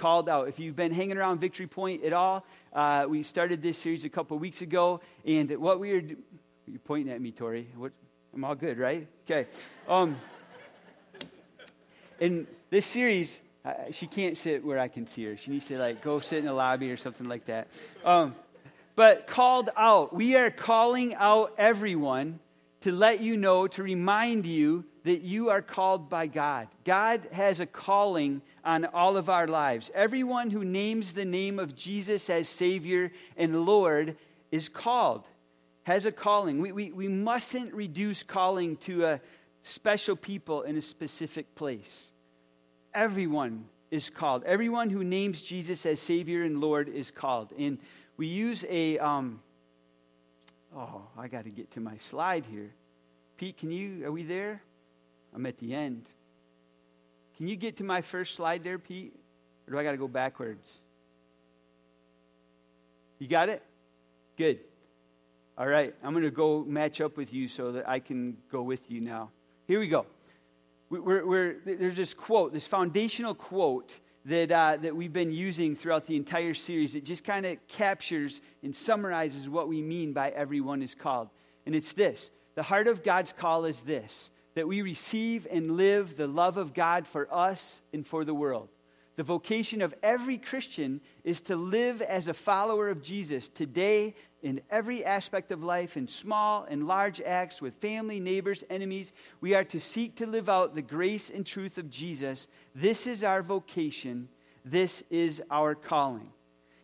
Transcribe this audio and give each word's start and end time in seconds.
called 0.00 0.30
out. 0.30 0.48
If 0.48 0.58
you've 0.58 0.74
been 0.74 0.92
hanging 0.92 1.18
around 1.18 1.40
Victory 1.40 1.66
Point 1.66 2.04
at 2.04 2.14
all, 2.14 2.42
uh, 2.72 3.04
we 3.06 3.22
started 3.22 3.60
this 3.60 3.76
series 3.76 4.06
a 4.06 4.08
couple 4.08 4.38
weeks 4.38 4.62
ago, 4.62 5.02
and 5.26 5.50
what 5.58 5.78
we 5.78 5.92
are, 5.92 6.00
you're 6.66 6.78
pointing 6.86 7.12
at 7.12 7.20
me, 7.20 7.32
Tori. 7.32 7.68
What, 7.76 7.92
I'm 8.34 8.42
all 8.42 8.54
good, 8.54 8.78
right? 8.78 9.06
Okay. 9.26 9.46
Um, 9.86 10.16
in 12.18 12.46
this 12.70 12.86
series, 12.86 13.42
uh, 13.62 13.74
she 13.90 14.06
can't 14.06 14.38
sit 14.38 14.64
where 14.64 14.78
I 14.78 14.88
can 14.88 15.06
see 15.06 15.26
her. 15.26 15.36
She 15.36 15.50
needs 15.50 15.66
to 15.66 15.78
like 15.78 16.00
go 16.00 16.18
sit 16.20 16.38
in 16.38 16.46
the 16.46 16.54
lobby 16.54 16.90
or 16.90 16.96
something 16.96 17.28
like 17.28 17.44
that. 17.44 17.68
Um, 18.02 18.34
but 18.96 19.26
called 19.26 19.68
out, 19.76 20.14
we 20.14 20.34
are 20.34 20.50
calling 20.50 21.14
out 21.14 21.52
everyone 21.58 22.38
to 22.80 22.90
let 22.90 23.20
you 23.20 23.36
know, 23.36 23.66
to 23.66 23.82
remind 23.82 24.46
you 24.46 24.84
that 25.04 25.22
you 25.22 25.50
are 25.50 25.62
called 25.62 26.10
by 26.10 26.26
God. 26.26 26.68
God 26.84 27.22
has 27.32 27.60
a 27.60 27.66
calling 27.66 28.42
on 28.64 28.84
all 28.86 29.16
of 29.16 29.28
our 29.28 29.46
lives. 29.46 29.90
Everyone 29.94 30.50
who 30.50 30.64
names 30.64 31.12
the 31.12 31.24
name 31.24 31.58
of 31.58 31.74
Jesus 31.74 32.28
as 32.28 32.48
Savior 32.48 33.10
and 33.36 33.64
Lord 33.64 34.16
is 34.50 34.68
called, 34.68 35.24
has 35.84 36.06
a 36.06 36.12
calling. 36.12 36.60
We, 36.60 36.72
we, 36.72 36.92
we 36.92 37.08
mustn't 37.08 37.72
reduce 37.72 38.22
calling 38.22 38.76
to 38.78 39.06
a 39.06 39.20
special 39.62 40.16
people 40.16 40.62
in 40.62 40.76
a 40.76 40.82
specific 40.82 41.54
place. 41.54 42.12
Everyone 42.94 43.64
is 43.90 44.10
called. 44.10 44.44
Everyone 44.44 44.90
who 44.90 45.04
names 45.04 45.42
Jesus 45.42 45.86
as 45.86 46.00
Savior 46.00 46.42
and 46.42 46.60
Lord 46.60 46.88
is 46.88 47.10
called. 47.10 47.52
And 47.58 47.78
we 48.16 48.26
use 48.26 48.64
a, 48.68 48.98
um, 48.98 49.40
oh, 50.76 51.02
I 51.16 51.28
got 51.28 51.44
to 51.44 51.50
get 51.50 51.70
to 51.72 51.80
my 51.80 51.96
slide 51.98 52.44
here. 52.50 52.72
Pete, 53.36 53.56
can 53.56 53.70
you, 53.70 54.06
are 54.06 54.12
we 54.12 54.22
there? 54.22 54.62
I'm 55.34 55.46
at 55.46 55.58
the 55.58 55.74
end. 55.74 56.06
Can 57.36 57.48
you 57.48 57.56
get 57.56 57.76
to 57.78 57.84
my 57.84 58.02
first 58.02 58.34
slide 58.34 58.64
there, 58.64 58.78
Pete? 58.78 59.14
Or 59.66 59.72
do 59.72 59.78
I 59.78 59.84
got 59.84 59.92
to 59.92 59.96
go 59.96 60.08
backwards? 60.08 60.78
You 63.18 63.28
got 63.28 63.48
it? 63.48 63.62
Good. 64.36 64.60
All 65.56 65.66
right, 65.66 65.94
I'm 66.02 66.12
going 66.12 66.24
to 66.24 66.30
go 66.30 66.64
match 66.64 67.00
up 67.00 67.16
with 67.16 67.34
you 67.34 67.46
so 67.46 67.72
that 67.72 67.88
I 67.88 67.98
can 67.98 68.36
go 68.50 68.62
with 68.62 68.90
you 68.90 69.00
now. 69.00 69.30
Here 69.66 69.78
we 69.78 69.88
go. 69.88 70.06
We're, 70.88 71.24
we're, 71.24 71.56
there's 71.64 71.96
this 71.96 72.14
quote, 72.14 72.52
this 72.52 72.66
foundational 72.66 73.34
quote 73.34 73.98
that, 74.24 74.50
uh, 74.50 74.78
that 74.80 74.96
we've 74.96 75.12
been 75.12 75.32
using 75.32 75.76
throughout 75.76 76.06
the 76.06 76.16
entire 76.16 76.54
series. 76.54 76.94
It 76.94 77.04
just 77.04 77.24
kind 77.24 77.46
of 77.46 77.58
captures 77.68 78.40
and 78.62 78.74
summarizes 78.74 79.48
what 79.48 79.68
we 79.68 79.82
mean 79.82 80.12
by 80.12 80.30
everyone 80.30 80.82
is 80.82 80.94
called. 80.94 81.28
And 81.66 81.74
it's 81.74 81.92
this 81.92 82.30
The 82.54 82.62
heart 82.62 82.88
of 82.88 83.02
God's 83.02 83.32
call 83.32 83.64
is 83.66 83.82
this 83.82 84.30
that 84.54 84.68
we 84.68 84.82
receive 84.82 85.46
and 85.50 85.76
live 85.76 86.16
the 86.16 86.26
love 86.26 86.56
of 86.56 86.74
God 86.74 87.06
for 87.06 87.32
us 87.32 87.82
and 87.92 88.06
for 88.06 88.24
the 88.24 88.34
world. 88.34 88.68
The 89.16 89.24
vocation 89.24 89.82
of 89.82 89.94
every 90.02 90.38
Christian 90.38 91.00
is 91.24 91.42
to 91.42 91.56
live 91.56 92.00
as 92.00 92.28
a 92.28 92.34
follower 92.34 92.88
of 92.88 93.02
Jesus 93.02 93.48
today 93.48 94.14
in 94.42 94.62
every 94.70 95.04
aspect 95.04 95.52
of 95.52 95.62
life, 95.62 95.96
in 95.96 96.08
small 96.08 96.64
and 96.68 96.86
large 96.86 97.20
acts, 97.20 97.60
with 97.60 97.74
family, 97.74 98.18
neighbors, 98.18 98.64
enemies. 98.70 99.12
We 99.40 99.54
are 99.54 99.64
to 99.64 99.78
seek 99.80 100.16
to 100.16 100.26
live 100.26 100.48
out 100.48 100.74
the 100.74 100.82
grace 100.82 101.28
and 101.28 101.44
truth 101.44 101.76
of 101.76 101.90
Jesus. 101.90 102.48
This 102.74 103.06
is 103.06 103.22
our 103.22 103.42
vocation. 103.42 104.28
This 104.64 105.04
is 105.10 105.42
our 105.50 105.74
calling. 105.74 106.30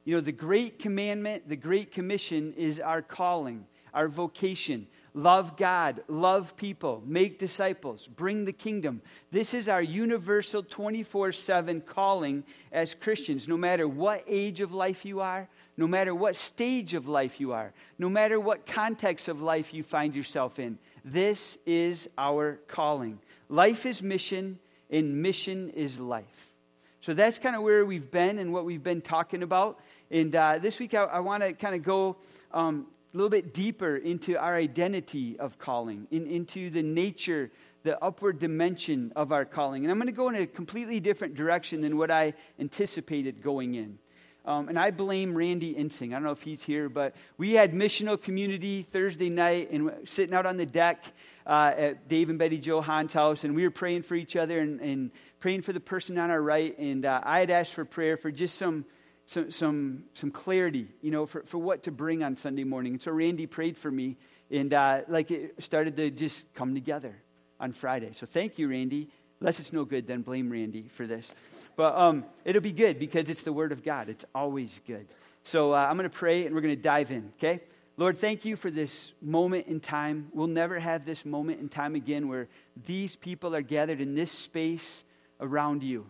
You 0.05 0.17
know, 0.17 0.21
the 0.21 0.33
great 0.33 0.79
commandment, 0.79 1.49
the 1.49 1.57
great 1.57 1.91
commission 1.91 2.53
is 2.57 2.81
our 2.81 3.03
calling, 3.03 3.67
our 3.95 4.09
vocation. 4.09 4.87
Love 5.17 5.57
God, 5.57 6.03
love 6.09 6.59
people, 6.59 7.03
make 7.07 7.39
disciples, 7.39 8.07
bring 8.07 8.45
the 8.45 8.53
kingdom. 8.53 9.01
This 9.31 9.55
is 9.55 9.67
our 9.67 9.81
universal 9.81 10.63
24 10.63 11.33
7 11.33 11.81
calling 11.81 12.45
as 12.71 12.93
Christians, 12.93 13.49
no 13.49 13.57
matter 13.57 13.89
what 13.89 14.23
age 14.29 14.61
of 14.61 14.75
life 14.75 15.07
you 15.07 15.21
are, 15.21 15.49
no 15.79 15.87
matter 15.87 16.15
what 16.15 16.37
stage 16.37 16.93
of 16.93 17.09
life 17.09 17.41
you 17.41 17.53
are, 17.53 17.73
no 17.99 18.11
matter 18.11 18.39
what 18.39 18.67
context 18.67 19.29
of 19.29 19.41
life 19.41 19.73
you 19.73 19.83
find 19.83 20.15
yourself 20.15 20.59
in. 20.59 20.79
This 21.03 21.57
is 21.65 22.11
our 22.19 22.61
calling. 22.69 23.19
Life 23.49 23.87
is 23.87 24.03
mission, 24.03 24.59
and 24.91 25.23
mission 25.23 25.71
is 25.71 25.99
life. 25.99 26.53
So 27.01 27.15
that's 27.15 27.39
kind 27.39 27.57
of 27.57 27.63
where 27.63 27.87
we've 27.87 28.11
been 28.11 28.39
and 28.39 28.53
what 28.53 28.67
we've 28.67 28.83
been 28.83 29.01
talking 29.01 29.43
about. 29.43 29.81
And 30.11 30.37
uh, 30.37 30.59
this 30.59 30.79
week, 30.79 30.93
I, 30.93 31.05
I 31.05 31.21
want 31.21 31.43
to 31.43 31.55
kind 31.55 31.75
of 31.75 31.83
go 31.83 32.19
um, 32.53 32.87
a 33.17 33.19
little 33.19 33.31
bit 33.31 33.55
deeper 33.55 33.97
into 33.97 34.37
our 34.37 34.55
identity 34.55 35.39
of 35.39 35.59
calling, 35.59 36.07
in, 36.11 36.27
into 36.27 36.69
the 36.69 36.83
nature, 36.83 37.51
the 37.83 37.99
upward 38.05 38.39
dimension 38.39 39.11
of 39.17 39.33
our 39.33 39.47
calling. 39.47 39.85
And 39.85 39.91
I'm 39.91 39.97
going 39.97 40.09
to 40.09 40.13
go 40.13 40.29
in 40.29 40.35
a 40.35 40.47
completely 40.47 41.01
different 41.01 41.35
direction 41.35 41.81
than 41.81 41.97
what 41.97 42.11
I 42.11 42.35
anticipated 42.61 43.43
going 43.43 43.75
in. 43.75 43.99
Um, 44.45 44.69
and 44.69 44.79
I 44.79 44.91
blame 44.91 45.35
Randy 45.35 45.71
Insing. 45.71 46.13
I 46.13 46.17
don't 46.17 46.25
know 46.25 46.33
if 46.33 46.43
he's 46.43 46.63
here, 46.63 46.91
but 46.91 47.17
we 47.39 47.55
had 47.55 47.73
missional 47.73 48.21
community 48.21 48.83
Thursday 48.83 49.31
night 49.31 49.71
and 49.71 49.91
sitting 50.05 50.35
out 50.35 50.45
on 50.45 50.59
the 50.59 50.67
deck 50.67 51.03
uh, 51.47 51.73
at 51.75 52.09
Dave 52.09 52.29
and 52.29 52.39
Betty 52.39 52.59
Joe 52.59 52.83
Hahn's 52.83 53.15
house, 53.15 53.45
and 53.45 53.57
we 53.57 53.63
were 53.63 53.71
praying 53.71 54.03
for 54.03 54.15
each 54.15 54.37
other 54.37 54.59
and, 54.59 54.79
and 54.83 55.11
praying 55.41 55.63
for 55.63 55.73
the 55.73 55.81
person 55.81 56.19
on 56.19 56.31
our 56.31 56.43
right. 56.43 56.79
And 56.79 57.07
uh, 57.07 57.23
I 57.25 57.41
had 57.41 57.49
asked 57.49 57.73
for 57.73 57.87
prayer 57.87 58.19
for 58.19 58.31
just 58.31 58.57
some 58.57 58.85
some, 59.27 59.51
some, 59.51 60.05
some 60.15 60.31
clarity, 60.31 60.89
you 61.03 61.11
know, 61.11 61.27
for, 61.27 61.43
for 61.43 61.59
what 61.59 61.83
to 61.83 61.91
bring 61.91 62.23
on 62.23 62.37
Sunday 62.37 62.65
morning. 62.65 62.95
And 62.95 63.03
so 63.03 63.11
Randy 63.11 63.47
prayed 63.47 63.77
for 63.77 63.91
me, 63.91 64.17
and 64.51 64.73
uh, 64.73 65.03
like 65.09 65.31
it 65.31 65.63
started 65.63 65.97
to 65.97 66.11
just 66.11 66.53
come 66.55 66.75
together 66.75 67.17
on 67.59 67.73
Friday. 67.73 68.11
So 68.15 68.25
thank 68.27 68.59
you, 68.59 68.69
Randy. 68.69 69.09
Unless 69.41 69.61
it's 69.61 69.73
no 69.73 69.85
good, 69.85 70.07
then 70.07 70.23
blame 70.23 70.51
Randy 70.51 70.89
for 70.89 71.07
this. 71.07 71.31
But 71.75 71.95
um, 71.97 72.25
it'll 72.45 72.63
be 72.63 72.73
good 72.73 72.99
because 72.99 73.29
it's 73.29 73.43
the 73.43 73.53
Word 73.53 73.71
of 73.71 73.85
God. 73.85 74.09
It's 74.09 74.25
always 74.35 74.81
good. 74.87 75.07
So 75.43 75.75
uh, 75.75 75.77
I'm 75.77 75.99
going 75.99 76.09
to 76.09 76.17
pray 76.17 76.47
and 76.47 76.55
we're 76.55 76.63
going 76.63 76.75
to 76.75 76.83
dive 76.83 77.11
in, 77.11 77.33
okay? 77.37 77.61
Lord, 77.99 78.17
thank 78.17 78.45
you 78.45 78.57
for 78.57 78.71
this 78.71 79.13
moment 79.21 79.67
in 79.67 79.81
time. 79.81 80.29
We'll 80.33 80.47
never 80.47 80.79
have 80.79 81.05
this 81.05 81.25
moment 81.25 81.61
in 81.61 81.69
time 81.69 81.95
again 81.95 82.29
where 82.29 82.49
these 82.87 83.15
people 83.17 83.55
are 83.55 83.63
gathered 83.63 84.01
in 84.01 84.15
this 84.15 84.31
space 84.31 85.05
around 85.41 85.83
you. 85.83 86.07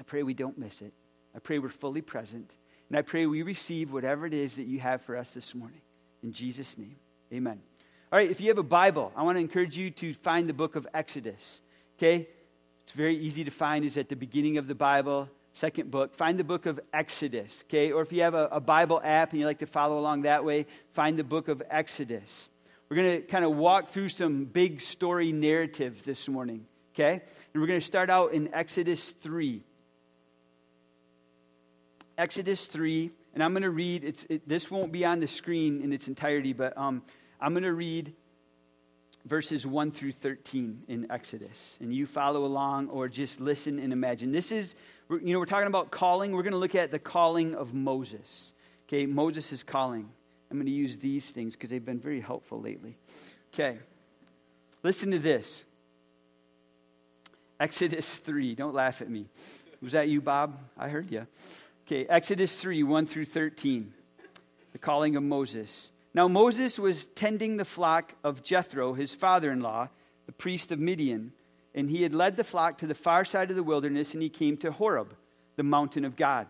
I 0.00 0.02
pray 0.02 0.22
we 0.22 0.34
don't 0.34 0.58
miss 0.58 0.80
it. 0.82 0.92
I 1.36 1.38
pray 1.38 1.58
we're 1.58 1.68
fully 1.68 2.00
present. 2.00 2.56
And 2.88 2.98
I 2.98 3.02
pray 3.02 3.26
we 3.26 3.42
receive 3.42 3.92
whatever 3.92 4.26
it 4.26 4.32
is 4.32 4.56
that 4.56 4.66
you 4.66 4.80
have 4.80 5.02
for 5.02 5.16
us 5.16 5.34
this 5.34 5.54
morning. 5.54 5.80
In 6.22 6.32
Jesus' 6.32 6.78
name, 6.78 6.96
amen. 7.32 7.60
All 8.12 8.18
right, 8.18 8.30
if 8.30 8.40
you 8.40 8.48
have 8.48 8.58
a 8.58 8.62
Bible, 8.62 9.12
I 9.14 9.22
want 9.22 9.36
to 9.36 9.40
encourage 9.40 9.76
you 9.76 9.90
to 9.90 10.14
find 10.14 10.48
the 10.48 10.54
book 10.54 10.76
of 10.76 10.86
Exodus. 10.94 11.60
Okay? 11.98 12.28
It's 12.84 12.92
very 12.92 13.18
easy 13.18 13.44
to 13.44 13.50
find. 13.50 13.84
It's 13.84 13.96
at 13.96 14.08
the 14.08 14.16
beginning 14.16 14.58
of 14.58 14.68
the 14.68 14.74
Bible, 14.74 15.28
second 15.52 15.90
book. 15.90 16.14
Find 16.14 16.38
the 16.38 16.44
book 16.44 16.66
of 16.66 16.80
Exodus. 16.92 17.64
Okay? 17.66 17.92
Or 17.92 18.02
if 18.02 18.12
you 18.12 18.22
have 18.22 18.34
a, 18.34 18.48
a 18.52 18.60
Bible 18.60 19.00
app 19.02 19.32
and 19.32 19.40
you 19.40 19.46
like 19.46 19.58
to 19.58 19.66
follow 19.66 19.98
along 19.98 20.22
that 20.22 20.44
way, 20.44 20.66
find 20.94 21.18
the 21.18 21.24
book 21.24 21.48
of 21.48 21.62
Exodus. 21.68 22.48
We're 22.88 22.96
going 22.96 23.20
to 23.20 23.26
kind 23.26 23.44
of 23.44 23.56
walk 23.56 23.88
through 23.88 24.10
some 24.10 24.44
big 24.44 24.80
story 24.80 25.32
narrative 25.32 26.04
this 26.04 26.28
morning. 26.28 26.66
Okay? 26.94 27.20
And 27.52 27.60
we're 27.60 27.66
going 27.66 27.80
to 27.80 27.86
start 27.86 28.08
out 28.08 28.32
in 28.32 28.54
Exodus 28.54 29.10
3. 29.10 29.64
Exodus 32.18 32.64
3, 32.66 33.10
and 33.34 33.42
I'm 33.42 33.52
going 33.52 33.62
to 33.62 33.70
read, 33.70 34.04
it's, 34.04 34.26
it, 34.30 34.48
this 34.48 34.70
won't 34.70 34.90
be 34.90 35.04
on 35.04 35.20
the 35.20 35.28
screen 35.28 35.82
in 35.82 35.92
its 35.92 36.08
entirety, 36.08 36.54
but 36.54 36.76
um, 36.78 37.02
I'm 37.40 37.52
going 37.52 37.64
to 37.64 37.72
read 37.74 38.14
verses 39.26 39.66
1 39.66 39.90
through 39.90 40.12
13 40.12 40.84
in 40.88 41.10
Exodus. 41.10 41.76
And 41.80 41.92
you 41.92 42.06
follow 42.06 42.44
along 42.44 42.88
or 42.88 43.08
just 43.08 43.40
listen 43.40 43.78
and 43.78 43.92
imagine. 43.92 44.32
This 44.32 44.50
is, 44.50 44.74
you 45.10 45.34
know, 45.34 45.38
we're 45.38 45.46
talking 45.46 45.66
about 45.66 45.90
calling. 45.90 46.32
We're 46.32 46.42
going 46.42 46.52
to 46.52 46.58
look 46.58 46.74
at 46.74 46.90
the 46.90 46.98
calling 46.98 47.54
of 47.54 47.74
Moses. 47.74 48.52
Okay, 48.88 49.04
Moses' 49.04 49.52
is 49.52 49.62
calling. 49.62 50.08
I'm 50.50 50.56
going 50.56 50.66
to 50.66 50.72
use 50.72 50.96
these 50.98 51.30
things 51.30 51.54
because 51.54 51.70
they've 51.70 51.84
been 51.84 51.98
very 51.98 52.20
helpful 52.20 52.60
lately. 52.60 52.96
Okay, 53.52 53.78
listen 54.82 55.10
to 55.10 55.18
this 55.18 55.64
Exodus 57.58 58.18
3. 58.18 58.54
Don't 58.54 58.74
laugh 58.74 59.02
at 59.02 59.10
me. 59.10 59.26
Was 59.82 59.92
that 59.92 60.08
you, 60.08 60.20
Bob? 60.20 60.58
I 60.78 60.88
heard 60.88 61.10
you. 61.10 61.26
Okay, 61.86 62.04
Exodus 62.08 62.60
3 62.60 62.82
1 62.82 63.06
through 63.06 63.26
13, 63.26 63.94
the 64.72 64.78
calling 64.78 65.14
of 65.14 65.22
Moses. 65.22 65.92
Now, 66.14 66.26
Moses 66.26 66.80
was 66.80 67.06
tending 67.06 67.56
the 67.56 67.64
flock 67.64 68.12
of 68.24 68.42
Jethro, 68.42 68.94
his 68.94 69.14
father 69.14 69.52
in 69.52 69.60
law, 69.60 69.88
the 70.26 70.32
priest 70.32 70.72
of 70.72 70.80
Midian, 70.80 71.30
and 71.76 71.88
he 71.88 72.02
had 72.02 72.12
led 72.12 72.36
the 72.36 72.42
flock 72.42 72.78
to 72.78 72.88
the 72.88 72.94
far 72.96 73.24
side 73.24 73.50
of 73.50 73.56
the 73.56 73.62
wilderness, 73.62 74.14
and 74.14 74.22
he 74.22 74.28
came 74.28 74.56
to 74.56 74.72
Horeb, 74.72 75.14
the 75.54 75.62
mountain 75.62 76.04
of 76.04 76.16
God. 76.16 76.48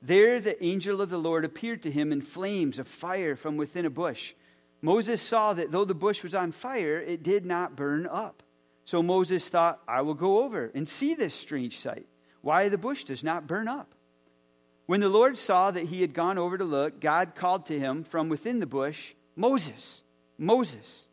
There, 0.00 0.40
the 0.40 0.64
angel 0.64 1.02
of 1.02 1.10
the 1.10 1.18
Lord 1.18 1.44
appeared 1.44 1.82
to 1.82 1.90
him 1.90 2.10
in 2.10 2.22
flames 2.22 2.78
of 2.78 2.88
fire 2.88 3.36
from 3.36 3.58
within 3.58 3.84
a 3.84 3.90
bush. 3.90 4.32
Moses 4.80 5.20
saw 5.20 5.52
that 5.52 5.72
though 5.72 5.84
the 5.84 5.94
bush 5.94 6.22
was 6.22 6.34
on 6.34 6.52
fire, 6.52 6.98
it 7.02 7.22
did 7.22 7.44
not 7.44 7.76
burn 7.76 8.06
up. 8.06 8.42
So 8.86 9.02
Moses 9.02 9.46
thought, 9.46 9.82
I 9.86 10.00
will 10.00 10.14
go 10.14 10.42
over 10.42 10.70
and 10.74 10.88
see 10.88 11.12
this 11.12 11.34
strange 11.34 11.80
sight, 11.80 12.06
why 12.40 12.70
the 12.70 12.78
bush 12.78 13.04
does 13.04 13.22
not 13.22 13.46
burn 13.46 13.68
up. 13.68 13.94
When 14.86 15.00
the 15.00 15.08
Lord 15.08 15.38
saw 15.38 15.70
that 15.70 15.86
he 15.86 16.02
had 16.02 16.12
gone 16.12 16.38
over 16.38 16.58
to 16.58 16.64
look, 16.64 17.00
God 17.00 17.34
called 17.34 17.66
to 17.66 17.78
him 17.78 18.04
from 18.04 18.28
within 18.28 18.60
the 18.60 18.66
bush, 18.66 19.14
Moses, 19.34 20.02
Moses. 20.36 21.08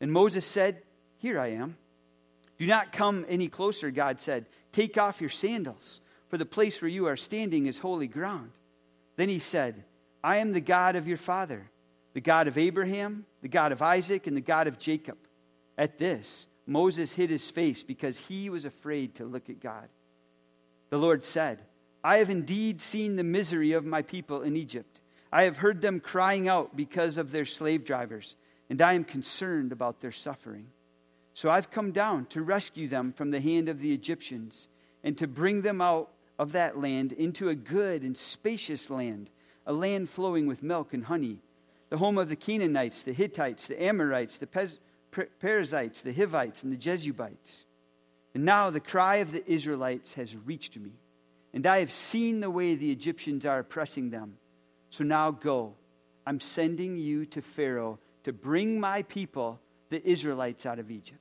And 0.00 0.12
Moses 0.12 0.44
said, 0.44 0.82
Here 1.18 1.38
I 1.38 1.52
am. 1.52 1.76
Do 2.58 2.66
not 2.66 2.92
come 2.92 3.24
any 3.28 3.48
closer, 3.48 3.90
God 3.90 4.20
said. 4.20 4.46
Take 4.72 4.98
off 4.98 5.20
your 5.20 5.30
sandals, 5.30 6.00
for 6.28 6.38
the 6.38 6.46
place 6.46 6.82
where 6.82 6.88
you 6.88 7.06
are 7.06 7.16
standing 7.16 7.66
is 7.66 7.78
holy 7.78 8.08
ground. 8.08 8.50
Then 9.16 9.28
he 9.28 9.38
said, 9.38 9.84
I 10.24 10.38
am 10.38 10.52
the 10.52 10.60
God 10.60 10.96
of 10.96 11.06
your 11.06 11.16
father, 11.16 11.70
the 12.14 12.20
God 12.20 12.48
of 12.48 12.58
Abraham, 12.58 13.26
the 13.40 13.48
God 13.48 13.72
of 13.72 13.82
Isaac, 13.82 14.26
and 14.26 14.36
the 14.36 14.40
God 14.40 14.66
of 14.66 14.78
Jacob. 14.78 15.18
At 15.76 15.98
this, 15.98 16.46
Moses 16.66 17.12
hid 17.12 17.30
his 17.30 17.50
face 17.50 17.82
because 17.82 18.18
he 18.18 18.50
was 18.50 18.64
afraid 18.64 19.16
to 19.16 19.24
look 19.24 19.48
at 19.50 19.60
God. 19.60 19.88
The 20.90 20.98
Lord 20.98 21.24
said, 21.24 21.60
I 22.04 22.18
have 22.18 22.30
indeed 22.30 22.80
seen 22.80 23.16
the 23.16 23.24
misery 23.24 23.72
of 23.72 23.84
my 23.84 24.02
people 24.02 24.42
in 24.42 24.56
Egypt. 24.56 25.00
I 25.32 25.44
have 25.44 25.58
heard 25.58 25.80
them 25.80 26.00
crying 26.00 26.48
out 26.48 26.76
because 26.76 27.16
of 27.16 27.30
their 27.30 27.46
slave 27.46 27.84
drivers, 27.84 28.36
and 28.68 28.82
I 28.82 28.94
am 28.94 29.04
concerned 29.04 29.72
about 29.72 30.00
their 30.00 30.12
suffering. 30.12 30.66
So 31.34 31.50
I've 31.50 31.70
come 31.70 31.92
down 31.92 32.26
to 32.26 32.42
rescue 32.42 32.88
them 32.88 33.12
from 33.12 33.30
the 33.30 33.40
hand 33.40 33.68
of 33.68 33.80
the 33.80 33.94
Egyptians 33.94 34.68
and 35.02 35.16
to 35.18 35.26
bring 35.26 35.62
them 35.62 35.80
out 35.80 36.10
of 36.38 36.52
that 36.52 36.78
land 36.78 37.12
into 37.12 37.48
a 37.48 37.54
good 37.54 38.02
and 38.02 38.16
spacious 38.18 38.90
land, 38.90 39.30
a 39.66 39.72
land 39.72 40.10
flowing 40.10 40.46
with 40.46 40.62
milk 40.62 40.92
and 40.92 41.04
honey, 41.04 41.38
the 41.88 41.98
home 41.98 42.18
of 42.18 42.28
the 42.28 42.36
Canaanites, 42.36 43.04
the 43.04 43.12
Hittites, 43.12 43.68
the 43.68 43.82
Amorites, 43.82 44.38
the 44.38 44.46
Pez- 44.46 44.78
Perizzites, 45.40 46.02
the 46.02 46.12
Hivites, 46.12 46.62
and 46.62 46.72
the 46.72 46.76
Jebusites. 46.76 47.64
And 48.34 48.44
now 48.44 48.70
the 48.70 48.80
cry 48.80 49.16
of 49.16 49.30
the 49.30 49.48
Israelites 49.50 50.14
has 50.14 50.34
reached 50.36 50.78
me, 50.78 50.92
and 51.54 51.66
I 51.66 51.80
have 51.80 51.92
seen 51.92 52.40
the 52.40 52.50
way 52.50 52.74
the 52.74 52.90
Egyptians 52.90 53.44
are 53.44 53.58
oppressing 53.58 54.10
them. 54.10 54.36
So 54.90 55.04
now 55.04 55.30
go. 55.30 55.74
I'm 56.26 56.40
sending 56.40 56.96
you 56.96 57.26
to 57.26 57.42
Pharaoh 57.42 57.98
to 58.24 58.32
bring 58.32 58.78
my 58.80 59.02
people, 59.02 59.60
the 59.90 60.06
Israelites, 60.06 60.64
out 60.66 60.78
of 60.78 60.90
Egypt. 60.90 61.18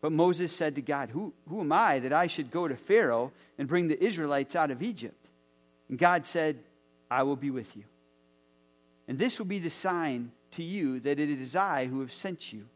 But 0.00 0.12
Moses 0.12 0.54
said 0.54 0.74
to 0.74 0.82
God, 0.82 1.10
Who, 1.10 1.32
who 1.48 1.60
am 1.60 1.72
I 1.72 2.00
that 2.00 2.12
I 2.12 2.26
should 2.26 2.50
go 2.50 2.68
to 2.68 2.76
Pharaoh 2.76 3.32
and 3.56 3.68
bring 3.68 3.88
the 3.88 4.02
Israelites 4.02 4.54
out 4.56 4.70
of 4.70 4.82
Egypt? 4.82 5.28
And 5.88 5.98
God 5.98 6.26
said, 6.26 6.58
I 7.10 7.22
will 7.22 7.36
be 7.36 7.50
with 7.50 7.74
you. 7.76 7.84
And 9.08 9.18
this 9.18 9.38
will 9.38 9.46
be 9.46 9.58
the 9.58 9.70
sign 9.70 10.32
to 10.52 10.62
you 10.62 11.00
that 11.00 11.18
it 11.18 11.30
is 11.30 11.56
I 11.56 11.86
who 11.86 12.00
have 12.00 12.12
sent 12.12 12.52
you. 12.52 12.66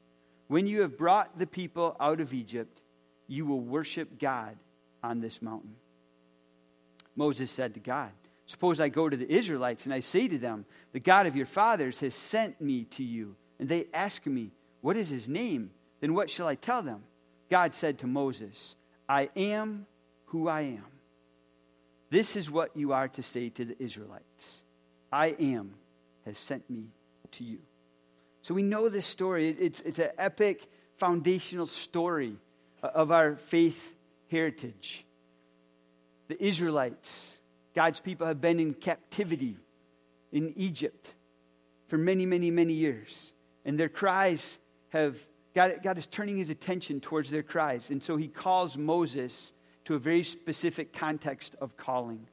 When 0.46 0.66
you 0.66 0.82
have 0.82 0.96
brought 0.96 1.38
the 1.38 1.46
people 1.46 1.96
out 2.00 2.20
of 2.20 2.32
Egypt, 2.32 2.80
you 3.26 3.44
will 3.44 3.60
worship 3.60 4.18
God 4.18 4.56
on 5.02 5.20
this 5.20 5.42
mountain. 5.42 5.76
Moses 7.18 7.50
said 7.50 7.74
to 7.74 7.80
God, 7.80 8.12
Suppose 8.46 8.78
I 8.80 8.88
go 8.88 9.08
to 9.08 9.16
the 9.16 9.30
Israelites 9.30 9.84
and 9.84 9.92
I 9.92 10.00
say 10.00 10.28
to 10.28 10.38
them, 10.38 10.64
The 10.92 11.00
God 11.00 11.26
of 11.26 11.34
your 11.34 11.46
fathers 11.46 11.98
has 12.00 12.14
sent 12.14 12.60
me 12.60 12.84
to 12.92 13.02
you. 13.02 13.34
And 13.58 13.68
they 13.68 13.88
ask 13.92 14.24
me, 14.24 14.52
What 14.80 14.96
is 14.96 15.08
his 15.08 15.28
name? 15.28 15.72
Then 16.00 16.14
what 16.14 16.30
shall 16.30 16.46
I 16.46 16.54
tell 16.54 16.80
them? 16.80 17.02
God 17.50 17.74
said 17.74 17.98
to 17.98 18.06
Moses, 18.06 18.76
I 19.08 19.30
am 19.34 19.86
who 20.26 20.48
I 20.48 20.60
am. 20.60 20.84
This 22.08 22.36
is 22.36 22.50
what 22.50 22.76
you 22.76 22.92
are 22.92 23.08
to 23.08 23.22
say 23.22 23.48
to 23.50 23.64
the 23.64 23.82
Israelites 23.82 24.62
I 25.12 25.34
am 25.40 25.74
has 26.24 26.38
sent 26.38 26.70
me 26.70 26.84
to 27.32 27.44
you. 27.44 27.58
So 28.42 28.54
we 28.54 28.62
know 28.62 28.88
this 28.88 29.06
story. 29.06 29.50
It's, 29.50 29.80
it's 29.80 29.98
an 29.98 30.10
epic 30.18 30.68
foundational 30.98 31.66
story 31.66 32.36
of 32.80 33.10
our 33.10 33.34
faith 33.34 33.96
heritage. 34.30 35.04
The 36.28 36.42
Israelites, 36.42 37.38
God's 37.74 38.00
people, 38.00 38.26
have 38.26 38.40
been 38.40 38.60
in 38.60 38.74
captivity 38.74 39.56
in 40.30 40.52
Egypt 40.56 41.14
for 41.88 41.98
many, 41.98 42.26
many, 42.26 42.50
many 42.50 42.74
years. 42.74 43.32
And 43.64 43.78
their 43.78 43.88
cries 43.88 44.58
have, 44.90 45.16
God, 45.54 45.80
God 45.82 45.98
is 45.98 46.06
turning 46.06 46.36
his 46.36 46.50
attention 46.50 47.00
towards 47.00 47.30
their 47.30 47.42
cries. 47.42 47.90
And 47.90 48.02
so 48.02 48.16
he 48.16 48.28
calls 48.28 48.76
Moses 48.76 49.52
to 49.86 49.94
a 49.94 49.98
very 49.98 50.22
specific 50.22 50.92
context 50.92 51.56
of 51.60 51.76
calling. 51.76 52.26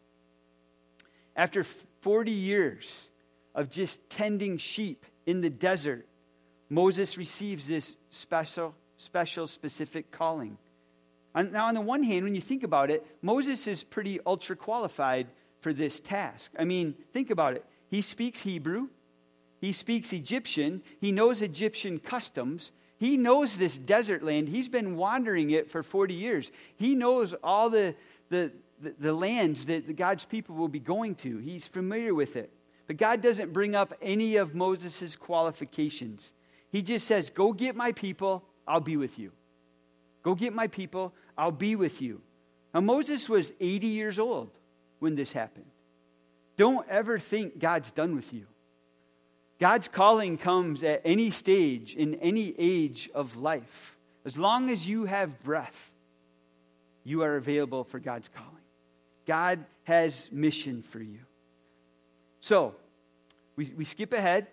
After 1.36 1.63
40 2.01 2.31
years 2.31 3.09
of 3.53 3.69
just 3.69 4.09
tending 4.09 4.57
sheep 4.57 5.06
in 5.25 5.41
the 5.41 5.50
desert, 5.50 6.06
Moses 6.69 7.18
receives 7.18 7.68
this 7.68 7.95
special, 8.09 8.75
special, 8.98 9.48
specific 9.48 10.12
calling. 10.12 10.57
Now, 11.35 11.65
on 11.65 11.73
the 11.73 11.81
one 11.81 12.03
hand, 12.03 12.23
when 12.23 12.35
you 12.35 12.41
think 12.41 12.63
about 12.63 12.89
it, 12.89 13.05
Moses 13.21 13.67
is 13.67 13.83
pretty 13.83 14.19
ultra 14.25 14.55
qualified 14.55 15.27
for 15.59 15.73
this 15.73 15.99
task. 15.99 16.51
I 16.57 16.63
mean, 16.63 16.95
think 17.11 17.29
about 17.29 17.55
it. 17.55 17.65
He 17.89 18.01
speaks 18.01 18.41
Hebrew, 18.41 18.87
he 19.59 19.71
speaks 19.71 20.13
Egyptian, 20.13 20.81
he 20.99 21.11
knows 21.11 21.41
Egyptian 21.41 21.99
customs, 21.99 22.71
he 22.97 23.17
knows 23.17 23.57
this 23.57 23.77
desert 23.77 24.23
land. 24.23 24.47
He's 24.47 24.69
been 24.69 24.95
wandering 24.95 25.51
it 25.51 25.69
for 25.69 25.83
40 25.83 26.13
years. 26.13 26.51
He 26.77 26.95
knows 26.95 27.33
all 27.43 27.69
the, 27.69 27.95
the, 28.29 28.51
the, 28.81 28.95
the 28.97 29.13
lands 29.13 29.65
that 29.65 29.95
God's 29.95 30.25
people 30.25 30.55
will 30.55 30.69
be 30.69 30.79
going 30.79 31.15
to, 31.15 31.38
he's 31.38 31.67
familiar 31.67 32.13
with 32.13 32.35
it. 32.35 32.51
But 32.88 32.97
God 32.97 33.21
doesn't 33.21 33.51
bring 33.51 33.75
up 33.75 33.93
any 34.01 34.35
of 34.35 34.53
Moses' 34.53 35.15
qualifications. 35.15 36.31
He 36.71 36.81
just 36.81 37.07
says, 37.07 37.29
Go 37.29 37.51
get 37.51 37.75
my 37.75 37.91
people, 37.91 38.43
I'll 38.67 38.79
be 38.79 38.97
with 38.97 39.17
you. 39.17 39.31
Go 40.23 40.35
get 40.35 40.53
my 40.53 40.67
people, 40.67 41.13
I'll 41.37 41.51
be 41.51 41.75
with 41.75 42.01
you. 42.01 42.21
Now, 42.73 42.81
Moses 42.81 43.29
was 43.29 43.51
80 43.59 43.87
years 43.87 44.19
old 44.19 44.49
when 44.99 45.15
this 45.15 45.33
happened. 45.33 45.65
Don't 46.57 46.87
ever 46.89 47.19
think 47.19 47.59
God's 47.59 47.91
done 47.91 48.15
with 48.15 48.33
you. 48.33 48.45
God's 49.59 49.87
calling 49.87 50.37
comes 50.37 50.83
at 50.83 51.01
any 51.05 51.29
stage, 51.29 51.95
in 51.95 52.15
any 52.15 52.53
age 52.57 53.09
of 53.13 53.37
life. 53.37 53.95
As 54.25 54.37
long 54.37 54.69
as 54.69 54.87
you 54.87 55.05
have 55.05 55.43
breath, 55.43 55.91
you 57.03 57.21
are 57.21 57.35
available 57.35 57.83
for 57.83 57.99
God's 57.99 58.29
calling. 58.29 58.51
God 59.25 59.63
has 59.83 60.29
mission 60.31 60.81
for 60.81 60.99
you. 60.99 61.19
So, 62.41 62.75
we, 63.55 63.73
we 63.77 63.85
skip 63.85 64.11
ahead 64.11 64.47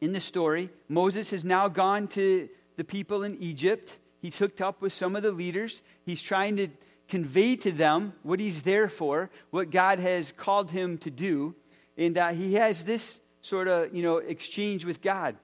in 0.00 0.12
the 0.12 0.20
story. 0.20 0.70
Moses 0.88 1.30
has 1.30 1.44
now 1.44 1.68
gone 1.68 2.08
to 2.08 2.48
the 2.76 2.84
people 2.84 3.22
in 3.22 3.40
Egypt. 3.40 3.96
He's 4.28 4.36
hooked 4.36 4.60
up 4.60 4.82
with 4.82 4.92
some 4.92 5.16
of 5.16 5.22
the 5.22 5.32
leaders. 5.32 5.80
He's 6.04 6.20
trying 6.20 6.56
to 6.56 6.68
convey 7.08 7.56
to 7.56 7.72
them 7.72 8.12
what 8.22 8.40
he's 8.40 8.62
there 8.62 8.90
for, 8.90 9.30
what 9.48 9.70
God 9.70 10.00
has 10.00 10.32
called 10.32 10.70
him 10.70 10.98
to 10.98 11.10
do. 11.10 11.54
And 11.96 12.18
uh, 12.18 12.28
he 12.28 12.52
has 12.56 12.84
this 12.84 13.20
sort 13.40 13.68
of, 13.68 13.94
you 13.94 14.02
know, 14.02 14.18
exchange 14.18 14.84
with 14.84 15.00
God. 15.00 15.34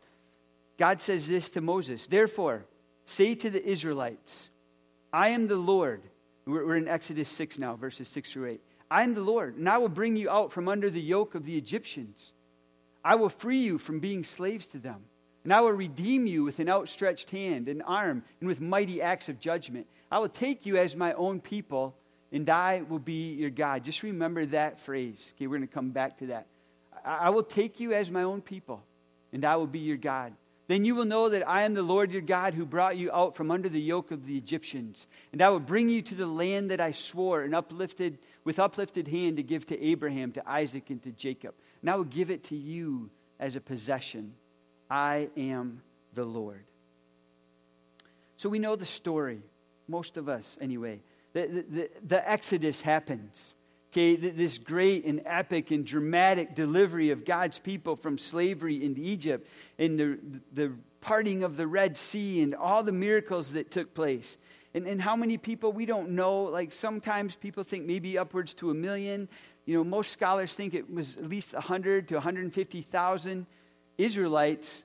God 0.79 1.01
says 1.01 1.27
this 1.27 1.49
to 1.49 1.63
Moses 1.63 2.05
Therefore, 2.05 2.67
say 3.07 3.35
to 3.37 3.49
the 3.49 3.65
Israelites, 3.67 4.51
I 5.15 5.31
am 5.31 5.47
the 5.47 5.57
Lord. 5.57 6.03
We're, 6.45 6.67
we're 6.67 6.77
in 6.77 6.87
Exodus 6.87 7.31
6 7.31 7.59
now, 7.59 7.77
verses 7.77 8.07
6 8.09 8.33
through 8.33 8.51
8. 8.51 8.61
I 8.91 9.03
am 9.03 9.15
the 9.15 9.23
Lord, 9.23 9.57
and 9.57 9.67
I 9.67 9.79
will 9.79 9.89
bring 9.89 10.15
you 10.15 10.29
out 10.29 10.53
from 10.53 10.69
under 10.69 10.91
the 10.91 11.01
yoke 11.01 11.35
of 11.35 11.47
the 11.47 11.57
Egyptians. 11.57 12.35
I 13.03 13.15
will 13.15 13.31
free 13.31 13.61
you 13.61 13.79
from 13.79 14.01
being 14.01 14.25
slaves 14.25 14.67
to 14.67 14.79
them, 14.79 15.05
and 15.45 15.53
I 15.53 15.61
will 15.61 15.73
redeem 15.73 16.27
you 16.27 16.43
with 16.43 16.59
an 16.59 16.69
outstretched 16.69 17.31
hand, 17.31 17.69
an 17.69 17.83
arm, 17.83 18.25
and 18.41 18.49
with 18.49 18.61
mighty 18.61 19.01
acts 19.01 19.29
of 19.29 19.39
judgment. 19.39 19.87
I 20.11 20.19
will 20.19 20.29
take 20.29 20.67
you 20.67 20.77
as 20.77 20.97
my 20.97 21.13
own 21.13 21.41
people, 21.41 21.95
and 22.33 22.49
I 22.49 22.83
will 22.89 22.99
be 22.99 23.35
your 23.35 23.51
God. 23.51 23.85
Just 23.85 24.03
remember 24.03 24.47
that 24.47 24.81
phrase. 24.81 25.35
Okay, 25.37 25.47
we're 25.47 25.59
going 25.59 25.69
to 25.69 25.75
come 25.75 25.91
back 25.91 26.19
to 26.19 26.27
that. 26.29 26.47
I 27.05 27.31
will 27.31 27.43
take 27.43 27.79
you 27.79 27.93
as 27.93 28.11
my 28.11 28.23
own 28.23 28.41
people, 28.41 28.83
and 29.33 29.45
I 29.45 29.57
will 29.57 29.67
be 29.67 29.81
your 29.81 29.99
God. 29.99 30.33
Then 30.67 30.87
you 30.87 30.95
will 30.95 31.05
know 31.05 31.29
that 31.29 31.47
I 31.47 31.65
am 31.65 31.75
the 31.75 31.83
Lord 31.83 32.11
your 32.11 32.23
God 32.23 32.55
who 32.55 32.65
brought 32.65 32.97
you 32.97 33.13
out 33.13 33.37
from 33.37 33.51
under 33.51 33.69
the 33.69 33.81
yoke 33.81 34.11
of 34.11 34.25
the 34.25 34.39
Egyptians. 34.39 35.07
And 35.31 35.43
I 35.43 35.51
will 35.51 35.61
bring 35.61 35.91
you 35.91 36.01
to 36.01 36.15
the 36.15 36.27
land 36.27 36.71
that 36.71 36.81
I 36.81 36.93
swore 36.93 37.43
and 37.43 37.55
uplifted 37.55 38.19
with 38.45 38.59
uplifted 38.59 39.07
hand 39.07 39.37
to 39.37 39.43
give 39.43 39.67
to 39.67 39.79
Abraham, 39.83 40.33
to 40.33 40.51
Isaac, 40.51 40.89
and 40.89 41.03
to 41.03 41.13
Jacob. 41.13 41.55
And 41.83 41.91
I 41.91 41.97
will 41.97 42.05
give 42.05 42.31
it 42.31 42.45
to 42.45 42.57
you 42.57 43.11
as 43.39 43.57
a 43.57 43.61
possession. 43.61 44.33
I 44.91 45.29
am 45.37 45.83
the 46.15 46.25
Lord. 46.25 46.65
So 48.37 48.49
we 48.49 48.59
know 48.59 48.77
the 48.77 48.87
story, 48.87 49.41
most 49.89 50.17
of 50.17 50.29
us 50.29 50.57
anyway. 50.61 51.01
The, 51.33 51.47
the, 51.47 51.63
the, 51.63 51.91
the 52.07 52.31
Exodus 52.31 52.81
happens. 52.81 53.55
Okay, 53.93 54.17
this 54.17 54.59
great 54.59 55.05
and 55.05 55.23
epic 55.25 55.71
and 55.71 55.87
dramatic 55.87 56.57
delivery 56.57 57.11
of 57.11 57.25
God's 57.25 57.61
people 57.61 57.95
from 57.95 58.19
slavery 58.19 58.85
in 58.85 58.99
Egypt 58.99 59.49
and 59.79 59.99
the, 59.99 60.19
the 60.53 60.73
parting 61.01 61.45
of 61.45 61.57
the 61.57 61.67
Red 61.69 61.97
Sea 61.97 62.43
and 62.43 62.57
all 62.57 62.83
the 62.83 62.91
miracles 62.91 63.53
that 63.53 63.71
took 63.71 63.95
place. 63.95 64.37
And, 64.75 64.89
and 64.89 65.01
how 65.01 65.15
many 65.15 65.39
people 65.39 65.73
we 65.73 65.87
don't 65.87 66.11
know. 66.11 66.43
Like 66.45 66.73
sometimes 66.73 67.37
people 67.37 67.63
think 67.63 67.85
maybe 67.85 68.19
upwards 68.19 68.53
to 68.55 68.71
a 68.71 68.75
million. 68.75 69.29
You 69.65 69.77
know, 69.77 69.85
most 69.85 70.11
scholars 70.11 70.53
think 70.53 70.75
it 70.75 70.93
was 70.93 71.17
at 71.17 71.29
least 71.29 71.53
100 71.53 72.09
to 72.09 72.15
150,000 72.15 73.47
Israelites 73.99 74.85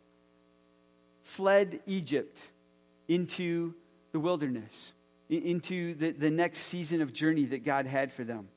fled 1.23 1.79
Egypt 1.85 2.39
into 3.07 3.73
the 4.11 4.19
wilderness, 4.19 4.93
into 5.29 5.93
the, 5.95 6.11
the 6.11 6.29
next 6.29 6.59
season 6.59 7.01
of 7.01 7.13
journey 7.13 7.45
that 7.45 7.63
God 7.63 7.85
had 7.85 8.11
for 8.11 8.23
them. 8.23 8.47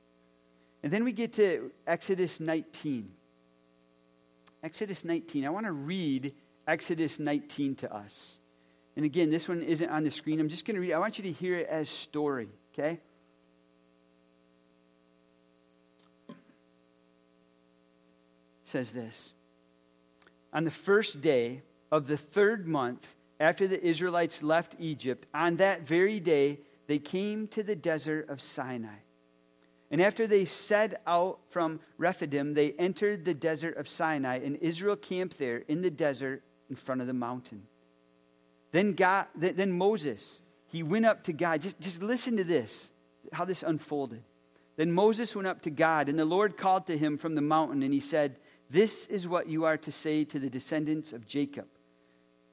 And 0.83 0.93
then 0.93 1.05
we 1.05 1.13
get 1.13 1.35
to 1.35 1.71
Exodus 1.87 2.41
19. 2.41 3.11
Exodus 4.63 5.05
19. 5.05 5.47
I 5.47 5.51
want 5.51 5.67
to 5.67 5.73
read 5.73 6.35
Exodus 6.67 7.19
19 7.19 7.77
to 7.77 7.95
us. 7.95 8.39
And 8.97 9.05
again, 9.05 9.31
this 9.31 9.49
one 9.49 9.63
isn't 9.63 9.89
on 9.89 10.05
the 10.05 10.11
screen. 10.11 10.41
I'm 10.41 10.49
just 10.49 10.65
going 10.65 10.75
to 10.75 10.81
read. 10.81 10.93
I 10.93 10.99
want 10.99 11.19
you 11.19 11.25
to 11.25 11.33
hear 11.33 11.59
it 11.59 11.69
as 11.69 11.89
story, 11.89 12.49
okay? 12.73 13.01
Says 18.65 18.93
this. 18.93 19.33
On 20.53 20.65
the 20.65 20.71
first 20.71 21.21
day 21.21 21.63
of 21.91 22.07
the 22.07 22.17
third 22.17 22.67
month 22.67 23.15
after 23.41 23.67
the 23.67 23.83
Israelites 23.83 24.43
left 24.43 24.77
Egypt, 24.79 25.27
on 25.35 25.57
that 25.57 25.83
very 25.83 26.21
day 26.21 26.61
they 26.87 26.99
came 26.99 27.49
to 27.49 27.63
the 27.63 27.77
desert 27.77 28.29
of 28.29 28.41
Sinai. 28.41 28.99
And 29.91 30.01
after 30.01 30.27
they 30.27 30.47
set 30.47 31.03
out 31.07 31.39
from 31.51 31.81
Rephidim, 31.99 32.55
they 32.55 32.73
entered 32.73 33.25
the 33.25 33.35
desert 33.35 33.77
of 33.77 33.89
Sinai, 33.89 34.39
and 34.39 34.57
Israel 34.57 34.97
camped 34.97 35.39
there 35.39 35.59
in 35.69 35.83
the 35.83 35.91
desert 35.91 36.43
in 36.71 36.77
front 36.77 37.03
of 37.03 37.07
the 37.07 37.13
mountain. 37.13 37.65
Then, 38.71 38.95
God, 38.95 39.27
then 39.35 39.71
Moses, 39.71 40.41
he 40.69 40.83
went 40.83 41.05
up 41.05 41.25
to 41.25 41.35
God. 41.35 41.61
Just, 41.61 41.79
just 41.79 42.03
listen 42.03 42.39
to 42.39 42.45
this, 42.45 42.91
how 43.35 43.45
this 43.45 43.63
unfolded. 43.63 44.23
Then 44.77 44.91
Moses 44.91 45.37
went 45.37 45.47
up 45.47 45.61
to 45.63 45.71
God, 45.71 46.09
and 46.09 46.19
the 46.19 46.25
Lord 46.25 46.57
called 46.57 46.87
to 46.87 46.97
him 46.97 47.19
from 47.19 47.35
the 47.35 47.43
mountain, 47.43 47.83
and 47.83 47.93
he 47.93 48.01
said, 48.01 48.37
This 48.73 49.07
is 49.09 49.29
what 49.29 49.51
you 49.51 49.67
are 49.67 49.77
to 49.77 49.93
say 49.93 50.25
to 50.25 50.39
the 50.39 50.49
descendants 50.49 51.13
of 51.13 51.27
Jacob, 51.27 51.67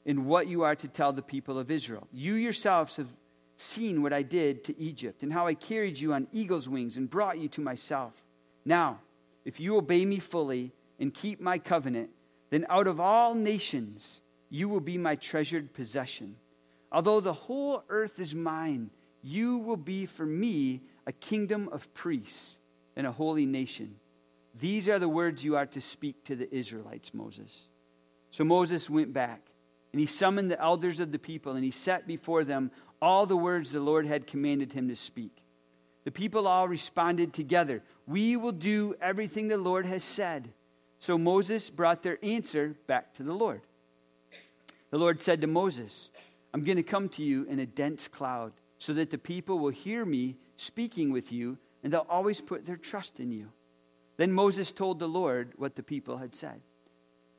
and 0.06 0.26
what 0.26 0.48
you 0.48 0.64
are 0.64 0.76
to 0.76 0.88
tell 0.90 1.14
the 1.14 1.22
people 1.22 1.58
of 1.58 1.72
Israel. 1.72 2.10
You 2.12 2.34
yourselves 2.34 2.98
have 2.98 3.08
seen 3.56 4.02
what 4.02 4.12
I 4.12 4.22
did 4.22 4.66
to 4.66 4.78
Egypt, 4.78 5.24
and 5.24 5.32
how 5.32 5.48
I 5.48 5.54
carried 5.54 5.98
you 5.98 6.12
on 6.12 6.28
eagle's 6.34 6.68
wings 6.68 6.98
and 6.98 7.10
brought 7.10 7.40
you 7.40 7.48
to 7.50 7.62
myself. 7.62 8.26
Now, 8.66 9.00
if 9.46 9.62
you 9.62 9.78
obey 9.78 10.04
me 10.04 10.20
fully 10.20 10.74
and 11.00 11.14
keep 11.14 11.40
my 11.40 11.58
covenant, 11.58 12.10
then 12.50 12.66
out 12.70 12.88
of 12.88 13.00
all 13.00 13.34
nations 13.34 14.20
you 14.50 14.68
will 14.68 14.82
be 14.82 14.98
my 14.98 15.16
treasured 15.16 15.74
possession. 15.74 16.36
Although 16.92 17.22
the 17.22 17.32
whole 17.32 17.86
earth 17.88 18.20
is 18.20 18.36
mine, 18.36 18.90
you 19.22 19.60
will 19.60 19.78
be 19.78 20.06
for 20.06 20.26
me 20.26 20.82
a 21.08 21.14
kingdom 21.14 21.70
of 21.72 21.94
priests 21.94 22.60
and 22.98 23.08
a 23.08 23.12
holy 23.12 23.46
nation. 23.46 23.96
These 24.60 24.90
are 24.90 25.00
the 25.00 25.10
words 25.10 25.44
you 25.44 25.56
are 25.56 25.66
to 25.68 25.82
speak 25.82 26.24
to 26.26 26.36
the 26.36 26.54
Israelites, 26.54 27.14
Moses. 27.14 27.68
So 28.32 28.44
Moses 28.44 28.90
went 28.90 29.14
back, 29.14 29.42
and 29.92 30.00
he 30.00 30.06
summoned 30.06 30.52
the 30.52 30.62
elders 30.62 31.00
of 31.00 31.12
the 31.12 31.20
people, 31.20 31.54
and 31.54 31.64
he 31.64 31.72
set 31.72 32.06
before 32.06 32.44
them 32.44 32.72
all 33.02 33.26
the 33.26 33.38
words 33.38 33.72
the 33.72 33.80
Lord 33.80 34.06
had 34.06 34.28
commanded 34.28 34.74
him 34.74 34.90
to 34.90 34.96
speak. 34.96 35.44
The 36.04 36.12
people 36.12 36.48
all 36.48 36.68
responded 36.68 37.34
together, 37.34 37.84
We 38.06 38.36
will 38.36 38.52
do 38.52 38.96
everything 39.02 39.48
the 39.48 39.58
Lord 39.58 39.86
has 39.86 40.04
said. 40.04 40.50
So 41.00 41.18
Moses 41.18 41.70
brought 41.70 42.04
their 42.04 42.18
answer 42.22 42.76
back 42.88 43.14
to 43.16 43.24
the 43.24 43.34
Lord. 43.34 43.62
The 44.92 44.98
Lord 44.98 45.22
said 45.22 45.42
to 45.42 45.48
Moses, 45.48 46.10
I'm 46.54 46.64
going 46.64 46.78
to 46.78 46.84
come 46.84 47.10
to 47.10 47.24
you 47.24 47.46
in 47.46 47.60
a 47.60 47.66
dense 47.66 48.08
cloud 48.08 48.54
so 48.80 48.94
that 48.94 49.12
the 49.12 49.18
people 49.18 49.60
will 49.60 49.70
hear 49.70 50.04
me 50.04 50.36
speaking 50.58 51.12
with 51.12 51.32
you 51.32 51.58
and 51.84 51.94
they'll 51.94 52.08
always 52.10 52.42
put 52.42 52.66
their 52.66 52.76
trust 52.76 53.20
in 53.20 53.32
you. 53.32 53.50
Then 54.20 54.34
Moses 54.34 54.74
told 54.74 55.00
the 55.00 55.08
Lord 55.08 55.54
what 55.56 55.78
the 55.78 55.82
people 55.82 56.18
had 56.18 56.36
said. 56.36 56.60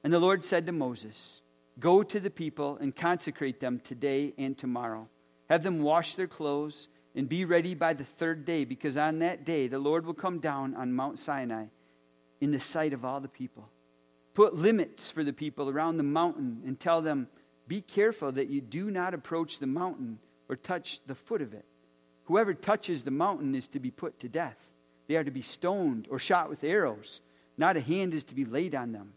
And 0.03 0.11
the 0.11 0.19
Lord 0.19 0.47
said 0.47 0.65
to 0.65 0.73
Moses, 0.73 1.43
Go 1.79 2.03
to 2.03 2.19
the 2.19 2.31
people 2.31 2.79
and 2.81 2.97
consecrate 2.97 3.61
them 3.61 3.81
today 3.85 4.33
and 4.39 4.57
tomorrow. 4.57 5.07
Have 5.51 5.63
them 5.63 5.83
wash 5.83 6.15
their 6.15 6.27
clothes 6.27 6.89
and 7.15 7.29
be 7.29 7.45
ready 7.45 7.75
by 7.75 7.93
the 7.93 8.05
third 8.05 8.47
day, 8.47 8.65
because 8.65 8.97
on 8.97 9.19
that 9.19 9.45
day 9.45 9.69
the 9.69 9.79
Lord 9.79 10.07
will 10.07 10.15
come 10.15 10.39
down 10.39 10.75
on 10.75 10.95
Mount 10.95 11.19
Sinai 11.19 11.67
in 12.41 12.51
the 12.51 12.59
sight 12.59 12.95
of 12.95 13.05
all 13.05 13.21
the 13.21 13.29
people. 13.29 13.69
Put 14.33 14.55
limits 14.55 15.11
for 15.11 15.23
the 15.23 15.35
people 15.35 15.69
around 15.69 15.99
the 15.99 16.03
mountain 16.03 16.63
and 16.65 16.81
tell 16.81 17.03
them, 17.03 17.29
Be 17.69 17.83
careful 17.83 18.33
that 18.33 18.49
you 18.49 18.63
do 18.63 18.91
not 18.91 19.13
approach 19.13 19.59
the 19.59 19.67
mountain 19.67 20.19
or 20.49 20.57
touch 20.57 21.01
the 21.07 21.15
foot 21.15 21.43
of 21.43 21.53
it. 21.53 21.67
Whoever 22.25 22.55
touches 22.55 23.05
the 23.05 23.11
mountain 23.11 23.55
is 23.55 23.69
to 23.69 23.81
be 23.81 23.91
put 23.91 24.19
to 24.21 24.31
death. 24.31 24.71
They 25.11 25.17
are 25.17 25.25
to 25.25 25.33
be 25.33 25.43
stoned 25.43 26.07
or 26.09 26.21
shot 26.21 26.49
with 26.49 26.62
arrows. 26.62 27.21
Not 27.59 27.76
a 27.76 27.81
hand 27.81 28.14
is 28.14 28.23
to 28.23 28.35
be 28.37 28.45
laid 28.45 28.76
on 28.76 28.93
them. 28.93 29.14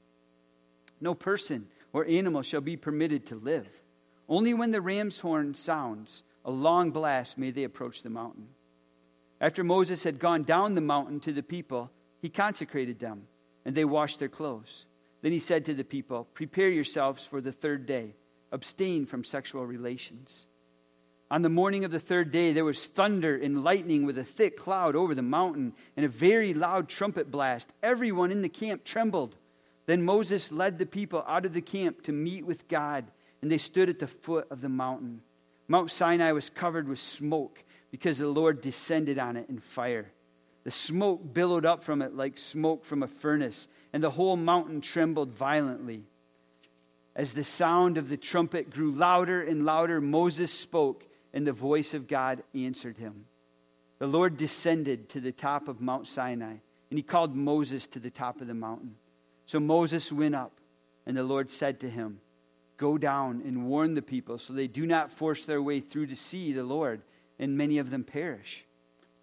No 0.99 1.13
person 1.13 1.67
or 1.93 2.03
animal 2.07 2.41
shall 2.41 2.61
be 2.61 2.75
permitted 2.75 3.27
to 3.27 3.35
live. 3.35 3.67
Only 4.27 4.55
when 4.55 4.71
the 4.71 4.81
ram's 4.81 5.19
horn 5.19 5.53
sounds 5.53 6.23
a 6.43 6.49
long 6.49 6.89
blast 6.89 7.37
may 7.37 7.51
they 7.51 7.63
approach 7.63 8.01
the 8.01 8.09
mountain. 8.09 8.47
After 9.39 9.63
Moses 9.63 10.01
had 10.01 10.17
gone 10.17 10.41
down 10.41 10.73
the 10.73 10.81
mountain 10.81 11.19
to 11.19 11.31
the 11.31 11.43
people, 11.43 11.91
he 12.23 12.27
consecrated 12.27 12.97
them, 12.97 13.27
and 13.63 13.75
they 13.75 13.85
washed 13.85 14.17
their 14.17 14.29
clothes. 14.29 14.87
Then 15.21 15.31
he 15.31 15.37
said 15.37 15.63
to 15.65 15.75
the 15.75 15.83
people, 15.83 16.27
Prepare 16.33 16.69
yourselves 16.69 17.27
for 17.27 17.39
the 17.39 17.51
third 17.51 17.85
day, 17.85 18.15
abstain 18.51 19.05
from 19.05 19.23
sexual 19.23 19.67
relations. 19.67 20.47
On 21.33 21.41
the 21.41 21.49
morning 21.49 21.83
of 21.83 21.89
the 21.89 21.99
third 21.99 22.29
day, 22.29 22.53
there 22.53 22.63
was 22.63 22.85
thunder 22.85 23.35
and 23.35 23.63
lightning 23.63 24.05
with 24.05 24.19
a 24.19 24.23
thick 24.23 24.55
cloud 24.55 24.95
over 24.95 25.15
the 25.15 25.23
mountain 25.23 25.73
and 25.97 26.05
a 26.05 26.09
very 26.09 26.53
loud 26.53 26.87
trumpet 26.87 27.31
blast. 27.31 27.73
Everyone 27.81 28.29
in 28.29 28.43
the 28.43 28.49
camp 28.49 28.83
trembled. 28.83 29.35
Then 29.87 30.03
Moses 30.03 30.51
led 30.51 30.77
the 30.77 30.85
people 30.85 31.23
out 31.27 31.47
of 31.47 31.53
the 31.55 31.59
camp 31.59 32.03
to 32.03 32.11
meet 32.11 32.45
with 32.45 32.67
God, 32.67 33.05
and 33.41 33.51
they 33.51 33.57
stood 33.57 33.89
at 33.89 33.97
the 33.97 34.05
foot 34.05 34.45
of 34.51 34.61
the 34.61 34.69
mountain. 34.69 35.23
Mount 35.67 35.89
Sinai 35.89 36.33
was 36.33 36.51
covered 36.51 36.87
with 36.87 36.99
smoke 36.99 37.63
because 37.89 38.19
the 38.19 38.27
Lord 38.27 38.61
descended 38.61 39.17
on 39.17 39.35
it 39.35 39.49
in 39.49 39.57
fire. 39.57 40.11
The 40.65 40.69
smoke 40.69 41.33
billowed 41.33 41.65
up 41.65 41.83
from 41.83 42.03
it 42.03 42.15
like 42.15 42.37
smoke 42.37 42.85
from 42.85 43.01
a 43.01 43.07
furnace, 43.07 43.67
and 43.91 44.03
the 44.03 44.11
whole 44.11 44.35
mountain 44.35 44.81
trembled 44.81 45.31
violently. 45.31 46.03
As 47.15 47.33
the 47.33 47.43
sound 47.43 47.97
of 47.97 48.07
the 48.07 48.17
trumpet 48.17 48.69
grew 48.69 48.91
louder 48.91 49.41
and 49.41 49.65
louder, 49.65 49.99
Moses 49.99 50.53
spoke, 50.53 51.07
and 51.33 51.45
the 51.45 51.53
voice 51.53 51.93
of 51.93 52.07
God 52.07 52.43
answered 52.53 52.97
him. 52.97 53.25
The 53.99 54.07
Lord 54.07 54.37
descended 54.37 55.09
to 55.09 55.21
the 55.21 55.31
top 55.31 55.67
of 55.67 55.81
Mount 55.81 56.07
Sinai, 56.07 56.55
and 56.89 56.99
he 56.99 57.03
called 57.03 57.35
Moses 57.35 57.87
to 57.87 57.99
the 57.99 58.11
top 58.11 58.41
of 58.41 58.47
the 58.47 58.53
mountain. 58.53 58.95
So 59.45 59.59
Moses 59.59 60.11
went 60.11 60.35
up, 60.35 60.51
and 61.05 61.17
the 61.17 61.23
Lord 61.23 61.49
said 61.49 61.79
to 61.81 61.89
him, 61.89 62.19
Go 62.77 62.97
down 62.97 63.41
and 63.45 63.67
warn 63.67 63.93
the 63.93 64.01
people 64.01 64.37
so 64.37 64.53
they 64.53 64.67
do 64.67 64.85
not 64.85 65.11
force 65.11 65.45
their 65.45 65.61
way 65.61 65.79
through 65.79 66.07
to 66.07 66.15
see 66.15 66.53
the 66.53 66.63
Lord, 66.63 67.01
and 67.39 67.57
many 67.57 67.77
of 67.77 67.89
them 67.89 68.03
perish. 68.03 68.65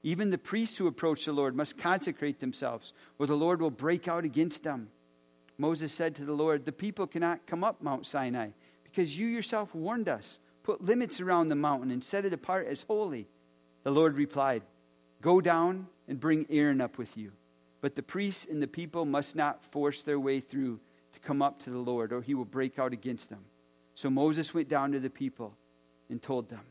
Even 0.03 0.31
the 0.31 0.39
priests 0.39 0.79
who 0.79 0.87
approach 0.87 1.25
the 1.25 1.33
Lord 1.33 1.55
must 1.55 1.79
consecrate 1.79 2.41
themselves, 2.41 2.93
or 3.19 3.27
the 3.27 3.37
Lord 3.37 3.61
will 3.61 3.71
break 3.71 4.09
out 4.09 4.25
against 4.25 4.63
them. 4.63 4.89
Moses 5.59 5.93
said 5.93 6.15
to 6.15 6.25
the 6.25 6.33
Lord, 6.33 6.65
The 6.65 6.73
people 6.73 7.07
cannot 7.07 7.47
come 7.47 7.63
up 7.63 7.83
Mount 7.83 8.07
Sinai, 8.07 8.49
because 8.85 9.19
you 9.19 9.27
yourself 9.27 9.75
warned 9.75 10.09
us. 10.09 10.39
Put 10.71 10.85
limits 10.85 11.21
around 11.21 11.49
the 11.49 11.57
mountain 11.57 11.91
and 11.91 12.05
set 12.05 12.25
it 12.25 12.33
apart 12.33 12.69
as 12.69 12.83
holy. 12.83 13.27
The 13.83 13.91
Lord 13.91 14.15
replied, 14.15 14.63
Go 15.21 15.41
down 15.41 15.89
and 16.07 16.21
bring 16.21 16.47
Aaron 16.49 16.81
up 16.81 16.97
with 16.97 17.17
you. 17.17 17.33
But 17.81 17.97
the 17.97 18.05
priests 18.05 18.47
and 18.49 18.63
the 18.63 18.69
people 18.69 19.05
must 19.05 19.35
not 19.35 19.65
force 19.65 20.05
their 20.05 20.21
way 20.21 20.39
through 20.39 20.79
to 21.13 21.19
come 21.19 21.43
up 21.43 21.61
to 21.65 21.71
the 21.71 21.79
Lord, 21.79 22.13
or 22.13 22.23
he 22.23 22.35
will 22.35 22.45
break 22.45 22.79
out 22.79 22.93
against 22.93 23.31
them. 23.31 23.41
So 23.97 24.11
Moses 24.11 24.55
went 24.55 24.69
down 24.69 24.93
to 24.93 25.01
the 25.01 25.11
people 25.11 25.57
and 26.09 26.23
told 26.23 26.49
them. 26.49 26.63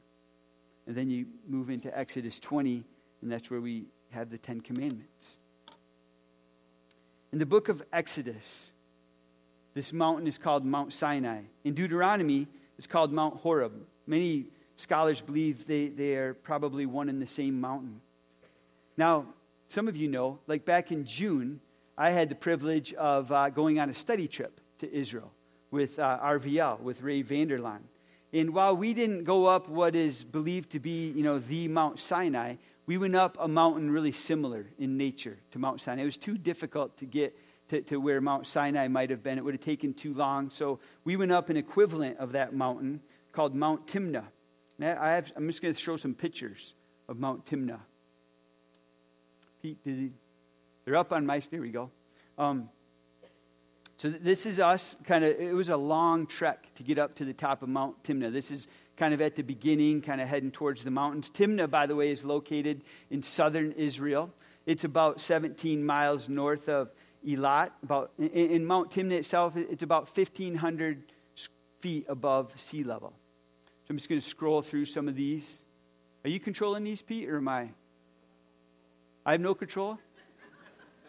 And 0.87 0.95
then 0.95 1.09
you 1.09 1.25
move 1.45 1.69
into 1.69 1.95
Exodus 1.97 2.39
20 2.39 2.85
and 3.21 3.29
that's 3.29 3.51
where 3.51 3.59
we 3.59 3.83
have 4.11 4.29
the 4.29 4.37
Ten 4.37 4.61
Commandments. 4.61 5.39
In 7.33 7.39
the 7.39 7.45
book 7.45 7.67
of 7.67 7.83
Exodus, 7.91 8.71
this 9.73 9.91
mountain 9.91 10.25
is 10.25 10.37
called 10.37 10.63
Mount 10.63 10.93
Sinai. 10.93 11.41
In 11.65 11.73
Deuteronomy, 11.73 12.47
it's 12.79 12.87
called 12.87 13.11
Mount 13.11 13.35
Horeb. 13.35 13.73
Many 14.07 14.45
scholars 14.77 15.19
believe 15.19 15.67
they, 15.67 15.89
they 15.89 16.15
are 16.15 16.33
probably 16.33 16.85
one 16.85 17.09
and 17.09 17.21
the 17.21 17.27
same 17.27 17.59
mountain. 17.59 17.99
Now, 18.95 19.25
some 19.67 19.89
of 19.89 19.97
you 19.97 20.07
know, 20.07 20.39
like 20.47 20.63
back 20.63 20.89
in 20.93 21.03
June, 21.03 21.59
I 21.97 22.11
had 22.11 22.29
the 22.29 22.35
privilege 22.35 22.93
of 22.93 23.33
uh, 23.33 23.49
going 23.49 23.81
on 23.81 23.89
a 23.89 23.93
study 23.93 24.29
trip 24.29 24.61
to 24.77 24.89
Israel 24.89 25.29
with 25.71 25.99
uh, 25.99 26.19
RVL, 26.23 26.79
with 26.79 27.01
Ray 27.01 27.21
Vander 27.21 27.59
Laan. 27.59 27.81
And 28.31 28.53
while 28.53 28.77
we 28.77 28.93
didn't 28.93 29.25
go 29.25 29.45
up 29.45 29.67
what 29.67 29.93
is 29.93 30.23
believed 30.23 30.69
to 30.69 30.79
be, 30.79 31.09
you 31.09 31.21
know, 31.21 31.37
the 31.37 31.67
Mount 31.67 31.99
Sinai, 31.99 32.55
we 32.85 32.97
went 32.97 33.17
up 33.17 33.35
a 33.41 33.47
mountain 33.49 33.91
really 33.91 34.13
similar 34.13 34.65
in 34.79 34.95
nature 34.95 35.37
to 35.51 35.59
Mount 35.59 35.81
Sinai. 35.81 36.03
It 36.03 36.05
was 36.05 36.17
too 36.17 36.37
difficult 36.37 36.97
to 36.99 37.05
get 37.05 37.37
to, 37.69 37.81
to 37.83 37.97
where 37.97 38.21
Mount 38.21 38.45
Sinai 38.45 38.87
might 38.87 39.09
have 39.09 39.23
been. 39.23 39.37
It 39.37 39.45
would 39.45 39.53
have 39.53 39.61
taken 39.61 39.93
too 39.93 40.13
long. 40.13 40.49
So 40.49 40.79
we 41.03 41.15
went 41.15 41.31
up 41.31 41.49
an 41.49 41.57
equivalent 41.57 42.17
of 42.17 42.33
that 42.33 42.53
mountain 42.53 43.01
called 43.31 43.55
Mount 43.55 43.87
Timnah. 43.87 44.25
I 44.81 45.11
have, 45.11 45.31
I'm 45.35 45.47
just 45.47 45.61
going 45.61 45.73
to 45.73 45.79
show 45.79 45.97
some 45.97 46.13
pictures 46.13 46.75
of 47.07 47.19
Mount 47.19 47.45
Timnah. 47.45 47.79
Pete, 49.61 49.77
he, 49.83 50.11
they're 50.85 50.95
up 50.95 51.11
on 51.11 51.25
my, 51.25 51.41
there 51.51 51.61
we 51.61 51.69
go. 51.69 51.91
Um, 52.37 52.69
so 53.97 54.09
this 54.09 54.45
is 54.45 54.59
us 54.61 54.95
kind 55.03 55.25
of, 55.25 55.37
it 55.37 55.53
was 55.53 55.67
a 55.67 55.75
long 55.75 56.25
trek 56.25 56.73
to 56.75 56.83
get 56.83 56.97
up 56.97 57.15
to 57.15 57.25
the 57.25 57.33
top 57.33 57.61
of 57.61 57.67
Mount 57.67 58.01
Timnah. 58.03 58.31
This 58.31 58.49
is 58.49 58.67
kind 58.95 59.13
of 59.13 59.21
at 59.21 59.35
the 59.35 59.41
beginning, 59.41 60.01
kind 60.01 60.21
of 60.21 60.29
heading 60.29 60.51
towards 60.51 60.83
the 60.85 60.91
mountains. 60.91 61.29
Timnah, 61.29 61.69
by 61.69 61.85
the 61.85 61.95
way, 61.95 62.09
is 62.09 62.23
located 62.23 62.81
in 63.09 63.21
southern 63.21 63.73
Israel. 63.73 64.31
It's 64.65 64.85
about 64.85 65.19
17 65.19 65.85
miles 65.85 66.29
north 66.29 66.69
of 66.69 66.91
Eilat. 67.25 67.71
About, 67.83 68.11
in, 68.17 68.27
in 68.27 68.65
Mount 68.65 68.91
Timnah 68.91 69.13
itself, 69.13 69.55
it's 69.55 69.83
about 69.83 70.15
1,500 70.15 71.03
feet 71.79 72.05
above 72.09 72.53
sea 72.59 72.83
level. 72.83 73.13
So 73.65 73.91
I'm 73.91 73.97
just 73.97 74.09
going 74.09 74.21
to 74.21 74.27
scroll 74.27 74.61
through 74.61 74.85
some 74.85 75.07
of 75.07 75.15
these. 75.15 75.61
Are 76.23 76.29
you 76.29 76.39
controlling 76.39 76.83
these, 76.83 77.01
Pete, 77.01 77.29
or 77.29 77.37
am 77.37 77.47
I? 77.47 77.69
I 79.25 79.33
have 79.33 79.41
no 79.41 79.55
control? 79.55 79.97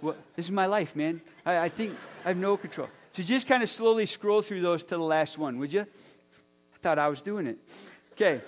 Well, 0.01 0.17
this 0.37 0.47
is 0.47 0.53
my 0.53 0.67
life, 0.67 0.97
man. 0.97 1.21
I, 1.45 1.59
I 1.59 1.69
think 1.69 1.97
I 2.25 2.29
have 2.29 2.37
no 2.37 2.57
control. 2.57 2.89
So 3.13 3.23
just 3.23 3.47
kind 3.47 3.63
of 3.63 3.69
slowly 3.69 4.07
scroll 4.07 4.41
through 4.41 4.63
those 4.63 4.85
to 4.85 4.97
the 4.97 5.03
last 5.03 5.37
one, 5.37 5.59
would 5.59 5.73
you? 5.73 5.81
I 5.81 6.79
thought 6.81 6.99
I 6.99 7.09
was 7.09 7.23
doing 7.23 7.47
it. 7.47 7.59
Okay. 8.13 8.41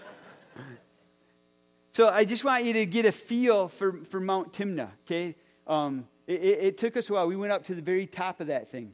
So 1.92 2.08
I 2.08 2.24
just 2.24 2.44
want 2.44 2.64
you 2.64 2.72
to 2.74 2.86
get 2.86 3.04
a 3.04 3.12
feel 3.12 3.68
for, 3.68 3.92
for 4.08 4.18
Mount 4.18 4.52
Timnah, 4.52 4.88
okay? 5.04 5.34
Um, 5.66 6.06
it, 6.32 6.42
it, 6.42 6.58
it 6.60 6.78
took 6.78 6.96
us 6.96 7.10
a 7.10 7.12
while. 7.12 7.26
We 7.26 7.36
went 7.36 7.52
up 7.52 7.64
to 7.66 7.74
the 7.74 7.82
very 7.82 8.06
top 8.06 8.40
of 8.40 8.46
that 8.46 8.70
thing. 8.70 8.92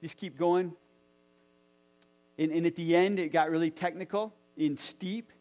Just 0.00 0.16
keep 0.16 0.38
going. 0.38 0.72
And, 2.38 2.52
and 2.52 2.66
at 2.66 2.76
the 2.76 2.94
end, 2.96 3.18
it 3.18 3.32
got 3.32 3.50
really 3.50 3.70
technical 3.70 4.32
and 4.56 4.78
steep. 4.78 5.32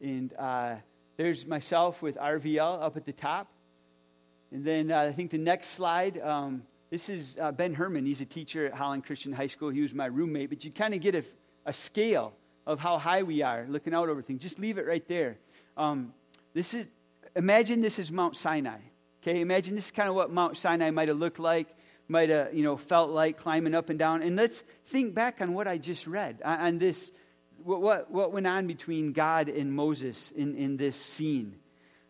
And 0.00 0.32
uh, 0.34 0.76
there's 1.16 1.46
myself 1.46 2.00
with 2.00 2.16
RVL 2.16 2.82
up 2.82 2.96
at 2.96 3.04
the 3.04 3.12
top. 3.12 3.48
And 4.52 4.64
then 4.64 4.90
uh, 4.90 5.00
I 5.00 5.12
think 5.12 5.30
the 5.30 5.38
next 5.38 5.70
slide, 5.70 6.20
um, 6.20 6.62
this 6.90 7.08
is 7.08 7.36
uh, 7.40 7.50
Ben 7.50 7.74
Herman. 7.74 8.06
He's 8.06 8.20
a 8.20 8.26
teacher 8.26 8.66
at 8.66 8.74
Holland 8.74 9.04
Christian 9.04 9.32
High 9.32 9.48
School. 9.48 9.70
He 9.70 9.80
was 9.80 9.94
my 9.94 10.06
roommate. 10.06 10.48
But 10.48 10.64
you 10.64 10.70
kind 10.70 10.94
of 10.94 11.00
get 11.00 11.14
a, 11.14 11.24
a, 11.66 11.72
scale 11.72 12.34
of 12.66 12.78
how 12.78 12.98
high 12.98 13.24
we 13.24 13.42
are 13.42 13.66
looking 13.68 13.92
out 13.92 14.08
over 14.08 14.22
things. 14.22 14.42
Just 14.42 14.58
leave 14.58 14.78
it 14.78 14.86
right 14.86 15.06
there. 15.08 15.38
Um, 15.76 16.14
this 16.52 16.72
is, 16.72 16.86
imagine 17.34 17.80
this 17.80 17.98
is 17.98 18.12
Mount 18.12 18.36
Sinai. 18.36 18.78
Okay, 19.26 19.40
imagine 19.40 19.74
this 19.74 19.86
is 19.86 19.90
kind 19.90 20.10
of 20.10 20.14
what 20.14 20.30
Mount 20.30 20.54
Sinai 20.58 20.90
might 20.90 21.08
have 21.08 21.16
looked 21.16 21.38
like, 21.38 21.66
might 22.08 22.28
have, 22.28 22.52
you 22.52 22.62
know, 22.62 22.76
felt 22.76 23.08
like 23.08 23.38
climbing 23.38 23.74
up 23.74 23.88
and 23.88 23.98
down. 23.98 24.20
And 24.20 24.36
let's 24.36 24.62
think 24.84 25.14
back 25.14 25.40
on 25.40 25.54
what 25.54 25.66
I 25.66 25.78
just 25.78 26.06
read, 26.06 26.42
on 26.44 26.76
this, 26.76 27.10
what, 27.62 27.80
what, 27.80 28.10
what 28.10 28.32
went 28.32 28.46
on 28.46 28.66
between 28.66 29.12
God 29.12 29.48
and 29.48 29.72
Moses 29.72 30.30
in, 30.36 30.54
in 30.56 30.76
this 30.76 30.94
scene. 30.94 31.56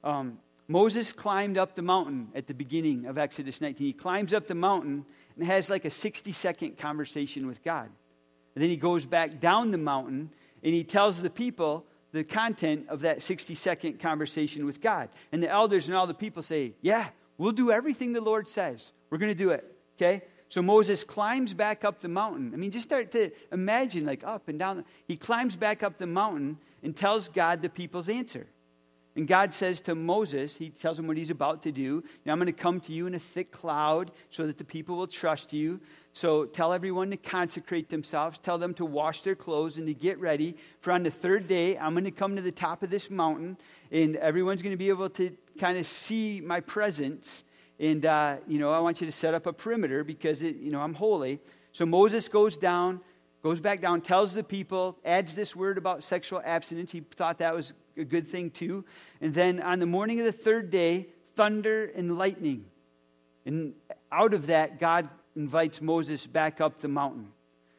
Um, 0.03 0.41
Moses 0.67 1.13
climbed 1.13 1.57
up 1.57 1.77
the 1.77 1.83
mountain 1.83 2.31
at 2.35 2.49
the 2.49 2.55
beginning 2.55 3.07
of 3.07 3.17
Exodus 3.17 3.61
19. 3.61 3.87
He 3.87 3.93
climbs 3.93 4.35
up 4.35 4.49
the 4.49 4.57
mountain 4.57 5.07
and 5.37 5.47
has 5.47 5.71
like 5.71 5.85
a 5.85 5.91
60 5.91 6.33
second 6.33 6.79
conversation 6.79 7.47
with 7.47 7.63
God. 7.63 7.91
And 8.57 8.63
then 8.63 8.71
he 8.71 8.77
goes 8.77 9.07
back 9.07 9.39
down 9.39 9.71
the 9.71 9.79
mountain 9.79 10.31
and 10.65 10.75
he 10.75 10.83
tells 10.83 11.23
the 11.23 11.31
people 11.31 11.87
the 12.15 12.23
content 12.23 12.87
of 12.89 13.01
that 13.01 13.23
60 13.23 13.57
second 13.57 13.99
conversation 13.99 14.65
with 14.65 14.81
God. 14.81 15.09
And 15.33 15.43
the 15.43 15.51
elders 15.51 15.89
and 15.89 15.97
all 15.97 16.07
the 16.07 16.15
people 16.15 16.43
say, 16.43 16.75
Yeah, 16.81 17.09
we'll 17.39 17.51
do 17.51 17.73
everything 17.73 18.13
the 18.13 18.21
Lord 18.21 18.47
says. 18.47 18.93
We're 19.11 19.19
going 19.19 19.33
to 19.33 19.39
do 19.39 19.51
it. 19.51 19.65
Okay? 19.97 20.23
So 20.49 20.63
Moses 20.63 21.03
climbs 21.03 21.55
back 21.55 21.85
up 21.85 21.99
the 21.99 22.09
mountain. 22.09 22.53
I 22.55 22.57
mean, 22.57 22.71
just 22.71 22.85
start 22.85 23.11
to 23.13 23.33
imagine 23.51 24.07
like 24.07 24.23
up 24.23 24.47
and 24.47 24.61
down. 24.61 24.85
He 25.09 25.17
climbs 25.17 25.57
back 25.57 25.83
up 25.83 25.99
the 25.99 26.07
mountain 26.07 26.59
and 26.85 26.95
tells 26.95 27.29
God 27.29 27.63
the 27.63 27.69
people's 27.69 28.09
answer. 28.09 28.47
And 29.17 29.27
God 29.27 29.53
says 29.53 29.81
to 29.83 29.97
Moses, 29.97 30.57
He 30.57 30.71
tells 30.71 30.97
him 30.97 31.09
what 31.09 31.17
He's 31.17 31.31
about 31.31 31.63
to 31.63 31.73
do. 31.73 32.05
Now 32.25 32.33
I'm 32.33 32.39
going 32.39 32.47
to 32.47 32.53
come 32.53 32.79
to 32.83 32.93
you 32.93 33.09
in 33.09 33.15
a 33.17 33.19
thick 33.19 33.51
cloud 33.51 34.13
so 34.31 34.47
that 34.47 34.57
the 34.57 34.65
people 34.65 34.97
will 34.97 35.09
trust 35.09 35.53
you. 35.53 35.81
So 36.17 36.45
tell 36.45 36.73
everyone 36.73 37.11
to 37.11 37.17
consecrate 37.17 37.89
themselves. 37.89 38.39
Tell 38.39 38.57
them 38.57 38.73
to 38.75 38.85
wash 38.85 39.23
their 39.23 39.35
clothes 39.35 39.79
and 39.79 39.89
to 39.89 39.95
get 39.95 40.21
ready. 40.21 40.57
For 40.79 40.93
on 40.93 41.03
the 41.03 41.11
third 41.11 41.49
day, 41.49 41.77
I'm 41.77 41.93
going 41.93 42.05
to 42.05 42.13
come 42.13 42.37
to 42.37 42.43
the 42.43 42.53
top 42.53 42.85
of 42.85 42.89
this 42.89 43.11
mountain, 43.11 43.59
and 43.91 44.15
everyone's 44.15 44.63
going 44.63 44.73
to 44.73 44.79
be 44.79 44.91
able 44.91 45.11
to 45.11 45.37
kind 45.59 45.77
of 45.77 45.87
see 45.87 46.41
my 46.41 46.61
presence. 46.61 47.43
And, 47.81 48.07
uh, 48.07 48.37
you 48.47 48.61
know, 48.61 48.73
I 48.73 48.79
want 48.79 49.01
you 49.01 49.09
to 49.09 49.13
set 49.13 49.35
up 49.35 49.47
a 49.47 49.53
perimeter 49.53 50.05
because, 50.05 50.41
it, 50.41 50.55
you 50.59 50.71
know, 50.71 50.81
I'm 50.81 50.95
holy. 50.95 51.41
So 51.73 51.85
Moses 51.85 52.29
goes 52.29 52.57
down, 52.57 53.01
goes 53.43 53.59
back 53.59 53.81
down, 53.81 54.01
tells 54.01 54.35
the 54.35 54.45
people, 54.45 54.97
adds 55.05 55.35
this 55.35 55.57
word 55.57 55.79
about 55.79 56.05
sexual 56.05 56.41
abstinence. 56.45 56.93
He 56.93 57.01
thought 57.01 57.39
that 57.39 57.57
was 57.57 57.73
a 57.97 58.05
good 58.05 58.29
thing 58.29 58.51
too. 58.51 58.85
And 59.21 59.35
then 59.35 59.61
on 59.61 59.81
the 59.81 59.87
morning 59.87 60.21
of 60.21 60.27
the 60.27 60.33
third 60.33 60.71
day, 60.71 61.09
thunder 61.35 61.87
and 61.87 62.17
lightning. 62.17 62.67
And 63.45 63.75
out 64.13 64.33
of 64.33 64.47
that, 64.47 64.79
God 64.79 65.09
invites 65.37 65.81
Moses 65.81 66.27
back 66.27 66.61
up 66.61 66.81
the 66.81 66.89
mountain. 66.89 67.29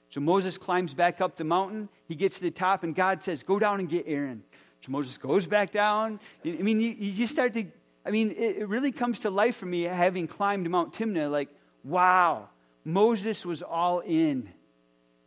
So 0.10 0.22
Moses 0.22 0.58
climbs 0.58 0.94
back 0.94 1.22
up 1.22 1.36
the 1.36 1.44
mountain. 1.44 1.90
He 2.08 2.16
gets 2.16 2.38
to 2.38 2.44
the 2.44 2.52
top, 2.52 2.84
and 2.84 2.96
God 2.96 3.24
says, 3.24 3.44
Go 3.44 3.60
down 3.60 3.80
and 3.80 3.90
get 3.90 4.06
Aaron. 4.08 4.44
So 4.82 4.92
Moses 4.92 5.18
goes 5.18 5.48
back 5.48 5.72
down. 5.72 6.20
I 6.46 6.50
mean, 6.52 6.80
you, 6.80 6.90
you 6.92 7.14
just 7.14 7.34
start 7.34 7.54
to, 7.54 7.66
I 8.06 8.12
mean, 8.12 8.32
it, 8.32 8.58
it 8.58 8.70
really 8.70 8.92
comes 8.92 9.22
to 9.22 9.30
life 9.30 9.56
for 9.56 9.66
me 9.66 9.82
having 9.82 10.28
climbed 10.28 10.70
Mount 10.70 10.94
Timnah. 10.94 11.30
Like, 11.32 11.50
wow, 11.84 12.50
Moses 12.84 13.46
was 13.46 13.64
all 13.64 14.00
in. 14.02 14.50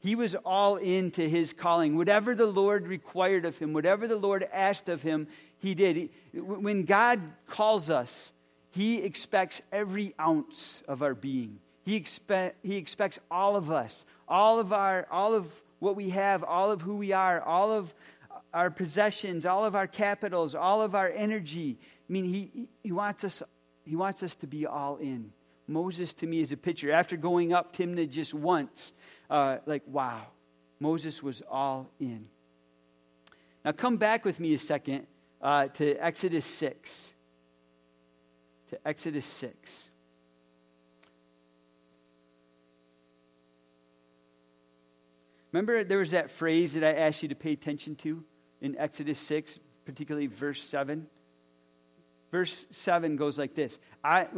He 0.01 0.15
was 0.15 0.37
all 0.37 0.77
into 0.77 1.29
his 1.29 1.53
calling. 1.53 1.97
Whatever 1.97 2.35
the 2.35 2.47
Lord 2.47 2.87
required 2.87 3.45
of 3.45 3.59
him, 3.59 3.73
whatever 3.73 4.07
the 4.07 4.17
Lord 4.17 4.49
asked 4.53 4.89
of 4.89 5.03
him, 5.03 5.27
he 5.59 5.75
did. 5.75 6.11
When 6.33 6.85
God 6.85 7.21
calls 7.49 7.91
us, 7.91 8.33
he 8.71 8.99
expects 9.03 9.61
every 9.73 10.15
ounce 10.21 10.83
of 10.87 11.03
our 11.03 11.15
being. 11.15 11.59
He, 11.89 11.97
expect, 11.97 12.63
he 12.63 12.77
expects 12.77 13.19
all 13.31 13.57
of 13.57 13.71
us, 13.71 14.05
all 14.29 14.59
of 14.59 14.75
our, 14.75 15.07
all 15.11 15.33
of 15.33 15.51
what 15.79 15.97
we 15.97 16.11
have, 16.11 16.45
all 16.45 16.71
of 16.71 16.83
who 16.83 16.97
we 16.97 17.13
are, 17.13 17.41
all 17.41 17.73
of 17.73 17.95
our 18.53 18.71
possessions, 18.71 19.47
all 19.47 19.65
of 19.65 19.75
our 19.75 19.87
capitals, 19.87 20.55
all 20.55 20.83
of 20.83 20.95
our 20.95 21.09
energy. 21.09 21.79
I 21.81 22.13
mean, 22.13 22.27
he, 22.27 22.69
he, 22.83 22.93
wants 22.93 23.25
us, 23.25 23.43
he 23.87 23.97
wants 23.97 24.23
us 24.23 24.35
to 24.35 24.47
be 24.47 24.67
all 24.67 24.99
in. 24.99 25.33
Moses 25.67 26.13
to 26.13 26.27
me 26.27 26.43
is 26.43 26.53
a 26.53 26.59
picture. 26.59 26.93
After 26.93 27.17
going 27.17 27.55
up 27.55 27.75
Timnah 27.75 28.11
just 28.11 28.35
once, 28.35 28.93
uh, 29.31 29.57
like, 29.65 29.85
wow, 29.87 30.27
Moses 30.81 31.23
was 31.23 31.43
all 31.51 31.89
in. 31.99 32.27
Now, 33.65 33.73
come 33.73 33.97
back 33.97 34.27
with 34.27 34.39
me 34.39 34.53
a 34.53 34.59
second 34.59 35.07
uh, 35.41 35.69
to 35.69 35.95
Exodus 35.95 36.45
6. 36.45 37.15
To 38.73 38.79
Exodus 38.87 39.25
6. 39.25 39.88
Remember, 45.53 45.85
there 45.85 45.99
was 45.99 46.11
that 46.11 46.31
phrase 46.31 46.75
that 46.75 46.85
I 46.85 46.93
asked 46.95 47.23
you 47.23 47.29
to 47.31 47.35
pay 47.35 47.53
attention 47.53 47.97
to 47.97 48.23
in 48.61 48.77
Exodus 48.77 49.19
6, 49.19 49.59
particularly 49.85 50.27
verse 50.27 50.63
7? 50.63 51.07
Verse 52.31 52.67
7 52.71 53.17
goes 53.17 53.39
like 53.39 53.55
this. 53.55 53.79
I, 54.05 54.29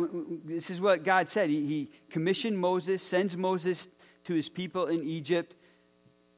this 0.44 0.70
is 0.70 0.80
what 0.80 1.02
God 1.02 1.28
said. 1.28 1.50
He, 1.50 1.66
he 1.66 1.90
commissioned 2.10 2.58
Moses, 2.58 3.02
sends 3.02 3.36
Moses 3.36 3.88
to 4.24 4.34
his 4.34 4.48
people 4.48 4.86
in 4.86 5.02
Egypt. 5.02 5.56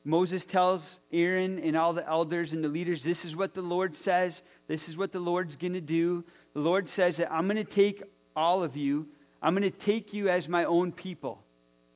Moses 0.04 0.44
tells 0.44 0.98
Aaron 1.12 1.58
and 1.58 1.76
all 1.76 1.92
the 1.92 2.08
elders 2.08 2.54
and 2.54 2.64
the 2.64 2.68
leaders, 2.68 3.04
This 3.04 3.24
is 3.24 3.36
what 3.36 3.54
the 3.54 3.62
Lord 3.62 3.94
says. 3.94 4.42
This 4.66 4.88
is 4.88 4.96
what 4.96 5.12
the 5.12 5.20
Lord's 5.20 5.56
going 5.56 5.74
to 5.74 5.80
do. 5.80 6.24
The 6.54 6.60
Lord 6.60 6.88
says 6.88 7.18
that 7.18 7.30
I'm 7.30 7.44
going 7.44 7.56
to 7.56 7.64
take 7.64 8.02
all 8.34 8.62
of 8.62 8.76
you, 8.76 9.06
I'm 9.42 9.54
going 9.54 9.70
to 9.70 9.76
take 9.76 10.14
you 10.14 10.28
as 10.28 10.48
my 10.48 10.64
own 10.64 10.90
people, 10.90 11.42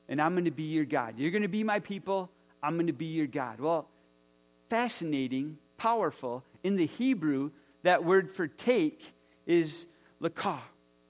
and 0.09 0.21
I'm 0.21 0.35
going 0.35 0.45
to 0.45 0.51
be 0.51 0.65
your 0.65 0.85
God. 0.85 1.19
You're 1.19 1.31
going 1.31 1.43
to 1.43 1.49
be 1.49 1.65
my 1.65 1.81
people, 1.81 2.31
I'm 2.63 2.75
going 2.75 2.87
to 2.89 2.93
be 2.93 3.07
your 3.07 3.27
God. 3.27 3.61
Well, 3.61 3.89
fascinating, 4.69 5.59
powerful. 5.77 6.45
In 6.63 6.77
the 6.77 6.87
Hebrew, 6.87 7.51
that 7.83 8.05
word 8.05 8.31
for 8.31 8.47
take 8.47 9.13
is 9.47 9.87
lakah, 10.21 10.61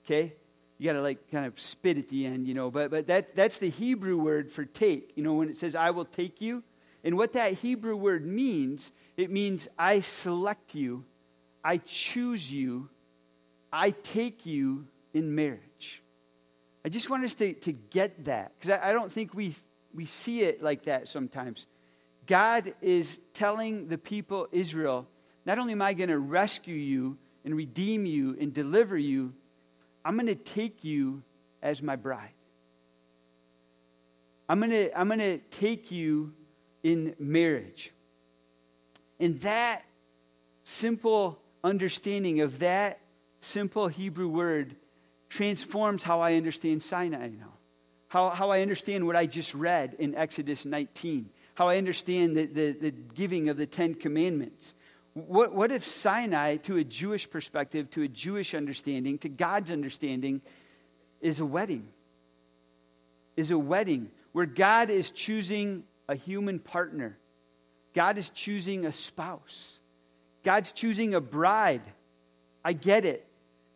okay? 0.05 0.35
you 0.79 0.87
got 0.87 0.95
to 0.95 1.03
like 1.03 1.31
kind 1.31 1.47
of 1.47 1.59
spit 1.59 1.97
at 1.97 2.09
the 2.09 2.27
end, 2.27 2.47
you 2.47 2.55
know. 2.55 2.71
But, 2.71 2.91
but 2.91 3.07
that, 3.07 3.35
that's 3.35 3.59
the 3.59 3.71
Hebrew 3.71 4.19
word 4.19 4.53
for 4.53 4.65
take, 4.65 5.13
you 5.17 5.23
know, 5.23 5.35
when 5.35 5.49
it 5.49 5.57
says, 5.57 5.75
I 5.75 5.91
will 5.91 6.05
take 6.05 6.41
you. 6.41 6.63
And 7.03 7.17
what 7.17 7.33
that 7.35 7.55
Hebrew 7.55 7.97
word 7.97 8.27
means, 8.27 8.93
it 9.17 9.31
means 9.31 9.69
I 9.79 10.01
select 10.01 10.75
you, 10.75 11.05
I 11.65 11.79
choose 11.79 12.53
you, 12.53 12.89
I 13.73 13.91
take 13.91 14.45
you 14.45 14.87
in 15.15 15.35
marriage. 15.35 16.03
I 16.85 16.89
just 16.89 17.11
want 17.11 17.25
us 17.25 17.35
to, 17.35 17.53
to 17.55 17.73
get 17.73 18.27
that 18.27 18.53
because 18.59 18.79
I, 18.79 18.91
I 18.91 18.93
don't 18.93 19.11
think 19.11 19.35
we, 19.35 19.55
we 19.97 20.05
see 20.05 20.43
it 20.43 20.63
like 20.63 20.85
that 20.85 21.09
sometimes. 21.09 21.67
God 22.27 22.75
is 22.83 23.19
telling 23.33 23.89
the 23.89 23.99
people 23.99 24.47
Israel, 24.53 25.07
not 25.47 25.59
only 25.59 25.73
am 25.73 25.83
I 25.83 25.95
going 25.95 26.11
to 26.11 26.19
rescue 26.19 26.75
you 26.75 27.17
and 27.45 27.57
redeem 27.57 28.05
you 28.05 28.37
and 28.39 28.53
deliver 28.53 28.99
you, 28.99 29.33
I'm 30.05 30.17
going 30.17 30.27
to 30.27 30.35
take 30.35 30.85
you 30.85 31.23
as 31.63 31.83
my 31.83 31.97
bride. 31.97 32.31
I'm 34.49 34.59
going 34.61 34.71
to 34.71 34.99
I'm 34.99 35.09
going 35.09 35.19
to 35.21 35.39
take 35.51 35.91
you 35.91 36.33
in 36.83 37.17
marriage. 37.19 37.93
And 39.19 39.41
that 39.41 39.83
simple 40.63 41.41
understanding 41.65 42.41
of 42.43 42.61
that 42.61 43.01
simple 43.41 43.89
Hebrew 43.89 44.29
word 44.29 44.77
transforms 45.29 46.05
how 46.05 46.21
I 46.21 46.35
understand 46.35 46.83
Sinai 46.83 47.29
now. 47.29 47.56
How, 48.17 48.31
how 48.31 48.49
I 48.49 48.63
understand 48.63 49.07
what 49.07 49.15
I 49.15 49.27
just 49.27 49.53
read 49.53 49.95
in 49.99 50.15
Exodus 50.15 50.65
19. 50.65 51.29
How 51.53 51.69
I 51.69 51.77
understand 51.77 52.35
the, 52.35 52.47
the, 52.47 52.73
the 52.73 52.91
giving 52.91 53.51
of 53.51 53.59
the 53.59 53.67
Ten 53.67 53.93
Commandments. 53.93 54.75
What, 55.13 55.55
what 55.55 55.71
if 55.71 55.87
Sinai, 55.87 56.57
to 56.57 56.79
a 56.79 56.85
Jewish 56.85 57.29
perspective, 57.29 57.91
to 57.91 58.05
a 58.05 58.09
Jewish 58.09 58.55
understanding, 58.55 59.19
to 59.19 59.29
God's 59.29 59.71
understanding, 59.71 60.41
is 61.21 61.41
a 61.41 61.45
wedding? 61.45 61.89
Is 63.37 63.51
a 63.51 63.59
wedding 63.59 64.11
where 64.33 64.47
God 64.47 64.89
is 64.89 65.11
choosing 65.11 65.85
a 66.09 66.15
human 66.15 66.59
partner. 66.59 67.19
God 67.93 68.17
is 68.17 68.31
choosing 68.31 68.87
a 68.87 68.95
spouse. 68.95 69.79
God's 70.43 70.73
choosing 70.73 71.15
a 71.15 71.21
bride. 71.21 71.83
I 72.65 72.73
get 72.73 73.05
it. 73.05 73.27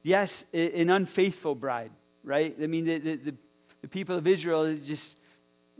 Yes, 0.02 0.46
an 0.54 0.88
unfaithful 0.88 1.54
bride, 1.54 1.90
right? 2.24 2.56
I 2.58 2.68
mean, 2.68 2.86
the, 2.86 2.96
the, 2.96 3.16
the, 3.16 3.34
the 3.82 3.88
people 3.88 4.16
of 4.16 4.26
Israel 4.26 4.64
is 4.64 4.86
just 4.86 5.16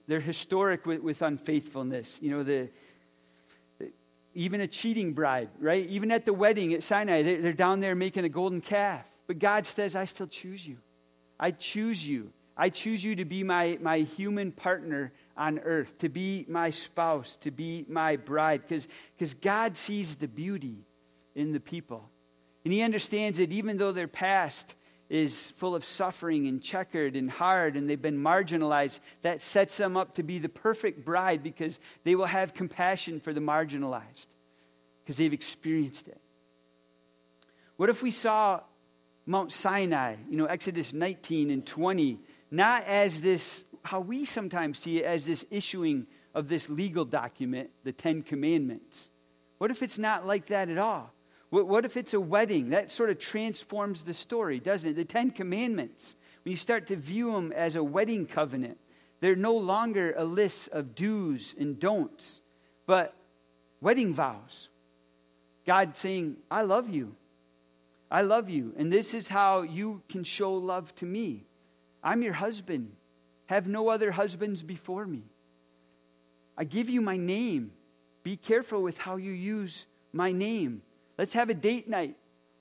they're 0.07 0.21
historic 0.21 0.87
with, 0.87 1.03
with 1.03 1.23
unfaithfulness. 1.23 2.21
You 2.21 2.31
know, 2.31 2.43
the, 2.43 2.69
even 4.35 4.61
a 4.61 4.67
cheating 4.67 5.13
bride, 5.13 5.49
right? 5.61 5.87
Even 5.89 6.11
at 6.11 6.25
the 6.25 6.33
wedding 6.33 6.75
at 6.75 6.83
Sinai, 6.83 7.23
they're, 7.23 7.41
they're 7.41 7.53
down 7.53 7.81
there 7.81 7.95
making 7.95 8.25
a 8.25 8.29
golden 8.29 8.61
calf. 8.61 9.05
But 9.27 9.39
God 9.39 9.67
says, 9.67 9.95
I 9.95 10.07
still 10.07 10.27
choose 10.27 10.67
you. 10.67 10.79
I 11.39 11.53
choose 11.53 12.07
you. 12.07 12.33
I 12.57 12.69
choose 12.69 13.03
you 13.03 13.17
to 13.17 13.25
be 13.25 13.43
my, 13.43 13.79
my 13.81 13.99
human 13.99 14.53
partner 14.53 15.13
on 15.37 15.61
earth, 15.61 15.97
to 15.99 16.09
be 16.09 16.45
my 16.49 16.71
spouse, 16.71 17.37
to 17.37 17.51
be 17.51 17.87
my 17.89 18.17
bride, 18.17 18.63
because 18.67 19.35
God 19.35 19.77
sees 19.77 20.17
the 20.17 20.29
beauty 20.29 20.85
in 21.35 21.53
the 21.53 21.61
people. 21.61 22.11
And 22.65 22.73
He 22.73 22.83
understands 22.83 23.39
that 23.39 23.53
even 23.53 23.79
though 23.79 23.93
their 23.93 24.09
past 24.09 24.75
is 25.11 25.51
full 25.57 25.75
of 25.75 25.85
suffering 25.85 26.46
and 26.46 26.62
checkered 26.62 27.16
and 27.16 27.29
hard 27.29 27.77
and 27.77 27.90
they've 27.90 28.01
been 28.01 28.16
marginalized, 28.16 29.01
that 29.23 29.42
sets 29.42 29.77
them 29.77 29.96
up 29.96 30.14
to 30.14 30.23
be 30.23 30.38
the 30.38 30.49
perfect 30.49 31.05
bride 31.05 31.42
because 31.42 31.81
they 32.05 32.14
will 32.14 32.27
have 32.27 32.55
compassion 32.55 33.20
for 33.20 33.35
the 33.35 33.40
marginalized 33.40 34.29
because 35.03 35.16
they've 35.16 35.33
experienced 35.33 36.07
it. 36.07 36.20
What 37.77 37.90
if 37.90 38.03
we 38.03 38.12
saw 38.12 38.61
Mount 39.27 39.53
Sinai, 39.53 40.16
you 40.31 40.37
know, 40.37 40.44
Exodus 40.44 40.92
19 40.92 41.51
and 41.51 41.66
20, 41.66 42.20
not 42.53 42.85
as 42.85 43.20
this, 43.20 43.64
how 43.83 44.01
we 44.01 44.25
sometimes 44.25 44.79
see 44.79 44.99
it, 44.99 45.05
as 45.05 45.27
this 45.27 45.44
issuing 45.51 46.07
of 46.35 46.49
this 46.49 46.70
legal 46.70 47.05
document, 47.05 47.70
the 47.83 47.92
Ten 47.92 48.23
Commandments? 48.23 49.11
What 49.59 49.73
if 49.73 49.83
it's 49.83 49.99
not 49.99 50.27
like 50.27 50.46
that 50.46 50.68
at 50.68 50.79
all? 50.79 51.12
What, 51.51 51.67
what 51.67 51.85
if 51.85 51.97
it's 51.97 52.15
a 52.15 52.21
wedding? 52.21 52.71
That 52.71 52.91
sort 52.91 53.11
of 53.11 53.19
transforms 53.19 54.05
the 54.05 54.15
story, 54.15 54.61
doesn't 54.61 54.91
it? 54.91 54.95
The 54.95 55.05
Ten 55.05 55.31
Commandments, 55.31 56.17
when 56.45 56.53
you 56.53 56.57
start 56.57 56.87
to 56.89 56.97
view 56.97 57.33
them 57.33 57.53
as 57.53 57.77
a 57.77 57.85
wedding 57.85 58.27
covenant, 58.27 58.79
they're 59.21 59.37
no 59.37 59.55
longer 59.57 60.15
a 60.17 60.25
list 60.25 60.69
of 60.71 60.95
do's 60.95 61.55
and 61.59 61.79
don'ts, 61.79 62.41
but 62.87 63.15
wedding 63.81 64.15
vows. 64.15 64.69
God 65.67 65.97
saying, 65.97 66.37
I 66.51 66.63
love 66.63 66.89
you. 66.89 67.15
I 68.11 68.23
love 68.23 68.49
you. 68.49 68.73
And 68.77 68.93
this 68.93 69.15
is 69.15 69.29
how 69.29 69.63
you 69.63 70.03
can 70.09 70.25
show 70.25 70.55
love 70.55 70.95
to 70.97 71.05
me. 71.05 71.45
I'm 72.03 72.23
your 72.23 72.33
husband. 72.33 72.93
Have 73.47 73.67
no 73.67 73.89
other 73.89 74.11
husbands 74.11 74.63
before 74.63 75.07
me. 75.07 75.23
I 76.57 76.65
give 76.65 76.89
you 76.89 77.01
my 77.01 77.17
name. 77.17 77.73
Be 78.23 78.37
careful 78.37 78.83
with 78.83 78.99
how 78.99 79.17
you 79.17 79.33
use 79.33 79.87
my 80.13 80.33
name. 80.33 80.83
Let's 81.20 81.35
have 81.35 81.50
a 81.50 81.54
date 81.54 81.87
night. 81.87 82.16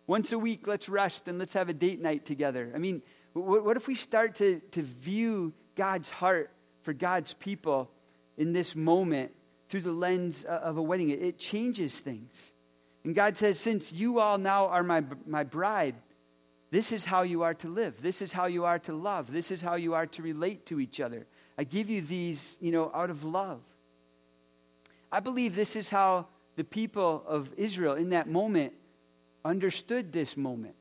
Once 0.06 0.34
a 0.34 0.38
week, 0.38 0.68
let's 0.68 0.90
rest 0.90 1.30
and 1.30 1.40
let's 1.40 1.54
have 1.54 1.70
a 1.70 1.74
date 1.74 2.02
night 2.02 2.26
together. 2.26 2.70
I 2.76 2.78
mean, 2.78 3.02
what, 3.32 3.64
what 3.64 3.78
if 3.78 3.88
we 3.88 3.96
start 3.96 4.36
to, 4.36 4.60
to 4.72 4.82
view 4.82 5.54
God's 5.78 6.10
heart 6.10 6.52
for 6.82 6.92
God's 6.92 7.34
people 7.36 7.90
in 8.36 8.52
this 8.52 8.76
moment 8.76 9.32
through 9.70 9.84
the 9.84 9.94
lens 9.94 10.44
of 10.44 10.76
a 10.76 10.82
wedding? 10.82 11.10
It, 11.10 11.22
it 11.22 11.40
changes 11.40 12.02
things. 12.02 12.52
And 13.06 13.16
God 13.16 13.38
says, 13.38 13.62
Since 13.62 13.94
you 13.94 14.20
all 14.20 14.38
now 14.38 14.68
are 14.68 14.84
my, 14.84 15.06
my 15.26 15.46
bride, 15.46 15.96
this 16.70 16.92
is 16.92 17.06
how 17.06 17.22
you 17.22 17.44
are 17.44 17.54
to 17.54 17.70
live. 17.70 18.02
This 18.02 18.22
is 18.22 18.34
how 18.34 18.48
you 18.48 18.66
are 18.66 18.80
to 18.80 18.92
love. 18.92 19.32
This 19.32 19.52
is 19.52 19.62
how 19.62 19.76
you 19.76 19.94
are 19.94 20.08
to 20.08 20.22
relate 20.22 20.66
to 20.66 20.82
each 20.82 21.00
other. 21.00 21.28
I 21.58 21.64
give 21.64 21.90
you 21.90 22.02
these, 22.02 22.58
you 22.60 22.74
know, 22.74 22.92
out 22.94 23.10
of 23.10 23.24
love. 23.24 23.62
I 25.10 25.22
believe 25.22 25.56
this 25.56 25.78
is 25.78 25.90
how 25.90 26.28
the 26.60 26.66
people 26.66 27.24
of 27.26 27.50
Israel 27.56 27.94
in 27.94 28.10
that 28.10 28.28
moment 28.28 28.74
understood 29.46 30.12
this 30.12 30.36
moment. 30.36 30.76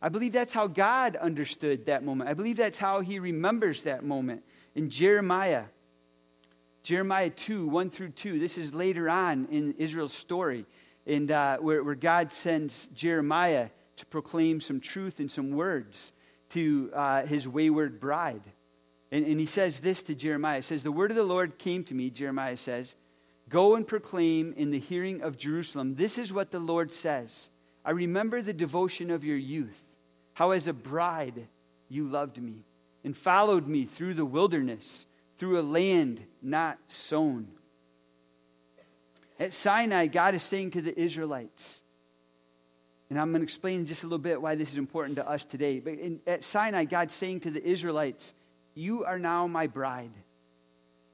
I 0.00 0.08
believe 0.08 0.32
that's 0.32 0.54
how 0.54 0.66
God 0.66 1.14
understood 1.14 1.84
that 1.84 2.02
moment. 2.02 2.30
I 2.30 2.32
believe 2.32 2.56
that's 2.56 2.78
how 2.78 3.02
he 3.02 3.18
remembers 3.18 3.82
that 3.82 4.02
moment. 4.02 4.44
In 4.74 4.88
Jeremiah, 4.88 5.64
Jeremiah 6.82 7.28
2, 7.28 7.66
1 7.66 7.90
through 7.90 8.12
2, 8.12 8.38
this 8.38 8.56
is 8.56 8.72
later 8.72 9.10
on 9.10 9.46
in 9.50 9.74
Israel's 9.76 10.14
story, 10.14 10.64
and 11.06 11.30
uh, 11.30 11.58
where, 11.58 11.84
where, 11.84 11.94
God 11.94 12.32
sends 12.32 12.88
Jeremiah 12.94 13.68
to 13.98 14.06
proclaim 14.06 14.62
some 14.62 14.80
truth 14.80 15.20
and 15.20 15.30
some 15.30 15.50
words 15.50 16.14
to 16.48 16.90
uh, 16.94 17.26
his 17.26 17.46
wayward 17.46 18.00
bride. 18.00 18.40
And, 19.12 19.26
and 19.26 19.38
he 19.38 19.44
says 19.44 19.80
this 19.80 20.02
to 20.04 20.14
Jeremiah. 20.14 20.60
He 20.60 20.62
says, 20.62 20.82
The 20.82 20.90
word 20.90 21.10
of 21.10 21.18
the 21.18 21.24
Lord 21.24 21.58
came 21.58 21.84
to 21.84 21.94
me, 21.94 22.08
Jeremiah 22.08 22.56
says, 22.56 22.96
Go 23.50 23.74
and 23.74 23.86
proclaim 23.86 24.54
in 24.56 24.70
the 24.70 24.78
hearing 24.78 25.22
of 25.22 25.36
Jerusalem, 25.36 25.96
this 25.96 26.16
is 26.16 26.32
what 26.32 26.52
the 26.52 26.60
Lord 26.60 26.92
says. 26.92 27.50
I 27.84 27.90
remember 27.90 28.40
the 28.40 28.52
devotion 28.52 29.10
of 29.10 29.24
your 29.24 29.36
youth, 29.36 29.82
how 30.34 30.52
as 30.52 30.68
a 30.68 30.72
bride 30.72 31.48
you 31.88 32.08
loved 32.08 32.40
me 32.40 32.62
and 33.02 33.16
followed 33.16 33.66
me 33.66 33.86
through 33.86 34.14
the 34.14 34.24
wilderness, 34.24 35.04
through 35.36 35.58
a 35.58 35.62
land 35.62 36.22
not 36.40 36.78
sown. 36.86 37.48
At 39.40 39.52
Sinai, 39.52 40.06
God 40.06 40.36
is 40.36 40.44
saying 40.44 40.72
to 40.72 40.82
the 40.82 40.98
Israelites, 40.98 41.80
and 43.08 43.18
I'm 43.18 43.32
going 43.32 43.40
to 43.40 43.44
explain 43.44 43.84
just 43.86 44.04
a 44.04 44.06
little 44.06 44.18
bit 44.18 44.40
why 44.40 44.54
this 44.54 44.70
is 44.70 44.78
important 44.78 45.16
to 45.16 45.28
us 45.28 45.44
today. 45.44 45.80
But 45.80 45.94
in, 45.94 46.20
at 46.24 46.44
Sinai, 46.44 46.84
God's 46.84 47.14
saying 47.14 47.40
to 47.40 47.50
the 47.50 47.64
Israelites, 47.66 48.32
You 48.74 49.04
are 49.04 49.18
now 49.18 49.48
my 49.48 49.66
bride. 49.66 50.12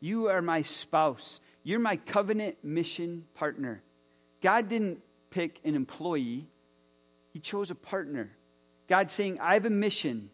You 0.01 0.29
are 0.29 0.43
my 0.43 0.61
spouse. 0.61 1.41
You're 1.67 1.81
my 1.81 1.97
covenant 1.97 2.59
mission 2.63 3.25
partner. 3.35 3.83
God 4.41 4.69
didn't 4.69 5.01
pick 5.31 5.59
an 5.65 5.75
employee, 5.75 6.47
He 7.33 7.41
chose 7.41 7.73
a 7.73 7.75
partner. 7.75 8.31
God's 8.87 9.13
saying, 9.13 9.41
I 9.41 9.55
have 9.55 9.65
a 9.65 9.71
mission, 9.71 10.31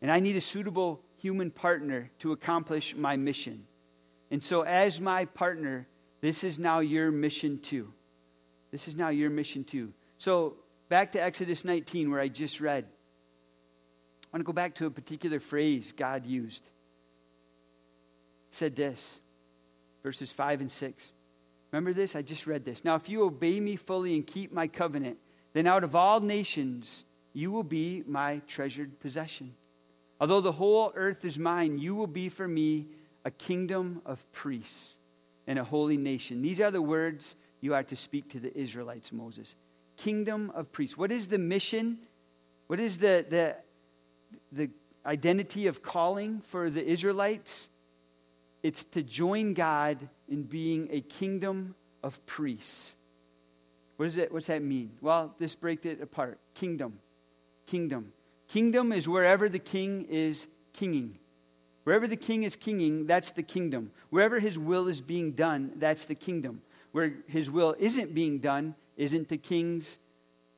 and 0.00 0.10
I 0.10 0.20
need 0.20 0.34
a 0.36 0.40
suitable 0.40 1.02
human 1.18 1.50
partner 1.50 2.10
to 2.20 2.32
accomplish 2.32 2.96
my 2.96 3.18
mission. 3.18 3.66
And 4.30 4.42
so, 4.42 4.62
as 4.62 5.02
my 5.02 5.26
partner, 5.26 5.86
this 6.22 6.44
is 6.44 6.58
now 6.58 6.78
your 6.78 7.10
mission 7.10 7.58
too. 7.58 7.92
This 8.70 8.88
is 8.88 8.96
now 8.96 9.10
your 9.10 9.28
mission 9.28 9.64
too. 9.64 9.92
So, 10.16 10.56
back 10.88 11.12
to 11.12 11.22
Exodus 11.22 11.62
19, 11.62 12.10
where 12.10 12.20
I 12.20 12.28
just 12.28 12.62
read. 12.62 12.86
I 12.86 14.28
want 14.32 14.40
to 14.40 14.44
go 14.44 14.54
back 14.54 14.76
to 14.76 14.86
a 14.86 14.90
particular 14.90 15.40
phrase 15.40 15.92
God 15.92 16.24
used. 16.24 16.64
It 16.64 18.54
said 18.54 18.76
this 18.76 19.20
verses 20.06 20.30
5 20.30 20.60
and 20.60 20.70
6. 20.70 21.12
Remember 21.72 21.92
this? 21.92 22.14
I 22.14 22.22
just 22.22 22.46
read 22.46 22.64
this. 22.64 22.84
Now, 22.84 22.94
if 22.94 23.08
you 23.08 23.24
obey 23.24 23.58
me 23.58 23.74
fully 23.74 24.14
and 24.14 24.24
keep 24.24 24.52
my 24.52 24.68
covenant, 24.68 25.18
then 25.52 25.66
out 25.66 25.82
of 25.82 25.96
all 25.96 26.20
nations 26.20 27.02
you 27.32 27.50
will 27.50 27.64
be 27.64 28.04
my 28.06 28.40
treasured 28.46 29.00
possession. 29.00 29.56
Although 30.20 30.42
the 30.42 30.52
whole 30.52 30.92
earth 30.94 31.24
is 31.24 31.40
mine, 31.40 31.80
you 31.80 31.96
will 31.96 32.06
be 32.06 32.28
for 32.28 32.46
me 32.46 32.86
a 33.24 33.32
kingdom 33.32 34.00
of 34.06 34.24
priests 34.30 34.96
and 35.48 35.58
a 35.58 35.64
holy 35.64 35.96
nation. 35.96 36.40
These 36.40 36.60
are 36.60 36.70
the 36.70 36.80
words 36.80 37.34
you 37.60 37.74
are 37.74 37.82
to 37.82 37.96
speak 37.96 38.30
to 38.30 38.38
the 38.38 38.56
Israelites, 38.56 39.10
Moses. 39.10 39.56
Kingdom 39.96 40.52
of 40.54 40.70
priests. 40.70 40.96
What 40.96 41.10
is 41.10 41.26
the 41.26 41.38
mission? 41.38 41.98
What 42.68 42.78
is 42.78 42.98
the, 42.98 43.26
the, 43.28 43.56
the 44.52 44.70
identity 45.04 45.66
of 45.66 45.82
calling 45.82 46.42
for 46.46 46.70
the 46.70 46.86
Israelites? 46.86 47.68
It's 48.66 48.82
to 48.82 49.02
join 49.04 49.54
God 49.54 50.08
in 50.28 50.42
being 50.42 50.88
a 50.90 51.00
kingdom 51.00 51.76
of 52.02 52.26
priests. 52.26 52.96
What 53.96 54.06
is 54.06 54.16
it? 54.16 54.32
What's 54.32 54.48
that 54.48 54.60
mean? 54.60 54.90
Well, 55.00 55.36
this 55.38 55.54
breaks 55.54 55.86
it 55.86 56.02
apart. 56.02 56.40
Kingdom. 56.54 56.98
Kingdom. 57.66 58.12
Kingdom 58.48 58.90
is 58.90 59.08
wherever 59.08 59.48
the 59.48 59.60
king 59.60 60.04
is 60.10 60.48
kinging. 60.72 61.16
Wherever 61.84 62.08
the 62.08 62.16
king 62.16 62.42
is 62.42 62.56
kinging, 62.56 63.06
that's 63.06 63.30
the 63.30 63.44
kingdom. 63.44 63.92
Wherever 64.10 64.40
his 64.40 64.58
will 64.58 64.88
is 64.88 65.00
being 65.00 65.30
done, 65.30 65.70
that's 65.76 66.06
the 66.06 66.16
kingdom. 66.16 66.60
Where 66.90 67.12
his 67.28 67.48
will 67.48 67.76
isn't 67.78 68.16
being 68.16 68.40
done, 68.40 68.74
isn't 68.96 69.28
the 69.28 69.38
king's 69.38 70.00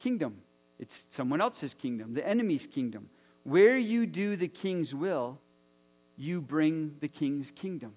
kingdom. 0.00 0.38
It's 0.78 1.08
someone 1.10 1.42
else's 1.42 1.74
kingdom, 1.74 2.14
the 2.14 2.26
enemy's 2.26 2.66
kingdom. 2.66 3.10
Where 3.42 3.76
you 3.76 4.06
do 4.06 4.34
the 4.34 4.48
king's 4.48 4.94
will, 4.94 5.40
you 6.18 6.40
bring 6.40 6.96
the 7.00 7.08
king's 7.08 7.52
kingdom. 7.52 7.94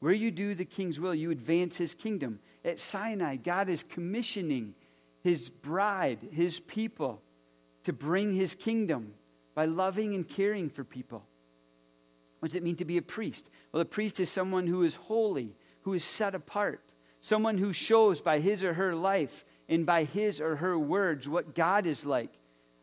Where 0.00 0.14
you 0.14 0.30
do 0.30 0.54
the 0.54 0.64
king's 0.64 0.98
will, 0.98 1.14
you 1.14 1.30
advance 1.30 1.76
his 1.76 1.94
kingdom. 1.94 2.40
At 2.64 2.80
Sinai, 2.80 3.36
God 3.36 3.68
is 3.68 3.82
commissioning 3.82 4.74
his 5.22 5.50
bride, 5.50 6.18
his 6.32 6.58
people, 6.58 7.20
to 7.84 7.92
bring 7.92 8.34
his 8.34 8.54
kingdom 8.54 9.12
by 9.54 9.66
loving 9.66 10.14
and 10.14 10.26
caring 10.26 10.70
for 10.70 10.84
people. 10.84 11.22
What 12.38 12.50
does 12.50 12.56
it 12.56 12.62
mean 12.62 12.76
to 12.76 12.86
be 12.86 12.96
a 12.96 13.02
priest? 13.02 13.50
Well, 13.72 13.82
a 13.82 13.84
priest 13.84 14.18
is 14.20 14.30
someone 14.30 14.66
who 14.66 14.82
is 14.82 14.94
holy, 14.94 15.54
who 15.82 15.92
is 15.92 16.02
set 16.02 16.34
apart, 16.34 16.80
someone 17.20 17.58
who 17.58 17.74
shows 17.74 18.22
by 18.22 18.40
his 18.40 18.64
or 18.64 18.72
her 18.72 18.94
life 18.94 19.44
and 19.68 19.84
by 19.84 20.04
his 20.04 20.40
or 20.40 20.56
her 20.56 20.78
words 20.78 21.28
what 21.28 21.54
God 21.54 21.86
is 21.86 22.06
like. 22.06 22.32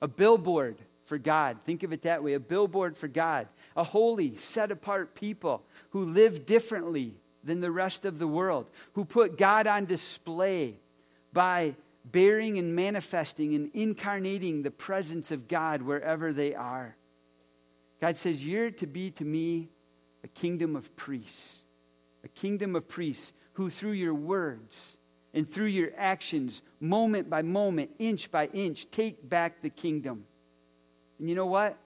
A 0.04 0.08
billboard 0.08 0.78
for 1.06 1.18
God. 1.18 1.58
Think 1.66 1.82
of 1.82 1.92
it 1.94 2.04
that 2.04 2.24
way 2.24 2.36
a 2.36 2.40
billboard 2.40 2.96
for 2.96 3.08
God 3.08 3.48
a 3.78 3.84
holy, 3.84 4.36
set 4.36 4.72
apart 4.72 5.14
people 5.16 5.64
who 5.92 6.04
live 6.04 6.48
differently 6.48 7.14
than 7.44 7.62
the 7.62 7.72
rest 7.72 8.04
of 8.04 8.18
the 8.18 8.28
world, 8.28 8.68
who 8.94 9.06
put 9.06 9.38
God 9.38 9.68
on 9.68 9.86
display 9.86 10.74
by 11.32 11.76
bearing 12.04 12.58
and 12.58 12.76
manifesting 12.76 13.54
and 13.54 13.70
incarnating 13.74 14.64
the 14.64 14.72
presence 14.72 15.30
of 15.30 15.48
God 15.48 15.84
wherever 15.84 16.34
they 16.34 16.56
are. 16.56 16.96
God 18.02 18.18
says, 18.18 18.46
You're 18.46 18.72
to 18.72 18.88
be 18.88 19.12
to 19.12 19.24
me 19.24 19.70
a 20.24 20.28
kingdom 20.28 20.76
of 20.76 20.94
priests. 20.96 21.64
A 22.24 22.28
kingdom 22.30 22.76
of 22.76 22.88
priests 22.88 23.32
who, 23.54 23.70
through 23.70 23.92
your 23.92 24.16
words 24.16 24.98
and 25.34 25.50
through 25.50 25.68
your 25.68 25.92
actions, 25.96 26.64
moment 26.80 27.30
by 27.30 27.44
moment, 27.44 27.92
inch 28.00 28.32
by 28.32 28.48
inch, 28.48 28.90
take 28.90 29.30
back 29.30 29.62
the 29.62 29.70
kingdom. 29.70 30.26
And 31.20 31.30
you 31.30 31.36
know 31.36 31.46
what? 31.46 31.78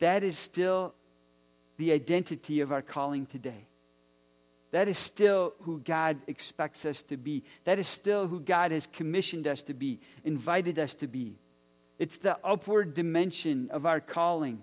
That 0.00 0.24
is 0.24 0.36
still 0.36 0.94
the 1.80 1.92
identity 1.92 2.60
of 2.60 2.72
our 2.72 2.82
calling 2.82 3.24
today. 3.24 3.66
That 4.70 4.86
is 4.86 4.98
still 4.98 5.54
who 5.62 5.80
God 5.80 6.18
expects 6.26 6.84
us 6.84 7.02
to 7.04 7.16
be. 7.16 7.42
That 7.64 7.78
is 7.78 7.88
still 7.88 8.28
who 8.28 8.38
God 8.38 8.70
has 8.70 8.86
commissioned 8.86 9.46
us 9.46 9.62
to 9.62 9.72
be, 9.72 9.98
invited 10.22 10.78
us 10.78 10.94
to 10.96 11.06
be. 11.06 11.38
It's 11.98 12.18
the 12.18 12.36
upward 12.44 12.92
dimension 12.92 13.70
of 13.72 13.86
our 13.86 13.98
calling. 13.98 14.62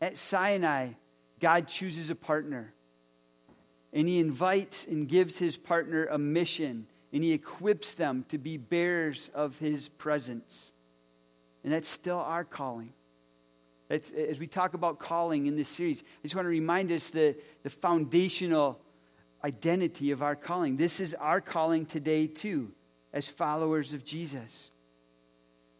At 0.00 0.16
Sinai, 0.16 0.92
God 1.38 1.68
chooses 1.68 2.08
a 2.08 2.14
partner. 2.14 2.72
And 3.92 4.08
he 4.08 4.20
invites 4.20 4.86
and 4.86 5.06
gives 5.06 5.38
his 5.38 5.58
partner 5.58 6.06
a 6.06 6.16
mission. 6.18 6.86
And 7.12 7.22
he 7.22 7.32
equips 7.32 7.94
them 7.94 8.24
to 8.30 8.38
be 8.38 8.56
bearers 8.56 9.30
of 9.34 9.58
his 9.58 9.90
presence. 9.90 10.72
And 11.62 11.74
that's 11.74 11.88
still 11.88 12.18
our 12.18 12.44
calling. 12.44 12.94
As 13.90 14.38
we 14.38 14.46
talk 14.46 14.74
about 14.74 14.98
calling 14.98 15.46
in 15.46 15.56
this 15.56 15.68
series, 15.68 16.02
I 16.02 16.22
just 16.24 16.34
want 16.34 16.44
to 16.44 16.50
remind 16.50 16.92
us 16.92 17.08
the, 17.08 17.36
the 17.62 17.70
foundational 17.70 18.80
identity 19.42 20.10
of 20.10 20.22
our 20.22 20.36
calling. 20.36 20.76
This 20.76 21.00
is 21.00 21.14
our 21.14 21.40
calling 21.40 21.86
today, 21.86 22.26
too, 22.26 22.72
as 23.14 23.28
followers 23.28 23.94
of 23.94 24.04
Jesus. 24.04 24.70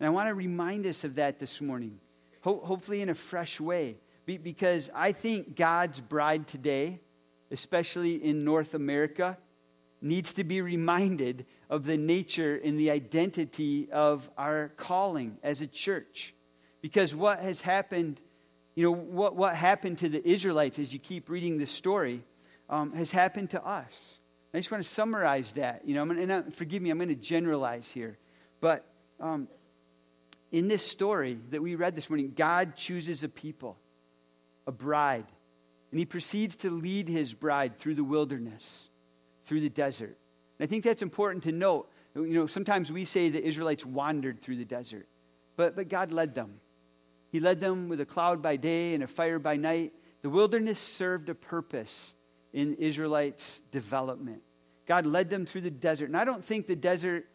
And 0.00 0.06
I 0.06 0.10
want 0.10 0.28
to 0.28 0.34
remind 0.34 0.86
us 0.86 1.04
of 1.04 1.16
that 1.16 1.38
this 1.38 1.60
morning, 1.60 2.00
ho- 2.40 2.62
hopefully 2.64 3.02
in 3.02 3.10
a 3.10 3.14
fresh 3.14 3.60
way, 3.60 3.98
Be- 4.24 4.38
because 4.38 4.88
I 4.94 5.12
think 5.12 5.54
God's 5.54 6.00
bride 6.00 6.46
today, 6.46 7.00
especially 7.50 8.24
in 8.24 8.42
North 8.42 8.72
America, 8.72 9.36
needs 10.00 10.32
to 10.34 10.44
be 10.44 10.62
reminded 10.62 11.44
of 11.68 11.84
the 11.84 11.98
nature 11.98 12.58
and 12.64 12.78
the 12.78 12.90
identity 12.90 13.90
of 13.90 14.30
our 14.38 14.70
calling 14.76 15.36
as 15.42 15.60
a 15.60 15.66
church. 15.66 16.34
Because 16.80 17.14
what 17.14 17.40
has 17.40 17.60
happened, 17.60 18.20
you 18.74 18.84
know, 18.84 18.92
what, 18.92 19.36
what 19.36 19.54
happened 19.54 19.98
to 19.98 20.08
the 20.08 20.26
Israelites 20.26 20.78
as 20.78 20.92
you 20.92 20.98
keep 20.98 21.28
reading 21.28 21.58
this 21.58 21.70
story 21.70 22.22
um, 22.70 22.92
has 22.92 23.10
happened 23.10 23.50
to 23.50 23.64
us. 23.64 24.18
I 24.54 24.58
just 24.58 24.70
want 24.70 24.82
to 24.82 24.88
summarize 24.88 25.52
that. 25.52 25.82
You 25.86 25.94
know, 25.94 26.02
and 26.02 26.54
forgive 26.54 26.82
me, 26.82 26.90
I'm 26.90 26.98
going 26.98 27.08
to 27.08 27.14
generalize 27.14 27.90
here. 27.90 28.18
But 28.60 28.84
um, 29.20 29.48
in 30.52 30.68
this 30.68 30.86
story 30.86 31.38
that 31.50 31.60
we 31.60 31.74
read 31.74 31.94
this 31.94 32.08
morning, 32.08 32.32
God 32.34 32.76
chooses 32.76 33.22
a 33.22 33.28
people, 33.28 33.76
a 34.66 34.72
bride, 34.72 35.26
and 35.90 35.98
he 35.98 36.06
proceeds 36.06 36.56
to 36.56 36.70
lead 36.70 37.08
his 37.08 37.34
bride 37.34 37.78
through 37.78 37.94
the 37.94 38.04
wilderness, 38.04 38.88
through 39.44 39.60
the 39.60 39.68
desert. 39.68 40.16
And 40.58 40.66
I 40.66 40.66
think 40.66 40.84
that's 40.84 41.02
important 41.02 41.44
to 41.44 41.52
note. 41.52 41.90
You 42.14 42.34
know, 42.34 42.46
sometimes 42.46 42.90
we 42.90 43.04
say 43.04 43.28
the 43.28 43.44
Israelites 43.44 43.84
wandered 43.84 44.40
through 44.40 44.56
the 44.56 44.64
desert, 44.64 45.06
but, 45.56 45.76
but 45.76 45.88
God 45.88 46.12
led 46.12 46.34
them. 46.34 46.60
He 47.30 47.40
led 47.40 47.60
them 47.60 47.88
with 47.88 48.00
a 48.00 48.06
cloud 48.06 48.42
by 48.42 48.56
day 48.56 48.94
and 48.94 49.02
a 49.02 49.06
fire 49.06 49.38
by 49.38 49.56
night. 49.56 49.92
The 50.22 50.30
wilderness 50.30 50.78
served 50.78 51.28
a 51.28 51.34
purpose 51.34 52.14
in 52.52 52.74
Israelites' 52.74 53.60
development. 53.70 54.42
God 54.86 55.04
led 55.04 55.28
them 55.28 55.44
through 55.44 55.60
the 55.60 55.70
desert. 55.70 56.06
And 56.06 56.16
I 56.16 56.24
don't 56.24 56.44
think 56.44 56.66
the 56.66 56.76
desert, 56.76 57.26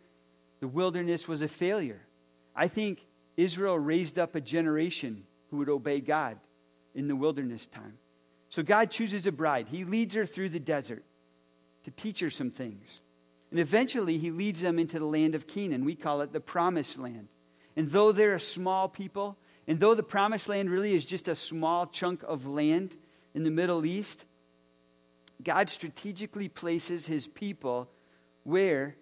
the 0.59 0.67
wilderness, 0.67 1.27
was 1.27 1.41
a 1.41 1.47
failure. 1.47 2.01
I 2.55 2.67
think 2.67 3.05
Israel 3.37 3.77
raised 3.77 4.17
up 4.17 4.35
a 4.35 4.41
generation 4.41 5.23
who 5.49 5.57
would 5.57 5.69
obey 5.69 5.99
God 5.99 6.37
in 6.95 7.07
the 7.07 7.15
wilderness 7.15 7.67
time. 7.67 7.97
So 8.49 8.63
God 8.63 8.91
chooses 8.91 9.25
a 9.27 9.31
bride. 9.31 9.67
He 9.67 9.85
leads 9.85 10.15
her 10.15 10.25
through 10.25 10.49
the 10.49 10.59
desert 10.59 11.03
to 11.85 11.91
teach 11.91 12.19
her 12.19 12.29
some 12.29 12.51
things. 12.51 13.01
And 13.51 13.59
eventually, 13.59 14.17
he 14.17 14.31
leads 14.31 14.61
them 14.61 14.79
into 14.79 14.97
the 14.97 15.05
land 15.05 15.35
of 15.35 15.45
Canaan. 15.45 15.85
We 15.85 15.95
call 15.95 16.21
it 16.21 16.33
the 16.33 16.39
promised 16.39 16.97
land. 16.97 17.27
And 17.75 17.89
though 17.91 18.11
they're 18.11 18.35
a 18.35 18.39
small 18.39 18.87
people, 18.87 19.37
and 19.67 19.79
though 19.79 19.93
the 19.93 20.03
promised 20.03 20.49
land 20.49 20.69
really 20.69 20.93
is 20.93 21.05
just 21.05 21.27
a 21.27 21.35
small 21.35 21.87
chunk 21.87 22.23
of 22.23 22.45
land 22.45 22.95
in 23.33 23.43
the 23.43 23.51
Middle 23.51 23.85
East, 23.85 24.25
God 25.43 25.69
strategically 25.69 26.49
places 26.49 27.05
his 27.05 27.27
people 27.27 27.89
where 28.43 28.95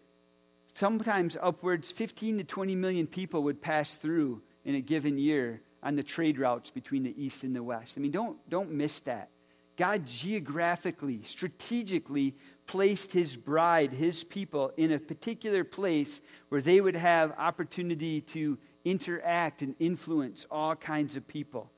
sometimes 0.73 1.37
upwards 1.41 1.91
15 1.91 2.39
to 2.39 2.43
20 2.43 2.75
million 2.75 3.07
people 3.07 3.43
would 3.43 3.61
pass 3.61 3.95
through 3.95 4.41
in 4.63 4.75
a 4.75 4.81
given 4.81 5.17
year 5.17 5.61
on 5.83 5.95
the 5.95 6.03
trade 6.03 6.37
routes 6.37 6.69
between 6.69 7.03
the 7.03 7.23
east 7.23 7.43
and 7.43 7.55
the 7.55 7.63
west. 7.63 7.95
I 7.97 7.99
mean, 7.99 8.11
don't, 8.11 8.37
don't 8.49 8.71
miss 8.71 8.99
that. 9.01 9.29
God 9.77 10.05
geographically, 10.05 11.23
strategically 11.23 12.35
placed 12.67 13.11
his 13.11 13.35
bride, 13.35 13.91
his 13.91 14.23
people, 14.23 14.71
in 14.77 14.91
a 14.91 14.99
particular 14.99 15.63
place 15.63 16.21
where 16.49 16.61
they 16.61 16.79
would 16.79 16.95
have 16.95 17.33
opportunity 17.37 18.21
to 18.21 18.59
interact 18.83 19.61
and 19.61 19.75
influence 19.79 20.45
all 20.49 20.75
kinds 20.75 21.15
of 21.15 21.27
people. 21.27 21.69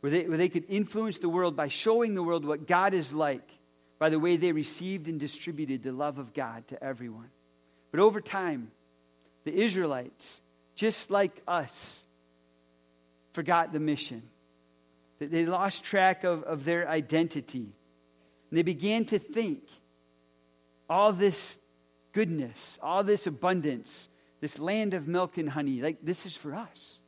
Where 0.00 0.10
they, 0.10 0.28
where 0.28 0.38
they 0.38 0.48
could 0.48 0.64
influence 0.68 1.18
the 1.18 1.28
world 1.28 1.56
by 1.56 1.68
showing 1.68 2.14
the 2.14 2.22
world 2.22 2.44
what 2.44 2.66
God 2.66 2.94
is 2.94 3.12
like 3.12 3.48
by 3.98 4.08
the 4.08 4.18
way 4.18 4.36
they 4.36 4.52
received 4.52 5.08
and 5.08 5.18
distributed 5.18 5.82
the 5.82 5.92
love 5.92 6.18
of 6.18 6.34
God 6.34 6.68
to 6.68 6.82
everyone. 6.84 7.30
But 7.90 8.00
over 8.00 8.20
time, 8.20 8.70
the 9.44 9.54
Israelites, 9.54 10.40
just 10.74 11.10
like 11.10 11.42
us, 11.48 12.04
forgot 13.32 13.72
the 13.72 13.80
mission. 13.80 14.22
They 15.18 15.46
lost 15.46 15.82
track 15.82 16.24
of, 16.24 16.42
of 16.42 16.64
their 16.64 16.88
identity. 16.88 17.72
And 18.50 18.58
they 18.58 18.62
began 18.62 19.06
to 19.06 19.18
think 19.18 19.62
all 20.88 21.12
this 21.12 21.58
goodness, 22.12 22.78
all 22.82 23.02
this 23.02 23.26
abundance, 23.26 24.08
this 24.40 24.58
land 24.58 24.94
of 24.94 25.08
milk 25.08 25.38
and 25.38 25.48
honey, 25.48 25.80
like 25.80 25.98
this 26.02 26.26
is 26.26 26.36
for 26.36 26.54
us. 26.54 26.98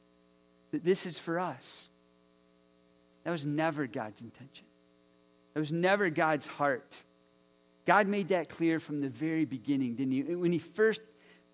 This 0.73 1.07
is 1.07 1.19
for 1.19 1.39
us. 1.39 1.89
That 3.25 3.31
was 3.31 3.45
never 3.45 3.87
God's 3.87 4.21
intention. 4.21 4.67
That 5.55 5.61
was 5.61 5.73
never 5.73 6.11
God's 6.11 6.47
heart. 6.47 6.97
God 7.87 8.07
made 8.07 8.29
that 8.29 8.49
clear 8.49 8.81
from 8.81 9.01
the 9.01 9.09
very 9.09 9.45
beginning, 9.45 9.97
didn't 9.97 10.13
he? 10.13 10.23
When 10.35 10.53
he 10.53 10.59
first 10.59 11.03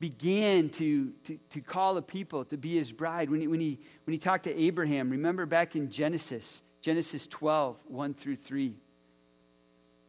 began 0.01 0.69
to, 0.69 1.13
to, 1.25 1.39
to 1.51 1.61
call 1.61 1.97
a 1.97 2.03
people 2.03 2.45
to 2.47 2.57
be 2.57 2.77
his 2.77 2.93
bride, 2.93 3.31
when 3.31 3.41
he, 3.41 3.47
when, 3.47 3.61
he, 3.61 3.79
when 4.05 4.13
he 4.13 4.19
talked 4.19 4.45
to 4.45 4.61
Abraham, 4.61 5.11
remember 5.11 5.47
back 5.47 5.77
in 5.77 5.91
Genesis, 5.91 6.63
Genesis 6.81 7.27
12, 7.29 7.77
1 7.87 8.15
through 8.15 8.37
3. 8.37 8.75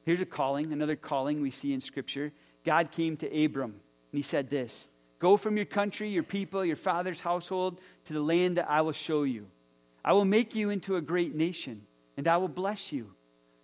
Here's 0.04 0.22
a 0.22 0.26
calling, 0.26 0.74
another 0.74 0.96
calling 0.96 1.42
we 1.42 1.52
see 1.52 1.74
in 1.74 1.82
Scripture. 1.82 2.32
God 2.64 2.92
came 2.92 3.18
to 3.18 3.46
Abram, 3.46 3.72
and 3.72 4.18
he 4.18 4.22
said 4.22 4.50
this 4.50 4.88
Go 5.20 5.38
from 5.38 5.56
your 5.56 5.66
country, 5.66 6.10
your 6.10 6.24
people, 6.24 6.66
your 6.66 6.76
father's 6.76 7.22
household 7.22 7.80
to 8.06 8.14
the 8.14 8.22
land 8.22 8.58
that 8.58 8.70
I 8.70 8.82
will 8.82 8.92
show 8.92 9.24
you. 9.24 9.48
I 10.04 10.14
will 10.14 10.26
make 10.26 10.56
you 10.56 10.70
into 10.70 10.98
a 10.98 11.02
great 11.02 11.34
nation, 11.34 11.82
and 12.18 12.28
I 12.28 12.38
will 12.38 12.50
bless 12.50 12.92
you. 12.92 13.12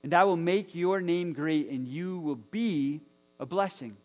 And 0.03 0.13
I 0.13 0.23
will 0.23 0.37
make 0.37 0.73
your 0.73 1.01
name 1.01 1.33
great, 1.33 1.69
and 1.69 1.87
you 1.87 2.19
will 2.19 2.37
be 2.37 3.01
a 3.39 3.45
blessing. 3.45 3.95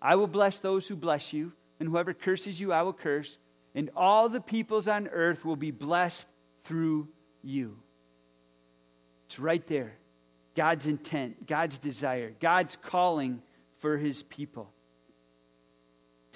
I 0.00 0.14
will 0.16 0.28
bless 0.28 0.60
those 0.60 0.86
who 0.86 0.94
bless 0.94 1.32
you, 1.32 1.52
and 1.80 1.88
whoever 1.88 2.14
curses 2.14 2.60
you, 2.60 2.72
I 2.72 2.82
will 2.82 2.92
curse. 2.92 3.38
And 3.74 3.90
all 3.96 4.28
the 4.28 4.40
peoples 4.40 4.86
on 4.86 5.08
earth 5.08 5.44
will 5.44 5.56
be 5.56 5.72
blessed 5.72 6.28
through 6.64 7.08
you. 7.42 7.76
It's 9.26 9.38
right 9.38 9.66
there. 9.66 9.94
God's 10.54 10.86
intent, 10.86 11.46
God's 11.46 11.78
desire, 11.78 12.32
God's 12.40 12.76
calling 12.76 13.42
for 13.78 13.98
his 13.98 14.22
people 14.22 14.70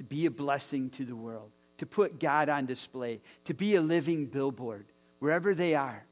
to 0.00 0.04
be 0.04 0.24
a 0.24 0.30
blessing 0.30 0.88
to 0.88 1.04
the 1.04 1.14
world, 1.14 1.50
to 1.76 1.84
put 1.84 2.18
God 2.18 2.48
on 2.48 2.64
display, 2.64 3.20
to 3.44 3.52
be 3.52 3.74
a 3.74 3.82
living 3.82 4.24
billboard 4.24 4.86
wherever 5.18 5.54
they 5.54 5.74
are, 5.74 6.06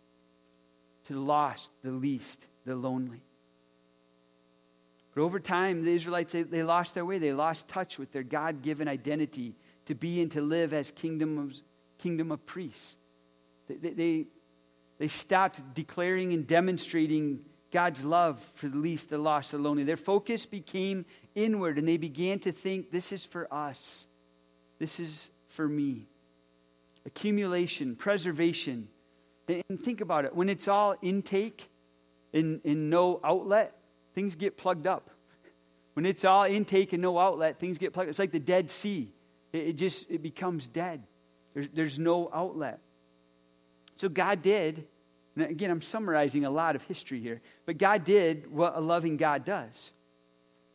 to 1.07 1.14
the 1.14 1.20
lost, 1.20 1.72
the 1.83 1.90
least, 1.90 2.46
the 2.66 2.77
lonely. 2.77 3.22
But 5.14 5.22
over 5.22 5.40
time, 5.40 5.87
the 5.87 5.94
Israelites, 5.94 6.35
they, 6.35 6.42
they 6.42 6.62
lost 6.62 6.94
their 6.94 7.07
way. 7.07 7.18
They 7.18 7.33
lost 7.33 7.66
touch 7.66 7.98
with 7.98 8.12
their 8.12 8.22
God 8.22 8.61
given 8.61 8.88
identity 8.88 9.55
to 9.87 9.94
be 9.94 10.20
and 10.20 10.31
to 10.33 10.42
live 10.42 10.74
as 10.74 10.90
kingdom 10.90 11.38
of, 11.38 11.55
kingdom 11.96 12.31
of 12.31 12.44
priests. 12.44 12.98
They, 13.68 13.77
they, 13.77 13.90
they, 13.94 14.27
they 14.98 15.09
stopped 15.09 15.62
declaring 15.72 16.35
and 16.35 16.46
demonstrating 16.46 17.40
God's 17.70 18.04
love 18.04 18.40
for 18.54 18.68
the 18.68 18.78
least, 18.78 19.11
the 19.11 19.18
lost, 19.18 19.52
the 19.52 19.59
lonely. 19.59 19.85
Their 19.85 19.96
focus 19.96 20.46
became 20.46 21.04
inward 21.35 21.78
and 21.78 21.87
they 21.87 21.96
began 21.96 22.38
to 22.40 22.52
think 22.52 22.90
this 22.90 23.12
is 23.12 23.24
for 23.24 23.52
us, 23.52 24.07
this 24.78 24.98
is 24.98 25.31
for 25.48 25.68
me. 25.68 26.07
Accumulation, 27.04 27.96
preservation. 27.96 28.88
And 29.48 29.83
think 29.83 30.00
about 30.00 30.24
it 30.24 30.35
when 30.35 30.48
it's 30.48 30.68
all 30.68 30.94
intake 31.00 31.70
and, 32.33 32.61
and 32.64 32.90
no 32.90 33.20
outlet, 33.24 33.74
things 34.14 34.35
get 34.35 34.57
plugged 34.57 34.87
up. 34.87 35.11
When 35.94 36.07
it's 36.07 36.24
all 36.24 36.44
intake 36.44 36.92
and 36.92 37.02
no 37.02 37.18
outlet, 37.18 37.59
things 37.59 37.78
get 37.78 37.92
plugged. 37.92 38.11
It's 38.11 38.18
like 38.18 38.31
the 38.31 38.38
Dead 38.38 38.70
Sea. 38.70 39.12
It, 39.52 39.68
it 39.68 39.72
just 39.72 40.11
it 40.11 40.22
becomes 40.22 40.68
dead. 40.68 41.02
There's, 41.54 41.68
there's 41.72 41.98
no 41.98 42.31
outlet. 42.33 42.81
So 43.96 44.09
God 44.09 44.42
did 44.42 44.87
And 45.38 45.51
again, 45.51 45.70
I'm 45.70 45.81
summarizing 45.81 46.44
a 46.44 46.51
lot 46.51 46.74
of 46.74 46.83
history 46.83 47.20
here. 47.20 47.40
But 47.64 47.79
God 47.79 48.05
did 48.05 48.51
what 48.51 48.77
a 48.77 48.81
loving 48.81 49.16
God 49.16 49.44
does 49.44 49.92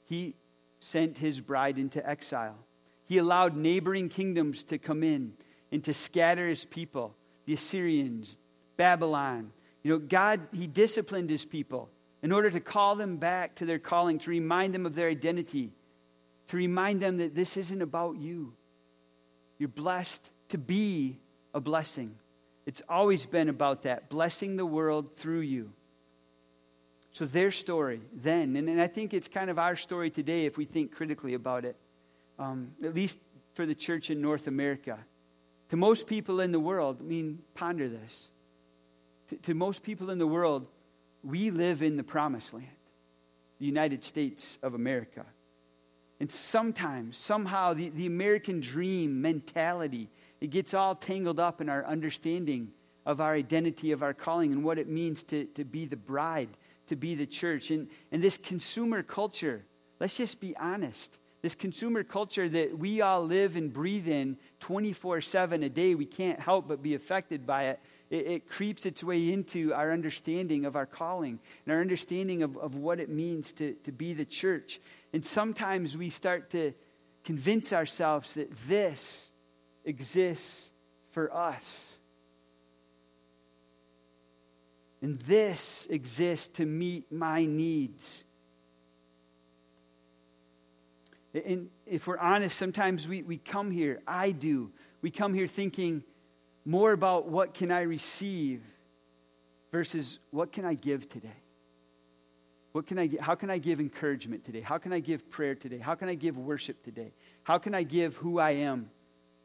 He 0.05 0.35
sent 0.79 1.17
His 1.17 1.41
bride 1.41 1.77
into 1.77 2.07
exile. 2.07 2.57
He 3.05 3.17
allowed 3.17 3.55
neighboring 3.55 4.09
kingdoms 4.09 4.63
to 4.65 4.77
come 4.77 5.03
in 5.03 5.33
and 5.71 5.83
to 5.83 5.93
scatter 5.93 6.47
His 6.47 6.65
people 6.65 7.15
the 7.45 7.53
Assyrians, 7.53 8.37
Babylon. 8.77 9.51
You 9.83 9.91
know, 9.91 9.99
God, 9.99 10.39
He 10.53 10.65
disciplined 10.65 11.29
His 11.29 11.43
people 11.43 11.89
in 12.21 12.31
order 12.31 12.49
to 12.49 12.61
call 12.61 12.95
them 12.95 13.17
back 13.17 13.55
to 13.55 13.65
their 13.65 13.79
calling, 13.79 14.17
to 14.19 14.29
remind 14.29 14.73
them 14.73 14.85
of 14.85 14.95
their 14.95 15.09
identity, 15.09 15.73
to 16.47 16.55
remind 16.55 17.01
them 17.01 17.17
that 17.17 17.35
this 17.35 17.57
isn't 17.57 17.81
about 17.81 18.17
you. 18.17 18.53
You're 19.59 19.67
blessed 19.67 20.29
to 20.49 20.57
be 20.57 21.19
a 21.53 21.59
blessing. 21.59 22.15
It's 22.65 22.81
always 22.87 23.25
been 23.25 23.49
about 23.49 23.83
that, 23.83 24.09
blessing 24.09 24.55
the 24.55 24.65
world 24.65 25.17
through 25.17 25.41
you. 25.41 25.71
So, 27.11 27.25
their 27.25 27.51
story 27.51 28.01
then, 28.11 28.55
and, 28.55 28.67
and 28.67 28.81
I 28.81 28.87
think 28.87 29.13
it's 29.13 29.27
kind 29.27 29.49
of 29.49 29.59
our 29.59 29.75
story 29.75 30.09
today 30.09 30.45
if 30.45 30.57
we 30.57 30.65
think 30.65 30.91
critically 30.91 31.35
about 31.35 31.63
it, 31.63 31.75
um, 32.39 32.71
at 32.83 32.95
least 32.95 33.19
for 33.53 33.67
the 33.67 33.75
church 33.75 34.09
in 34.09 34.19
North 34.19 34.47
America. 34.47 34.97
To 35.69 35.75
most 35.75 36.07
people 36.07 36.39
in 36.39 36.51
the 36.51 36.59
world, 36.59 36.97
I 36.99 37.03
mean, 37.03 37.39
ponder 37.53 37.87
this. 37.87 38.29
To, 39.29 39.35
to 39.37 39.53
most 39.53 39.83
people 39.83 40.09
in 40.09 40.17
the 40.17 40.25
world, 40.25 40.65
we 41.23 41.51
live 41.51 41.83
in 41.83 41.97
the 41.97 42.03
promised 42.03 42.53
land, 42.53 42.67
the 43.59 43.65
United 43.65 44.03
States 44.03 44.57
of 44.63 44.73
America. 44.73 45.25
And 46.19 46.31
sometimes, 46.31 47.17
somehow, 47.17 47.73
the, 47.73 47.89
the 47.89 48.05
American 48.05 48.59
dream 48.59 49.21
mentality 49.21 50.09
it 50.43 50.49
gets 50.49 50.73
all 50.73 50.93
tangled 50.93 51.39
up 51.39 51.61
in 51.61 51.69
our 51.69 51.85
understanding 51.85 52.73
of 53.05 53.21
our 53.21 53.33
identity, 53.33 53.93
of 53.93 54.03
our 54.03 54.13
calling, 54.13 54.51
and 54.51 54.61
what 54.61 54.77
it 54.77 54.89
means 54.89 55.23
to, 55.23 55.45
to 55.45 55.63
be 55.63 55.85
the 55.85 55.95
bride, 55.95 56.49
to 56.87 56.97
be 56.97 57.15
the 57.15 57.25
church. 57.25 57.71
And, 57.71 57.87
and 58.11 58.21
this 58.21 58.35
consumer 58.35 59.03
culture, 59.03 59.63
let's 60.01 60.17
just 60.17 60.41
be 60.41 60.53
honest. 60.57 61.17
This 61.43 61.55
consumer 61.55 62.03
culture 62.03 62.49
that 62.49 62.77
we 62.77 62.99
all 62.99 63.25
live 63.25 63.55
and 63.55 63.71
breathe 63.71 64.09
in 64.09 64.35
24 64.59 65.21
7 65.21 65.63
a 65.63 65.69
day, 65.69 65.95
we 65.95 66.05
can't 66.05 66.41
help 66.41 66.67
but 66.67 66.83
be 66.83 66.93
affected 66.93 67.47
by 67.47 67.67
it. 67.67 67.79
it. 68.09 68.27
It, 68.27 68.49
creeps 68.49 68.85
its 68.85 69.01
way 69.01 69.31
into 69.31 69.73
our 69.73 69.93
understanding 69.93 70.65
of 70.65 70.75
our 70.75 70.85
calling 70.85 71.39
and 71.65 71.73
our 71.73 71.79
understanding 71.79 72.43
of, 72.43 72.57
of 72.57 72.75
what 72.75 72.99
it 72.99 73.07
means 73.07 73.53
to, 73.53 73.75
to 73.85 73.93
be 73.93 74.13
the 74.13 74.25
church. 74.25 74.81
And 75.13 75.25
sometimes 75.25 75.95
we 75.95 76.09
start 76.09 76.49
to 76.49 76.73
convince 77.23 77.71
ourselves 77.71 78.33
that 78.33 78.51
this 78.67 79.29
exists 79.85 80.71
for 81.11 81.33
us. 81.33 81.97
And 85.01 85.19
this 85.19 85.85
exists 85.89 86.47
to 86.59 86.65
meet 86.65 87.11
my 87.11 87.45
needs. 87.45 88.23
And 91.33 91.69
if 91.85 92.07
we're 92.07 92.17
honest, 92.17 92.57
sometimes 92.57 93.07
we, 93.07 93.21
we 93.21 93.37
come 93.37 93.71
here, 93.71 94.01
I 94.07 94.31
do, 94.31 94.71
we 95.01 95.11
come 95.11 95.33
here 95.33 95.47
thinking 95.47 96.03
more 96.63 96.93
about 96.93 97.27
what 97.27 97.53
can 97.53 97.71
I 97.71 97.81
receive 97.81 98.61
versus 99.71 100.19
what 100.31 100.53
can 100.53 100.63
I 100.63 100.75
give 100.75 101.09
today? 101.09 101.35
What 102.71 102.87
can 102.87 102.97
I, 102.97 103.09
how 103.19 103.35
can 103.35 103.49
I 103.49 103.57
give 103.57 103.79
encouragement 103.79 104.45
today? 104.45 104.61
How 104.61 104.77
can 104.77 104.93
I 104.93 104.99
give 104.99 105.29
prayer 105.29 105.55
today? 105.55 105.79
How 105.79 105.95
can 105.95 106.07
I 106.07 106.15
give 106.15 106.37
worship 106.37 106.83
today? 106.83 107.13
How 107.43 107.57
can 107.57 107.75
I 107.75 107.83
give 107.83 108.15
who 108.15 108.39
I 108.39 108.51
am 108.51 108.89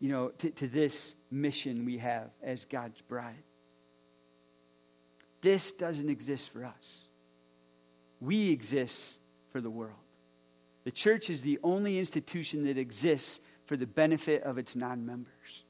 you 0.00 0.11
know, 0.11 0.28
to, 0.28 0.50
to 0.50 0.68
this 0.68 1.14
mission 1.30 1.84
we 1.84 1.98
have 1.98 2.30
as 2.42 2.64
God's 2.64 3.00
bride. 3.02 3.42
This 5.40 5.72
doesn't 5.72 6.08
exist 6.08 6.50
for 6.50 6.64
us. 6.64 7.00
We 8.20 8.50
exist 8.50 9.18
for 9.52 9.61
the 9.61 9.70
world. 9.70 9.94
The 10.84 10.90
church 10.90 11.30
is 11.30 11.42
the 11.42 11.58
only 11.62 11.98
institution 11.98 12.64
that 12.64 12.78
exists 12.78 13.40
for 13.66 13.76
the 13.76 13.87
benefit 13.87 14.42
of 14.42 14.58
its 14.58 14.74
non-members. 14.74 15.64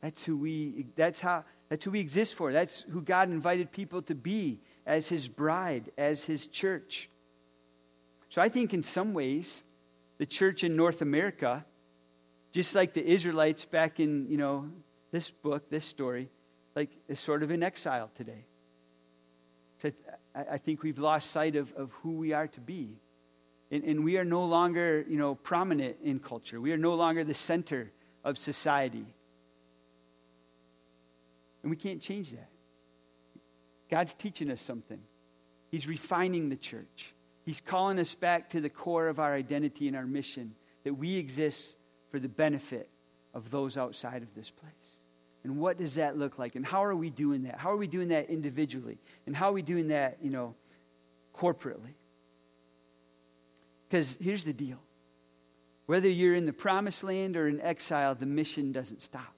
That's 0.00 0.24
who 0.24 0.36
we 0.36 0.86
that's 0.96 1.20
how 1.20 1.44
that's 1.68 1.84
who 1.84 1.92
we 1.92 2.00
exist 2.00 2.34
for. 2.34 2.52
That's 2.52 2.82
who 2.82 3.00
God 3.00 3.30
invited 3.30 3.70
people 3.70 4.02
to 4.02 4.14
be 4.14 4.60
as 4.84 5.08
his 5.08 5.28
bride, 5.28 5.92
as 5.96 6.24
his 6.24 6.48
church. 6.48 7.08
So 8.28 8.42
I 8.42 8.48
think 8.48 8.74
in 8.74 8.82
some 8.82 9.14
ways 9.14 9.62
the 10.18 10.26
church 10.26 10.64
in 10.64 10.74
North 10.74 11.02
America 11.02 11.64
just 12.52 12.74
like 12.74 12.92
the 12.92 13.04
Israelites 13.04 13.64
back 13.64 13.98
in, 13.98 14.26
you 14.28 14.36
know, 14.36 14.68
this 15.10 15.30
book, 15.30 15.68
this 15.70 15.84
story, 15.84 16.28
like 16.76 16.90
is 17.08 17.18
sort 17.18 17.42
of 17.42 17.50
in 17.50 17.62
exile 17.62 18.10
today. 18.14 18.44
So 19.78 19.90
I, 20.34 20.58
think 20.58 20.82
we've 20.82 20.98
lost 20.98 21.32
sight 21.32 21.56
of, 21.56 21.72
of 21.72 21.90
who 22.02 22.12
we 22.12 22.32
are 22.32 22.46
to 22.46 22.60
be. 22.60 23.00
And, 23.70 23.82
and 23.82 24.04
we 24.04 24.16
are 24.16 24.24
no 24.24 24.44
longer, 24.44 25.04
you 25.08 25.16
know, 25.16 25.34
prominent 25.34 25.96
in 26.04 26.20
culture. 26.20 26.60
We 26.60 26.72
are 26.72 26.76
no 26.76 26.94
longer 26.94 27.24
the 27.24 27.34
center 27.34 27.90
of 28.22 28.38
society. 28.38 29.06
And 31.62 31.70
we 31.70 31.76
can't 31.76 32.00
change 32.00 32.30
that. 32.30 32.48
God's 33.90 34.14
teaching 34.14 34.50
us 34.50 34.62
something. 34.62 35.00
He's 35.70 35.86
refining 35.86 36.48
the 36.48 36.56
church. 36.56 37.14
He's 37.44 37.60
calling 37.60 37.98
us 37.98 38.14
back 38.14 38.50
to 38.50 38.60
the 38.60 38.70
core 38.70 39.08
of 39.08 39.18
our 39.18 39.34
identity 39.34 39.88
and 39.88 39.96
our 39.96 40.06
mission 40.06 40.54
that 40.84 40.94
we 40.94 41.16
exist 41.16 41.76
for 42.12 42.20
the 42.20 42.28
benefit 42.28 42.88
of 43.34 43.50
those 43.50 43.76
outside 43.76 44.22
of 44.22 44.32
this 44.34 44.50
place. 44.50 44.72
And 45.42 45.58
what 45.58 45.78
does 45.78 45.96
that 45.96 46.16
look 46.16 46.38
like? 46.38 46.54
And 46.54 46.64
how 46.64 46.84
are 46.84 46.94
we 46.94 47.10
doing 47.10 47.44
that? 47.44 47.58
How 47.58 47.70
are 47.70 47.76
we 47.76 47.88
doing 47.88 48.08
that 48.08 48.30
individually? 48.30 48.98
And 49.26 49.34
how 49.34 49.48
are 49.48 49.52
we 49.52 49.62
doing 49.62 49.88
that, 49.88 50.18
you 50.22 50.30
know, 50.30 50.54
corporately? 51.34 51.94
Because 53.88 54.16
here's 54.20 54.44
the 54.44 54.52
deal 54.52 54.78
whether 55.86 56.08
you're 56.08 56.34
in 56.34 56.46
the 56.46 56.52
promised 56.52 57.02
land 57.02 57.36
or 57.36 57.48
in 57.48 57.60
exile, 57.60 58.14
the 58.14 58.26
mission 58.26 58.70
doesn't 58.70 59.02
stop. 59.02 59.34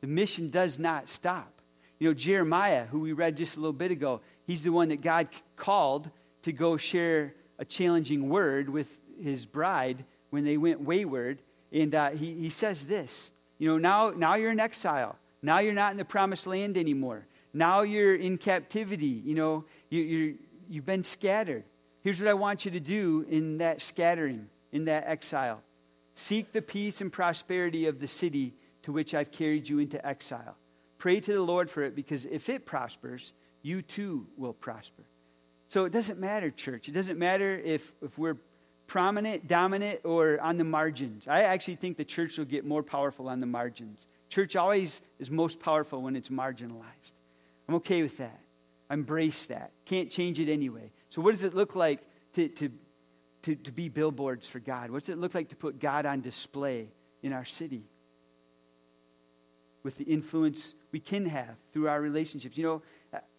The 0.00 0.06
mission 0.06 0.50
does 0.50 0.78
not 0.78 1.08
stop. 1.08 1.52
You 1.98 2.08
know, 2.08 2.14
Jeremiah, 2.14 2.86
who 2.86 3.00
we 3.00 3.12
read 3.12 3.36
just 3.36 3.56
a 3.56 3.60
little 3.60 3.72
bit 3.72 3.90
ago, 3.90 4.20
he's 4.46 4.62
the 4.62 4.70
one 4.70 4.88
that 4.90 5.02
God 5.02 5.28
called 5.56 6.10
to 6.42 6.52
go 6.52 6.76
share 6.76 7.34
a 7.58 7.64
challenging 7.64 8.28
word 8.28 8.70
with 8.70 8.86
his 9.22 9.44
bride 9.44 10.04
when 10.30 10.44
they 10.44 10.56
went 10.56 10.80
wayward. 10.80 11.42
And 11.72 11.94
uh, 11.94 12.10
he, 12.10 12.34
he 12.34 12.48
says 12.48 12.86
this 12.86 13.30
you 13.58 13.68
know, 13.68 13.78
now, 13.78 14.10
now 14.10 14.34
you're 14.34 14.50
in 14.50 14.60
exile. 14.60 15.16
Now 15.42 15.58
you're 15.60 15.74
not 15.74 15.92
in 15.92 15.98
the 15.98 16.04
promised 16.04 16.46
land 16.46 16.76
anymore. 16.76 17.26
Now 17.52 17.82
you're 17.82 18.14
in 18.14 18.38
captivity. 18.38 19.22
You 19.24 19.34
know, 19.34 19.64
you, 19.88 20.00
you're, 20.02 20.34
you've 20.68 20.86
been 20.86 21.04
scattered. 21.04 21.64
Here's 22.02 22.20
what 22.20 22.28
I 22.28 22.34
want 22.34 22.64
you 22.64 22.70
to 22.72 22.80
do 22.80 23.26
in 23.28 23.58
that 23.58 23.82
scattering, 23.82 24.48
in 24.72 24.86
that 24.86 25.06
exile 25.06 25.62
seek 26.20 26.52
the 26.52 26.60
peace 26.60 27.00
and 27.00 27.10
prosperity 27.10 27.86
of 27.86 27.98
the 27.98 28.06
city 28.06 28.52
to 28.82 28.92
which 28.92 29.14
I've 29.14 29.30
carried 29.30 29.68
you 29.68 29.78
into 29.78 30.04
exile. 30.06 30.56
Pray 30.98 31.18
to 31.20 31.32
the 31.32 31.40
Lord 31.40 31.70
for 31.70 31.82
it 31.82 31.96
because 31.96 32.26
if 32.26 32.50
it 32.50 32.66
prospers, 32.66 33.32
you 33.62 33.80
too 33.80 34.26
will 34.36 34.52
prosper. 34.52 35.04
So 35.68 35.84
it 35.86 35.92
doesn't 35.92 36.18
matter, 36.18 36.50
church. 36.50 36.88
It 36.88 36.92
doesn't 36.92 37.18
matter 37.18 37.58
if, 37.58 37.92
if 38.02 38.18
we're 38.18 38.36
prominent, 38.90 39.46
dominant, 39.46 40.00
or 40.02 40.40
on 40.40 40.58
the 40.58 40.64
margins. 40.64 41.28
I 41.28 41.42
actually 41.42 41.76
think 41.76 41.96
the 41.96 42.04
church 42.04 42.36
will 42.38 42.44
get 42.44 42.64
more 42.64 42.82
powerful 42.82 43.28
on 43.28 43.38
the 43.38 43.46
margins. 43.46 44.08
Church 44.28 44.56
always 44.56 45.00
is 45.20 45.30
most 45.30 45.60
powerful 45.60 46.02
when 46.02 46.16
it's 46.16 46.28
marginalized. 46.28 47.12
I'm 47.68 47.76
okay 47.76 48.02
with 48.02 48.18
that. 48.18 48.40
I 48.90 48.94
embrace 48.94 49.46
that. 49.46 49.70
Can't 49.84 50.10
change 50.10 50.40
it 50.40 50.50
anyway. 50.50 50.90
So, 51.08 51.22
what 51.22 51.30
does 51.30 51.44
it 51.44 51.54
look 51.54 51.76
like 51.76 52.00
to, 52.32 52.48
to, 52.48 52.72
to, 53.42 53.54
to 53.54 53.70
be 53.70 53.88
billboards 53.88 54.48
for 54.48 54.58
God? 54.58 54.90
What 54.90 55.04
does 55.04 55.10
it 55.10 55.18
look 55.18 55.36
like 55.36 55.50
to 55.50 55.56
put 55.56 55.78
God 55.78 56.04
on 56.04 56.20
display 56.20 56.88
in 57.22 57.32
our 57.32 57.44
city? 57.44 57.84
With 59.84 59.98
the 59.98 60.04
influence 60.04 60.74
we 60.90 60.98
can 60.98 61.26
have 61.26 61.54
through 61.72 61.88
our 61.88 62.00
relationships. 62.00 62.58
You 62.58 62.64
know, 62.64 62.82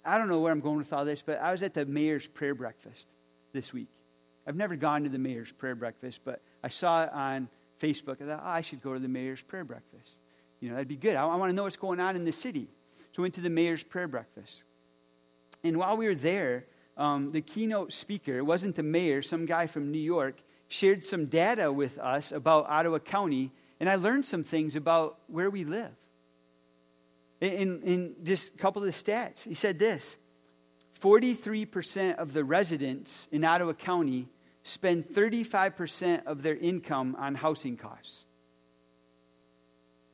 I 0.06 0.18
don't 0.18 0.30
know 0.30 0.40
where 0.40 0.54
I'm 0.54 0.62
going 0.62 0.78
with 0.78 0.94
all 0.94 1.04
this, 1.04 1.22
but 1.22 1.42
I 1.42 1.52
was 1.52 1.62
at 1.62 1.74
the 1.74 1.86
mayor's 1.86 2.26
prayer 2.26 2.56
breakfast 2.56 3.10
this 3.52 3.74
week. 3.74 3.90
I've 4.48 4.56
never 4.56 4.76
gone 4.76 5.04
to 5.04 5.10
the 5.10 5.20
mayor's 5.20 5.52
prayer 5.52 5.76
breakfast, 5.76 6.22
but 6.24 6.42
I 6.64 6.70
saw 6.70 7.04
it 7.04 7.14
on 7.14 7.48
Facebook. 7.80 8.22
I 8.22 8.26
thought, 8.26 8.44
oh, 8.44 8.50
I 8.50 8.62
should 8.62 8.82
go 8.82 8.94
to 8.94 9.00
the 9.00 9.08
mayor's 9.08 9.42
prayer 9.42 9.64
breakfast. 9.64 10.20
You 10.60 10.70
know, 10.70 10.76
that'd 10.76 10.88
be 10.88 10.96
good. 10.96 11.16
I, 11.16 11.26
I 11.26 11.36
want 11.36 11.50
to 11.50 11.56
know 11.56 11.64
what's 11.64 11.76
going 11.76 12.00
on 12.00 12.16
in 12.16 12.26
the 12.26 12.32
city. 12.32 12.68
So 13.12 13.22
I 13.22 13.24
went 13.24 13.34
to 13.36 13.42
the 13.42 13.50
mayor's 13.50 13.84
prayer 13.84 14.08
breakfast. 14.08 14.64
And 15.64 15.78
while 15.78 15.98
we 15.98 16.08
were 16.08 16.16
there, 16.16 16.66
um, 16.98 17.32
the 17.32 17.42
keynote 17.42 17.94
speaker, 17.94 18.38
it 18.38 18.46
wasn't 18.46 18.76
the 18.76 18.84
mayor, 18.84 19.22
some 19.22 19.46
guy 19.46 19.68
from 19.68 19.92
New 19.92 20.00
York, 20.00 20.42
shared 20.68 21.06
some 21.06 21.26
data 21.26 21.72
with 21.72 21.98
us 22.00 22.32
about 22.32 22.70
Ottawa 22.70 23.00
County, 23.00 23.52
and 23.80 23.90
I 23.90 23.96
learned 23.96 24.26
some 24.26 24.44
things 24.44 24.76
about 24.76 25.18
where 25.28 25.50
we 25.50 25.66
live. 25.66 25.92
In, 27.42 27.82
in 27.82 28.16
just 28.24 28.54
a 28.54 28.58
couple 28.58 28.84
of 28.84 28.86
the 28.86 28.92
stats, 28.92 29.44
he 29.44 29.54
said 29.54 29.80
this 29.80 30.18
43% 31.02 32.16
of 32.16 32.34
the 32.34 32.44
residents 32.44 33.28
in 33.32 33.44
Ottawa 33.44 33.74
County 33.74 34.28
spend 34.64 35.08
35% 35.10 36.26
of 36.26 36.44
their 36.44 36.56
income 36.56 37.16
on 37.18 37.34
housing 37.34 37.76
costs. 37.76 38.26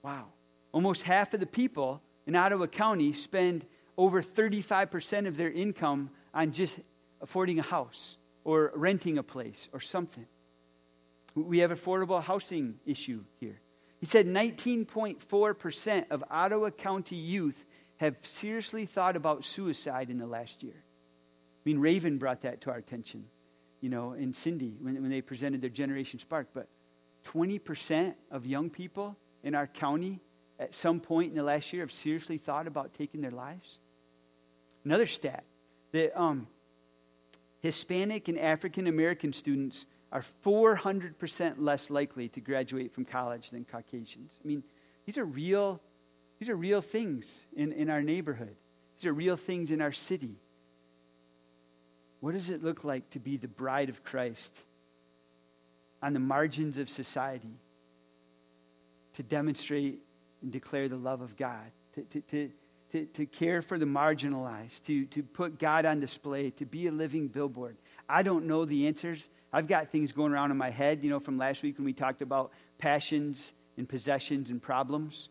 Wow. 0.01 0.27
Almost 0.71 1.03
half 1.03 1.33
of 1.33 1.41
the 1.41 1.45
people 1.45 2.01
in 2.25 2.35
Ottawa 2.35 2.67
County 2.67 3.11
spend 3.11 3.65
over 3.97 4.21
35% 4.21 5.27
of 5.27 5.35
their 5.35 5.51
income 5.51 6.09
on 6.33 6.51
just 6.53 6.79
affording 7.19 7.59
a 7.59 7.63
house 7.63 8.17
or 8.45 8.71
renting 8.75 9.17
a 9.17 9.23
place 9.23 9.67
or 9.73 9.81
something. 9.81 10.25
We 11.35 11.59
have 11.59 11.71
affordable 11.71 12.23
housing 12.23 12.79
issue 12.85 13.23
here. 13.39 13.59
He 13.99 14.05
said 14.05 14.27
19.4% 14.27 16.05
of 16.11 16.23
Ottawa 16.29 16.69
County 16.69 17.15
youth 17.15 17.65
have 17.97 18.15
seriously 18.21 18.85
thought 18.85 19.15
about 19.15 19.45
suicide 19.45 20.09
in 20.09 20.17
the 20.17 20.27
last 20.27 20.63
year. 20.63 20.75
I 20.75 21.61
mean, 21.65 21.79
Raven 21.79 22.17
brought 22.17 22.41
that 22.43 22.61
to 22.61 22.71
our 22.71 22.77
attention, 22.77 23.25
you 23.81 23.89
know, 23.89 24.11
and 24.11 24.35
Cindy 24.35 24.77
when, 24.81 25.01
when 25.01 25.09
they 25.09 25.21
presented 25.21 25.61
their 25.61 25.69
Generation 25.69 26.19
Spark. 26.19 26.47
But 26.53 26.67
20% 27.25 28.13
of 28.31 28.45
young 28.45 28.69
people 28.69 29.17
in 29.43 29.55
our 29.55 29.67
county 29.67 30.19
at 30.59 30.73
some 30.73 30.99
point 30.99 31.31
in 31.31 31.35
the 31.35 31.43
last 31.43 31.73
year 31.73 31.83
have 31.83 31.91
seriously 31.91 32.37
thought 32.37 32.67
about 32.67 32.93
taking 32.93 33.21
their 33.21 33.31
lives. 33.31 33.79
Another 34.85 35.05
stat 35.05 35.43
that 35.91 36.19
um, 36.19 36.47
Hispanic 37.61 38.27
and 38.27 38.39
African 38.39 38.87
American 38.87 39.33
students 39.33 39.85
are 40.11 40.23
400% 40.45 41.55
less 41.57 41.89
likely 41.89 42.29
to 42.29 42.39
graduate 42.39 42.93
from 42.93 43.03
college 43.03 43.49
than 43.49 43.65
Caucasians. 43.65 44.39
I 44.43 44.47
mean, 44.47 44.63
these 45.05 45.17
are 45.17 45.25
real, 45.25 45.81
these 46.39 46.49
are 46.49 46.55
real 46.55 46.81
things 46.81 47.41
in, 47.55 47.71
in 47.71 47.89
our 47.89 48.01
neighborhood. 48.01 48.55
These 48.97 49.05
are 49.05 49.13
real 49.13 49.37
things 49.37 49.71
in 49.71 49.81
our 49.81 49.91
city. 49.91 50.35
What 52.19 52.33
does 52.33 52.49
it 52.49 52.63
look 52.63 52.83
like 52.83 53.09
to 53.11 53.19
be 53.19 53.37
the 53.37 53.47
bride 53.47 53.89
of 53.89 54.03
Christ 54.03 54.63
on 56.01 56.13
the 56.13 56.19
margins 56.19 56.77
of 56.77 56.89
society? 56.89 57.59
To 59.13 59.23
demonstrate 59.23 59.99
and 60.41 60.51
declare 60.51 60.87
the 60.87 60.97
love 60.97 61.21
of 61.21 61.35
God, 61.37 61.71
to, 61.95 62.01
to, 62.03 62.21
to, 62.21 62.51
to, 62.91 63.05
to 63.05 63.25
care 63.25 63.63
for 63.63 63.79
the 63.79 63.85
marginalized, 63.85 64.85
to, 64.85 65.05
to 65.05 65.23
put 65.23 65.57
God 65.57 65.85
on 65.85 65.99
display, 65.99 66.51
to 66.51 66.65
be 66.65 66.85
a 66.85 66.91
living 66.91 67.27
billboard. 67.27 67.77
I 68.07 68.21
don't 68.21 68.45
know 68.45 68.65
the 68.65 68.87
answers. 68.87 69.29
I've 69.51 69.67
got 69.67 69.89
things 69.89 70.11
going 70.11 70.33
around 70.33 70.51
in 70.51 70.57
my 70.57 70.69
head, 70.69 71.03
you 71.03 71.09
know, 71.09 71.19
from 71.19 71.37
last 71.37 71.63
week 71.63 71.77
when 71.77 71.85
we 71.85 71.93
talked 71.93 72.21
about 72.21 72.51
passions 72.77 73.53
and 73.75 73.89
possessions 73.89 74.51
and 74.51 74.61
problems. 74.61 75.29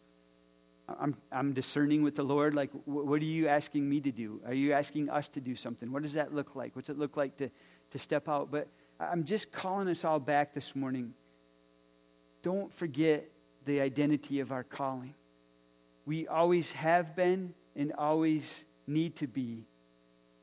I'm, 0.89 1.17
I'm 1.33 1.53
discerning 1.53 2.03
with 2.03 2.15
the 2.15 2.23
Lord, 2.23 2.55
like, 2.55 2.71
what 2.85 3.21
are 3.21 3.25
you 3.25 3.49
asking 3.49 3.89
me 3.89 4.01
to 4.01 4.13
do? 4.13 4.41
Are 4.47 4.55
you 4.55 4.73
asking 4.73 5.11
us 5.11 5.29
to 5.31 5.41
do 5.41 5.57
something? 5.57 5.91
What 5.91 6.03
does 6.03 6.13
that 6.13 6.33
look 6.33 6.55
like? 6.55 6.77
What's 6.77 6.89
it 6.89 6.99
look 6.99 7.17
like 7.17 7.37
to, 7.39 7.51
to 7.91 7.99
step 7.99 8.29
out? 8.29 8.51
But 8.51 8.69
I'm 9.01 9.25
just 9.25 9.51
calling 9.51 9.89
us 9.89 10.05
all 10.05 10.21
back 10.21 10.55
this 10.55 10.77
morning. 10.77 11.13
Don't 12.43 12.73
forget 12.73 13.29
the 13.65 13.81
identity 13.81 14.39
of 14.39 14.53
our 14.53 14.63
calling. 14.63 15.15
We 16.05 16.29
always 16.29 16.73
have 16.73 17.17
been 17.17 17.53
and 17.75 17.93
always 17.99 18.65
need 18.87 19.17
to 19.17 19.27
be 19.27 19.65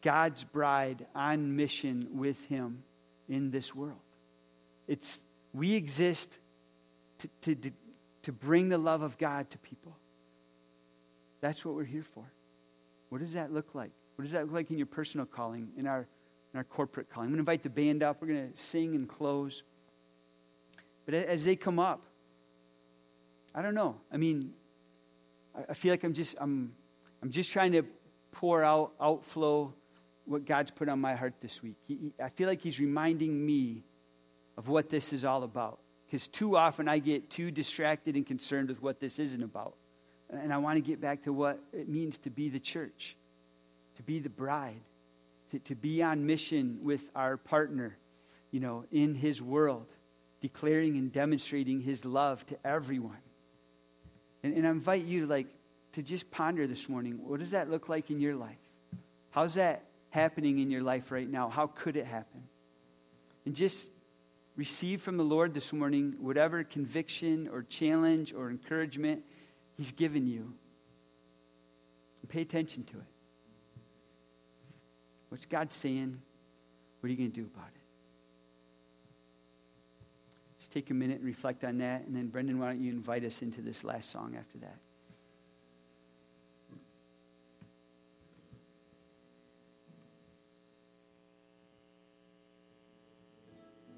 God's 0.01 0.43
bride 0.43 1.05
on 1.15 1.55
mission 1.55 2.09
with 2.11 2.45
Him 2.47 2.83
in 3.29 3.49
this 3.49 3.73
world. 3.73 4.01
It's, 4.89 5.21
we 5.53 5.73
exist 5.75 6.37
to, 7.19 7.55
to, 7.55 7.71
to 8.23 8.31
bring 8.33 8.67
the 8.67 8.77
love 8.77 9.01
of 9.01 9.17
God 9.17 9.49
to 9.51 9.57
people. 9.59 9.95
That's 11.43 11.65
what 11.65 11.75
we're 11.75 11.83
here 11.83 12.05
for. 12.13 12.23
What 13.09 13.19
does 13.19 13.33
that 13.33 13.51
look 13.51 13.75
like? 13.75 13.91
What 14.15 14.23
does 14.23 14.31
that 14.31 14.45
look 14.45 14.53
like 14.53 14.71
in 14.71 14.77
your 14.77 14.85
personal 14.85 15.25
calling, 15.25 15.67
in 15.77 15.87
our, 15.87 16.07
in 16.53 16.57
our 16.57 16.63
corporate 16.63 17.09
calling? 17.09 17.27
I'm 17.27 17.31
going 17.33 17.43
to 17.45 17.51
invite 17.51 17.63
the 17.63 17.69
band 17.69 18.01
up. 18.01 18.21
We're 18.21 18.29
going 18.29 18.53
to 18.53 18.57
sing 18.57 18.95
and 18.95 19.09
close. 19.09 19.61
But 21.05 21.15
as 21.15 21.43
they 21.43 21.57
come 21.57 21.79
up, 21.79 22.01
I 23.53 23.61
don't 23.61 23.75
know. 23.75 23.97
I 24.09 24.15
mean, 24.15 24.53
I 25.67 25.73
feel 25.73 25.91
like 25.91 26.05
I'm 26.05 26.13
just 26.13 26.37
I'm 26.39 26.73
I'm 27.21 27.29
just 27.29 27.51
trying 27.51 27.73
to 27.73 27.83
pour 28.31 28.63
out 28.63 28.93
outflow 29.01 29.73
what 30.23 30.45
God's 30.45 30.71
put 30.71 30.87
on 30.87 31.01
my 31.01 31.13
heart 31.13 31.33
this 31.41 31.61
week. 31.61 31.75
He, 31.85 31.95
he, 31.95 32.13
I 32.23 32.29
feel 32.29 32.47
like 32.47 32.61
He's 32.61 32.79
reminding 32.79 33.45
me 33.45 33.83
of 34.57 34.69
what 34.69 34.89
this 34.89 35.11
is 35.11 35.25
all 35.25 35.43
about. 35.43 35.79
Because 36.05 36.29
too 36.29 36.55
often 36.55 36.87
I 36.87 36.99
get 36.99 37.29
too 37.29 37.51
distracted 37.51 38.15
and 38.15 38.25
concerned 38.25 38.69
with 38.69 38.81
what 38.81 39.01
this 39.01 39.19
isn't 39.19 39.43
about. 39.43 39.75
And 40.41 40.53
I 40.53 40.57
want 40.57 40.77
to 40.77 40.81
get 40.81 40.99
back 40.99 41.23
to 41.23 41.33
what 41.33 41.59
it 41.71 41.87
means 41.87 42.17
to 42.19 42.29
be 42.29 42.49
the 42.49 42.59
church, 42.59 43.15
to 43.95 44.03
be 44.03 44.19
the 44.19 44.29
bride, 44.29 44.81
to, 45.51 45.59
to 45.59 45.75
be 45.75 46.01
on 46.01 46.25
mission 46.25 46.79
with 46.81 47.01
our 47.15 47.37
partner, 47.37 47.97
you 48.51 48.59
know, 48.59 48.85
in 48.91 49.15
His 49.15 49.41
world, 49.41 49.87
declaring 50.41 50.97
and 50.97 51.11
demonstrating 51.11 51.81
His 51.81 52.05
love 52.05 52.45
to 52.47 52.57
everyone. 52.65 53.17
And, 54.43 54.55
and 54.55 54.67
I 54.67 54.69
invite 54.71 55.05
you 55.05 55.21
to 55.21 55.27
like 55.27 55.47
to 55.93 56.01
just 56.01 56.29
ponder 56.31 56.65
this 56.67 56.89
morning. 56.89 57.19
What 57.23 57.39
does 57.39 57.51
that 57.51 57.69
look 57.69 57.87
like 57.87 58.09
in 58.09 58.19
your 58.19 58.35
life? 58.35 58.57
How's 59.29 59.55
that 59.55 59.83
happening 60.09 60.59
in 60.59 60.71
your 60.71 60.81
life 60.81 61.11
right 61.11 61.29
now? 61.29 61.49
How 61.49 61.67
could 61.67 61.95
it 61.95 62.05
happen? 62.05 62.43
And 63.45 63.55
just 63.55 63.89
receive 64.55 65.01
from 65.01 65.17
the 65.17 65.23
Lord 65.23 65.53
this 65.53 65.73
morning 65.73 66.15
whatever 66.19 66.63
conviction 66.63 67.49
or 67.51 67.63
challenge 67.63 68.33
or 68.33 68.49
encouragement 68.49 69.23
He's 69.77 69.91
given 69.91 70.27
you. 70.27 70.53
And 72.21 72.29
pay 72.29 72.41
attention 72.41 72.83
to 72.85 72.97
it. 72.97 73.05
What's 75.29 75.45
God 75.45 75.73
saying? 75.73 76.21
What 76.99 77.07
are 77.07 77.11
you 77.11 77.17
going 77.17 77.31
to 77.31 77.35
do 77.35 77.49
about 77.53 77.67
it? 77.67 77.81
Just 80.59 80.71
take 80.71 80.89
a 80.89 80.93
minute 80.93 81.17
and 81.17 81.25
reflect 81.25 81.63
on 81.63 81.79
that. 81.79 82.05
And 82.05 82.15
then, 82.15 82.27
Brendan, 82.27 82.59
why 82.59 82.67
don't 82.67 82.81
you 82.81 82.91
invite 82.91 83.25
us 83.25 83.41
into 83.41 83.61
this 83.61 83.83
last 83.83 84.09
song 84.11 84.35
after 84.39 84.59
that? 84.59 84.77